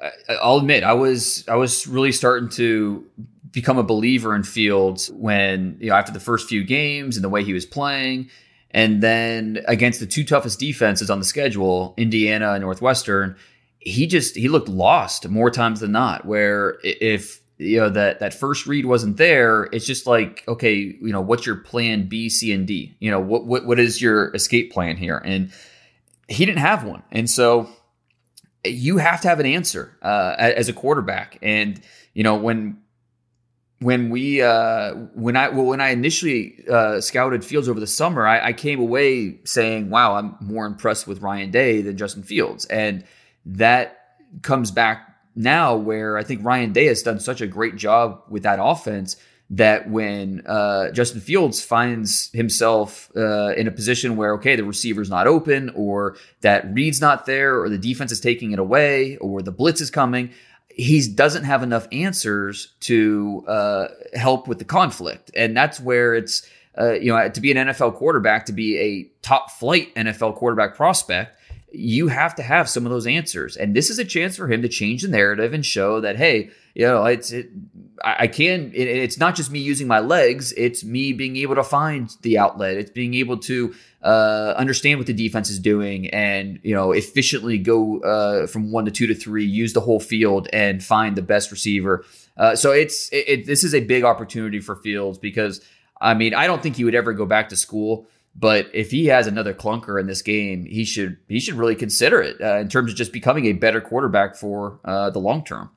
I 0.00 0.34
I'll 0.42 0.58
admit 0.58 0.84
I 0.84 0.92
was 0.92 1.44
I 1.48 1.56
was 1.56 1.86
really 1.86 2.12
starting 2.12 2.48
to 2.50 3.04
become 3.50 3.76
a 3.76 3.82
believer 3.82 4.36
in 4.36 4.44
Fields 4.44 5.10
when 5.10 5.76
you 5.80 5.90
know 5.90 5.96
after 5.96 6.12
the 6.12 6.20
first 6.20 6.48
few 6.48 6.62
games 6.64 7.16
and 7.16 7.24
the 7.24 7.28
way 7.28 7.42
he 7.42 7.52
was 7.52 7.66
playing. 7.66 8.30
And 8.72 9.02
then 9.02 9.62
against 9.66 10.00
the 10.00 10.06
two 10.06 10.24
toughest 10.24 10.60
defenses 10.60 11.10
on 11.10 11.18
the 11.18 11.24
schedule, 11.24 11.94
Indiana 11.96 12.52
and 12.52 12.62
Northwestern, 12.62 13.36
he 13.80 14.06
just 14.06 14.36
he 14.36 14.48
looked 14.48 14.68
lost 14.68 15.28
more 15.28 15.50
times 15.50 15.80
than 15.80 15.92
not. 15.92 16.24
Where 16.24 16.78
if 16.84 17.40
you 17.58 17.78
know 17.78 17.90
that 17.90 18.20
that 18.20 18.32
first 18.32 18.66
read 18.66 18.86
wasn't 18.86 19.16
there, 19.16 19.64
it's 19.72 19.86
just 19.86 20.06
like 20.06 20.44
okay, 20.46 20.74
you 20.74 21.12
know 21.12 21.20
what's 21.20 21.46
your 21.46 21.56
plan 21.56 22.08
B, 22.08 22.28
C, 22.28 22.52
and 22.52 22.66
D? 22.66 22.94
You 23.00 23.10
know 23.10 23.20
what 23.20 23.46
what 23.46 23.66
what 23.66 23.80
is 23.80 24.00
your 24.00 24.34
escape 24.34 24.72
plan 24.72 24.96
here? 24.96 25.20
And 25.24 25.50
he 26.28 26.46
didn't 26.46 26.60
have 26.60 26.84
one, 26.84 27.02
and 27.10 27.28
so 27.28 27.68
you 28.64 28.98
have 28.98 29.20
to 29.22 29.28
have 29.28 29.40
an 29.40 29.46
answer 29.46 29.96
uh, 30.02 30.34
as 30.38 30.68
a 30.68 30.72
quarterback. 30.72 31.38
And 31.42 31.80
you 32.14 32.22
know 32.22 32.36
when 32.36 32.78
when 33.80 34.10
we 34.10 34.42
uh, 34.42 34.92
when 35.14 35.36
I 35.36 35.48
well, 35.48 35.66
when 35.66 35.80
I 35.80 35.90
initially 35.90 36.64
uh, 36.70 37.00
scouted 37.00 37.44
Fields 37.44 37.68
over 37.68 37.80
the 37.80 37.86
summer, 37.86 38.26
I, 38.26 38.48
I, 38.48 38.52
came 38.52 38.78
away 38.78 39.38
saying, 39.44 39.88
"Wow, 39.88 40.16
I'm 40.16 40.36
more 40.40 40.66
impressed 40.66 41.06
with 41.06 41.22
Ryan 41.22 41.50
Day 41.50 41.80
than 41.80 41.96
Justin 41.96 42.22
Fields," 42.22 42.66
and 42.66 43.04
that 43.46 43.96
comes 44.42 44.70
back 44.70 45.16
now 45.34 45.76
where 45.76 46.18
I 46.18 46.24
think 46.24 46.44
Ryan 46.44 46.72
Day 46.72 46.86
has 46.86 47.02
done 47.02 47.20
such 47.20 47.40
a 47.40 47.46
great 47.46 47.76
job 47.76 48.22
with 48.28 48.42
that 48.42 48.58
offense 48.60 49.16
that 49.52 49.90
when 49.90 50.42
uh, 50.46 50.90
Justin 50.92 51.20
Fields 51.20 51.62
finds 51.62 52.30
himself 52.32 53.10
uh, 53.16 53.48
in 53.56 53.66
a 53.66 53.72
position 53.72 54.16
where 54.16 54.34
okay 54.34 54.56
the 54.56 54.64
receiver's 54.64 55.10
not 55.10 55.26
open 55.26 55.70
or 55.74 56.16
that 56.42 56.72
read's 56.72 57.00
not 57.00 57.26
there 57.26 57.60
or 57.60 57.68
the 57.68 57.78
defense 57.78 58.12
is 58.12 58.20
taking 58.20 58.52
it 58.52 58.58
away 58.58 59.16
or 59.16 59.42
the 59.42 59.50
blitz 59.50 59.80
is 59.80 59.90
coming 59.90 60.30
he 60.74 61.06
doesn't 61.08 61.44
have 61.44 61.62
enough 61.62 61.86
answers 61.92 62.72
to 62.80 63.44
uh, 63.46 63.88
help 64.14 64.48
with 64.48 64.58
the 64.58 64.64
conflict, 64.64 65.30
and 65.34 65.56
that's 65.56 65.80
where 65.80 66.14
it's 66.14 66.46
uh, 66.78 66.92
you 66.92 67.12
know 67.12 67.28
to 67.28 67.40
be 67.40 67.50
an 67.50 67.68
NFL 67.68 67.94
quarterback, 67.94 68.46
to 68.46 68.52
be 68.52 68.78
a 68.78 69.10
top 69.22 69.50
flight 69.50 69.94
NFL 69.94 70.36
quarterback 70.36 70.74
prospect, 70.74 71.39
you 71.72 72.08
have 72.08 72.34
to 72.36 72.42
have 72.42 72.68
some 72.68 72.86
of 72.86 72.92
those 72.92 73.06
answers, 73.06 73.56
and 73.56 73.74
this 73.74 73.90
is 73.90 73.98
a 73.98 74.04
chance 74.04 74.36
for 74.36 74.48
him 74.48 74.62
to 74.62 74.68
change 74.68 75.02
the 75.02 75.08
narrative 75.08 75.52
and 75.52 75.64
show 75.64 76.00
that 76.00 76.16
hey, 76.16 76.50
you 76.74 76.86
know, 76.86 77.04
it's 77.04 77.32
it, 77.32 77.50
I 78.02 78.28
can. 78.28 78.72
It, 78.74 78.88
it's 78.88 79.18
not 79.18 79.34
just 79.34 79.50
me 79.50 79.58
using 79.58 79.86
my 79.86 80.00
legs; 80.00 80.52
it's 80.56 80.84
me 80.84 81.12
being 81.12 81.36
able 81.36 81.54
to 81.56 81.64
find 81.64 82.10
the 82.22 82.38
outlet. 82.38 82.76
It's 82.76 82.90
being 82.90 83.14
able 83.14 83.38
to 83.38 83.74
uh, 84.02 84.54
understand 84.56 84.98
what 84.98 85.06
the 85.06 85.12
defense 85.12 85.50
is 85.50 85.58
doing, 85.58 86.08
and 86.10 86.58
you 86.62 86.74
know, 86.74 86.92
efficiently 86.92 87.58
go 87.58 88.00
uh, 88.00 88.46
from 88.46 88.72
one 88.72 88.84
to 88.86 88.90
two 88.90 89.06
to 89.06 89.14
three, 89.14 89.44
use 89.44 89.72
the 89.72 89.80
whole 89.80 90.00
field, 90.00 90.48
and 90.52 90.82
find 90.82 91.16
the 91.16 91.22
best 91.22 91.50
receiver. 91.50 92.04
Uh, 92.36 92.56
so 92.56 92.72
it's 92.72 93.10
it, 93.12 93.46
this 93.46 93.64
is 93.64 93.74
a 93.74 93.80
big 93.80 94.02
opportunity 94.04 94.60
for 94.60 94.76
Fields 94.76 95.18
because 95.18 95.60
I 96.00 96.14
mean 96.14 96.34
I 96.34 96.46
don't 96.46 96.62
think 96.62 96.76
he 96.76 96.84
would 96.84 96.94
ever 96.94 97.12
go 97.12 97.26
back 97.26 97.50
to 97.50 97.56
school. 97.56 98.06
But 98.34 98.70
if 98.72 98.90
he 98.90 99.06
has 99.06 99.26
another 99.26 99.52
clunker 99.52 100.00
in 100.00 100.06
this 100.06 100.22
game, 100.22 100.64
he 100.64 100.84
should 100.84 101.18
he 101.28 101.40
should 101.40 101.54
really 101.54 101.74
consider 101.74 102.22
it 102.22 102.40
uh, 102.40 102.58
in 102.58 102.68
terms 102.68 102.92
of 102.92 102.96
just 102.96 103.12
becoming 103.12 103.46
a 103.46 103.52
better 103.52 103.80
quarterback 103.80 104.36
for 104.36 104.78
uh, 104.84 105.10
the 105.10 105.18
long 105.18 105.44
term. 105.44 105.70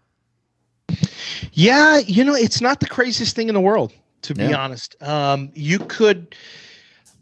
Yeah, 1.51 1.99
you 1.99 2.23
know, 2.23 2.35
it's 2.35 2.61
not 2.61 2.79
the 2.79 2.85
craziest 2.85 3.35
thing 3.35 3.47
in 3.47 3.55
the 3.55 3.61
world, 3.61 3.93
to 4.23 4.33
be 4.33 4.53
honest. 4.53 5.01
Um, 5.01 5.51
you 5.55 5.79
could 5.79 6.35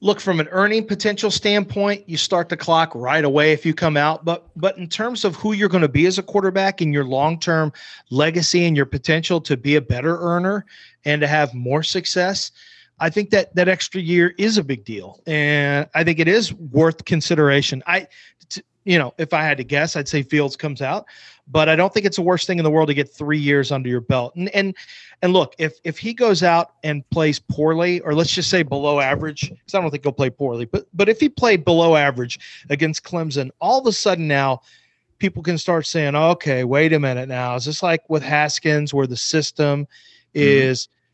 look 0.01 0.19
from 0.19 0.39
an 0.39 0.47
earning 0.49 0.85
potential 0.85 1.29
standpoint, 1.31 2.03
you 2.09 2.17
start 2.17 2.49
the 2.49 2.57
clock 2.57 2.91
right 2.95 3.23
away 3.23 3.53
if 3.53 3.65
you 3.65 3.73
come 3.73 3.95
out. 3.95 4.25
But 4.25 4.47
but 4.55 4.77
in 4.77 4.89
terms 4.89 5.23
of 5.23 5.35
who 5.35 5.53
you're 5.53 5.69
going 5.69 5.83
to 5.83 5.89
be 5.89 6.07
as 6.07 6.17
a 6.17 6.23
quarterback 6.23 6.81
and 6.81 6.93
your 6.93 7.05
long 7.05 7.39
term 7.39 7.71
legacy 8.09 8.65
and 8.65 8.75
your 8.75 8.87
potential 8.87 9.39
to 9.41 9.55
be 9.55 9.75
a 9.75 9.81
better 9.81 10.17
earner 10.19 10.65
and 11.05 11.21
to 11.21 11.27
have 11.27 11.53
more 11.53 11.83
success, 11.83 12.51
I 13.01 13.09
think 13.09 13.31
that 13.31 13.53
that 13.55 13.67
extra 13.67 13.99
year 13.99 14.33
is 14.37 14.57
a 14.57 14.63
big 14.63 14.85
deal, 14.85 15.21
and 15.27 15.89
I 15.93 16.03
think 16.03 16.19
it 16.19 16.27
is 16.27 16.53
worth 16.53 17.03
consideration. 17.03 17.83
I, 17.85 18.07
t- 18.47 18.61
you 18.85 18.97
know, 18.97 19.13
if 19.17 19.33
I 19.33 19.43
had 19.43 19.57
to 19.57 19.63
guess, 19.65 19.95
I'd 19.95 20.07
say 20.07 20.23
Fields 20.23 20.55
comes 20.55 20.81
out 20.81 21.07
but 21.51 21.67
I 21.67 21.75
don't 21.75 21.93
think 21.93 22.05
it's 22.05 22.15
the 22.15 22.21
worst 22.21 22.47
thing 22.47 22.59
in 22.59 22.63
the 22.63 22.71
world 22.71 22.87
to 22.87 22.93
get 22.93 23.09
three 23.09 23.39
years 23.39 23.71
under 23.71 23.89
your 23.89 24.01
belt. 24.01 24.35
And 24.35 24.49
and 24.49 24.75
and 25.21 25.33
look, 25.33 25.53
if 25.57 25.73
if 25.83 25.97
he 25.97 26.13
goes 26.13 26.43
out 26.43 26.73
and 26.83 27.07
plays 27.09 27.39
poorly, 27.39 27.99
or 28.01 28.13
let's 28.13 28.31
just 28.31 28.49
say 28.49 28.63
below 28.63 28.99
average, 28.99 29.49
because 29.49 29.75
I 29.75 29.81
don't 29.81 29.91
think 29.91 30.03
he'll 30.03 30.13
play 30.13 30.29
poorly, 30.29 30.65
but 30.65 30.87
but 30.93 31.09
if 31.09 31.19
he 31.19 31.29
played 31.29 31.65
below 31.65 31.95
average 31.95 32.39
against 32.69 33.03
Clemson, 33.03 33.51
all 33.59 33.79
of 33.79 33.85
a 33.85 33.91
sudden 33.91 34.27
now 34.27 34.61
people 35.19 35.43
can 35.43 35.57
start 35.57 35.85
saying, 35.85 36.15
okay, 36.15 36.63
wait 36.63 36.93
a 36.93 36.99
minute 36.99 37.27
now. 37.27 37.55
Is 37.55 37.65
this 37.65 37.83
like 37.83 38.09
with 38.09 38.23
Haskins 38.23 38.93
where 38.93 39.07
the 39.07 39.17
system 39.17 39.85
mm-hmm. 40.33 40.39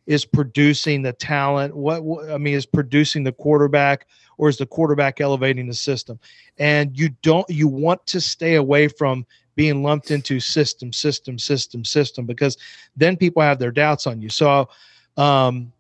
Is 0.08 0.26
producing 0.26 1.02
the 1.02 1.14
talent? 1.14 1.76
What, 1.76 2.04
what 2.04 2.32
I 2.32 2.38
mean 2.38 2.56
is 2.56 2.66
producing 2.66 3.24
the 3.24 3.34
quarterback 3.34 4.08
or 4.38 4.50
is 4.50 4.58
the 4.58 4.66
quarterback 4.66 5.22
elevating 5.22 5.68
the 5.68 5.74
system? 5.74 6.20
And 6.58 6.98
you 6.98 7.10
don't 7.22 7.48
you 7.50 7.68
want 7.68 8.06
to 8.08 8.22
stay 8.22 8.56
away 8.56 8.88
from 8.88 9.26
being 9.56 9.84
lumped 9.84 10.12
into 10.12 10.40
system, 10.40 10.94
system, 10.94 11.38
system, 11.38 11.84
system, 11.84 12.26
because 12.26 12.58
then 12.96 13.18
people 13.18 13.42
have 13.42 13.60
their 13.60 13.72
doubts 13.72 14.08
on 14.08 14.22
you. 14.22 14.30
So, 14.30 14.70
um, 15.18 15.74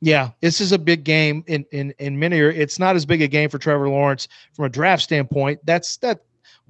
yeah, 0.00 0.30
this 0.40 0.60
is 0.60 0.72
a 0.72 0.78
big 0.78 1.04
game 1.04 1.44
in 1.46 1.64
in 1.72 1.92
in 1.98 2.18
many. 2.18 2.38
It's 2.38 2.78
not 2.78 2.96
as 2.96 3.04
big 3.04 3.22
a 3.22 3.28
game 3.28 3.50
for 3.50 3.58
Trevor 3.58 3.88
Lawrence 3.88 4.28
from 4.52 4.64
a 4.64 4.68
draft 4.68 5.02
standpoint. 5.02 5.60
That's 5.64 5.96
that 5.98 6.22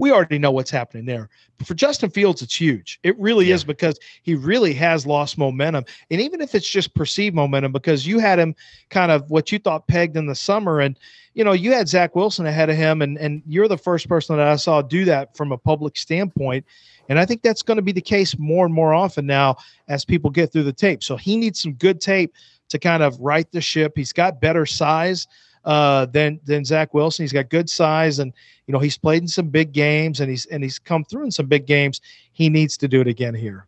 we 0.02 0.10
already 0.10 0.36
know 0.36 0.50
what's 0.50 0.72
happening 0.72 1.06
there. 1.06 1.28
But 1.58 1.68
for 1.68 1.74
Justin 1.74 2.10
Fields, 2.10 2.42
it's 2.42 2.60
huge. 2.60 2.98
It 3.04 3.16
really 3.20 3.46
yeah. 3.46 3.54
is 3.54 3.62
because 3.62 4.00
he 4.22 4.34
really 4.34 4.74
has 4.74 5.06
lost 5.06 5.38
momentum. 5.38 5.84
And 6.10 6.20
even 6.20 6.40
if 6.40 6.56
it's 6.56 6.68
just 6.68 6.92
perceived 6.96 7.36
momentum, 7.36 7.70
because 7.70 8.04
you 8.04 8.18
had 8.18 8.40
him 8.40 8.56
kind 8.90 9.12
of 9.12 9.30
what 9.30 9.52
you 9.52 9.60
thought 9.60 9.86
pegged 9.86 10.16
in 10.16 10.26
the 10.26 10.34
summer, 10.34 10.80
and 10.80 10.98
you 11.34 11.44
know, 11.44 11.52
you 11.52 11.72
had 11.72 11.88
Zach 11.88 12.16
Wilson 12.16 12.46
ahead 12.46 12.68
of 12.68 12.74
him, 12.74 13.00
and 13.00 13.16
and 13.16 13.44
you're 13.46 13.68
the 13.68 13.78
first 13.78 14.08
person 14.08 14.36
that 14.36 14.48
I 14.48 14.56
saw 14.56 14.82
do 14.82 15.04
that 15.04 15.36
from 15.36 15.52
a 15.52 15.56
public 15.56 15.96
standpoint. 15.96 16.66
And 17.08 17.16
I 17.16 17.24
think 17.24 17.42
that's 17.42 17.62
going 17.62 17.76
to 17.76 17.82
be 17.82 17.92
the 17.92 18.00
case 18.00 18.36
more 18.36 18.66
and 18.66 18.74
more 18.74 18.94
often 18.94 19.24
now 19.24 19.54
as 19.86 20.04
people 20.04 20.30
get 20.30 20.50
through 20.50 20.64
the 20.64 20.72
tape. 20.72 21.04
So 21.04 21.16
he 21.16 21.36
needs 21.36 21.62
some 21.62 21.74
good 21.74 22.00
tape 22.00 22.34
to 22.70 22.78
kind 22.80 23.04
of 23.04 23.20
right 23.20 23.48
the 23.52 23.60
ship. 23.60 23.92
He's 23.94 24.12
got 24.12 24.40
better 24.40 24.66
size 24.66 25.28
uh, 25.64 26.06
than 26.06 26.40
than 26.44 26.64
Zach 26.64 26.94
Wilson. 26.94 27.22
He's 27.24 27.32
got 27.32 27.48
good 27.48 27.68
size, 27.68 28.18
and 28.18 28.32
you 28.66 28.72
know 28.72 28.78
he's 28.78 28.98
played 28.98 29.22
in 29.22 29.28
some 29.28 29.48
big 29.48 29.72
games, 29.72 30.20
and 30.20 30.30
he's 30.30 30.46
and 30.46 30.62
he's 30.62 30.78
come 30.78 31.04
through 31.04 31.24
in 31.24 31.30
some 31.30 31.46
big 31.46 31.66
games. 31.66 32.00
He 32.32 32.48
needs 32.48 32.76
to 32.78 32.88
do 32.88 33.00
it 33.00 33.06
again 33.08 33.34
here. 33.34 33.66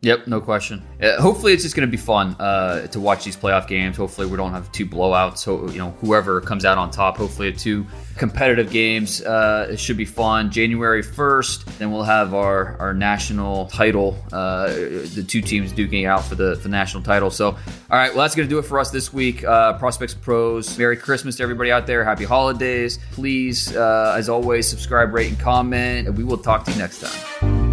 Yep, 0.00 0.28
no 0.28 0.40
question. 0.40 0.80
Uh, 1.02 1.20
hopefully, 1.20 1.52
it's 1.52 1.64
just 1.64 1.74
going 1.74 1.86
to 1.86 1.90
be 1.90 1.96
fun 1.96 2.36
uh, 2.38 2.86
to 2.88 3.00
watch 3.00 3.24
these 3.24 3.36
playoff 3.36 3.66
games. 3.66 3.96
Hopefully, 3.96 4.28
we 4.28 4.36
don't 4.36 4.52
have 4.52 4.70
two 4.70 4.86
blowouts. 4.86 5.38
So 5.38 5.68
you 5.70 5.78
know, 5.78 5.90
whoever 6.00 6.40
comes 6.40 6.64
out 6.64 6.78
on 6.78 6.92
top. 6.92 7.16
Hopefully, 7.16 7.52
two 7.52 7.84
competitive 8.16 8.70
games. 8.70 9.22
Uh, 9.22 9.66
it 9.70 9.80
should 9.80 9.96
be 9.96 10.04
fun. 10.04 10.52
January 10.52 11.02
first, 11.02 11.66
then 11.80 11.90
we'll 11.90 12.04
have 12.04 12.32
our 12.32 12.76
our 12.78 12.94
national 12.94 13.66
title. 13.66 14.16
Uh, 14.32 14.68
the 14.68 15.24
two 15.26 15.40
teams 15.40 15.72
duking 15.72 16.06
out 16.06 16.22
for 16.22 16.36
the 16.36 16.54
the 16.54 16.68
national 16.68 17.02
title. 17.02 17.28
So, 17.28 17.48
all 17.48 17.56
right, 17.90 18.14
well, 18.14 18.22
that's 18.22 18.36
going 18.36 18.48
to 18.48 18.54
do 18.54 18.60
it 18.60 18.66
for 18.66 18.78
us 18.78 18.92
this 18.92 19.12
week. 19.12 19.42
Uh, 19.42 19.78
Prospects 19.78 20.14
Pros. 20.14 20.78
Merry 20.78 20.96
Christmas 20.96 21.36
to 21.38 21.42
everybody 21.42 21.72
out 21.72 21.88
there. 21.88 22.04
Happy 22.04 22.24
holidays. 22.24 23.00
Please, 23.10 23.74
uh, 23.74 24.14
as 24.16 24.28
always, 24.28 24.68
subscribe, 24.68 25.12
rate, 25.12 25.30
and 25.30 25.40
comment. 25.40 26.06
And 26.06 26.16
we 26.16 26.22
will 26.22 26.38
talk 26.38 26.64
to 26.66 26.70
you 26.70 26.78
next 26.78 27.00
time. 27.00 27.67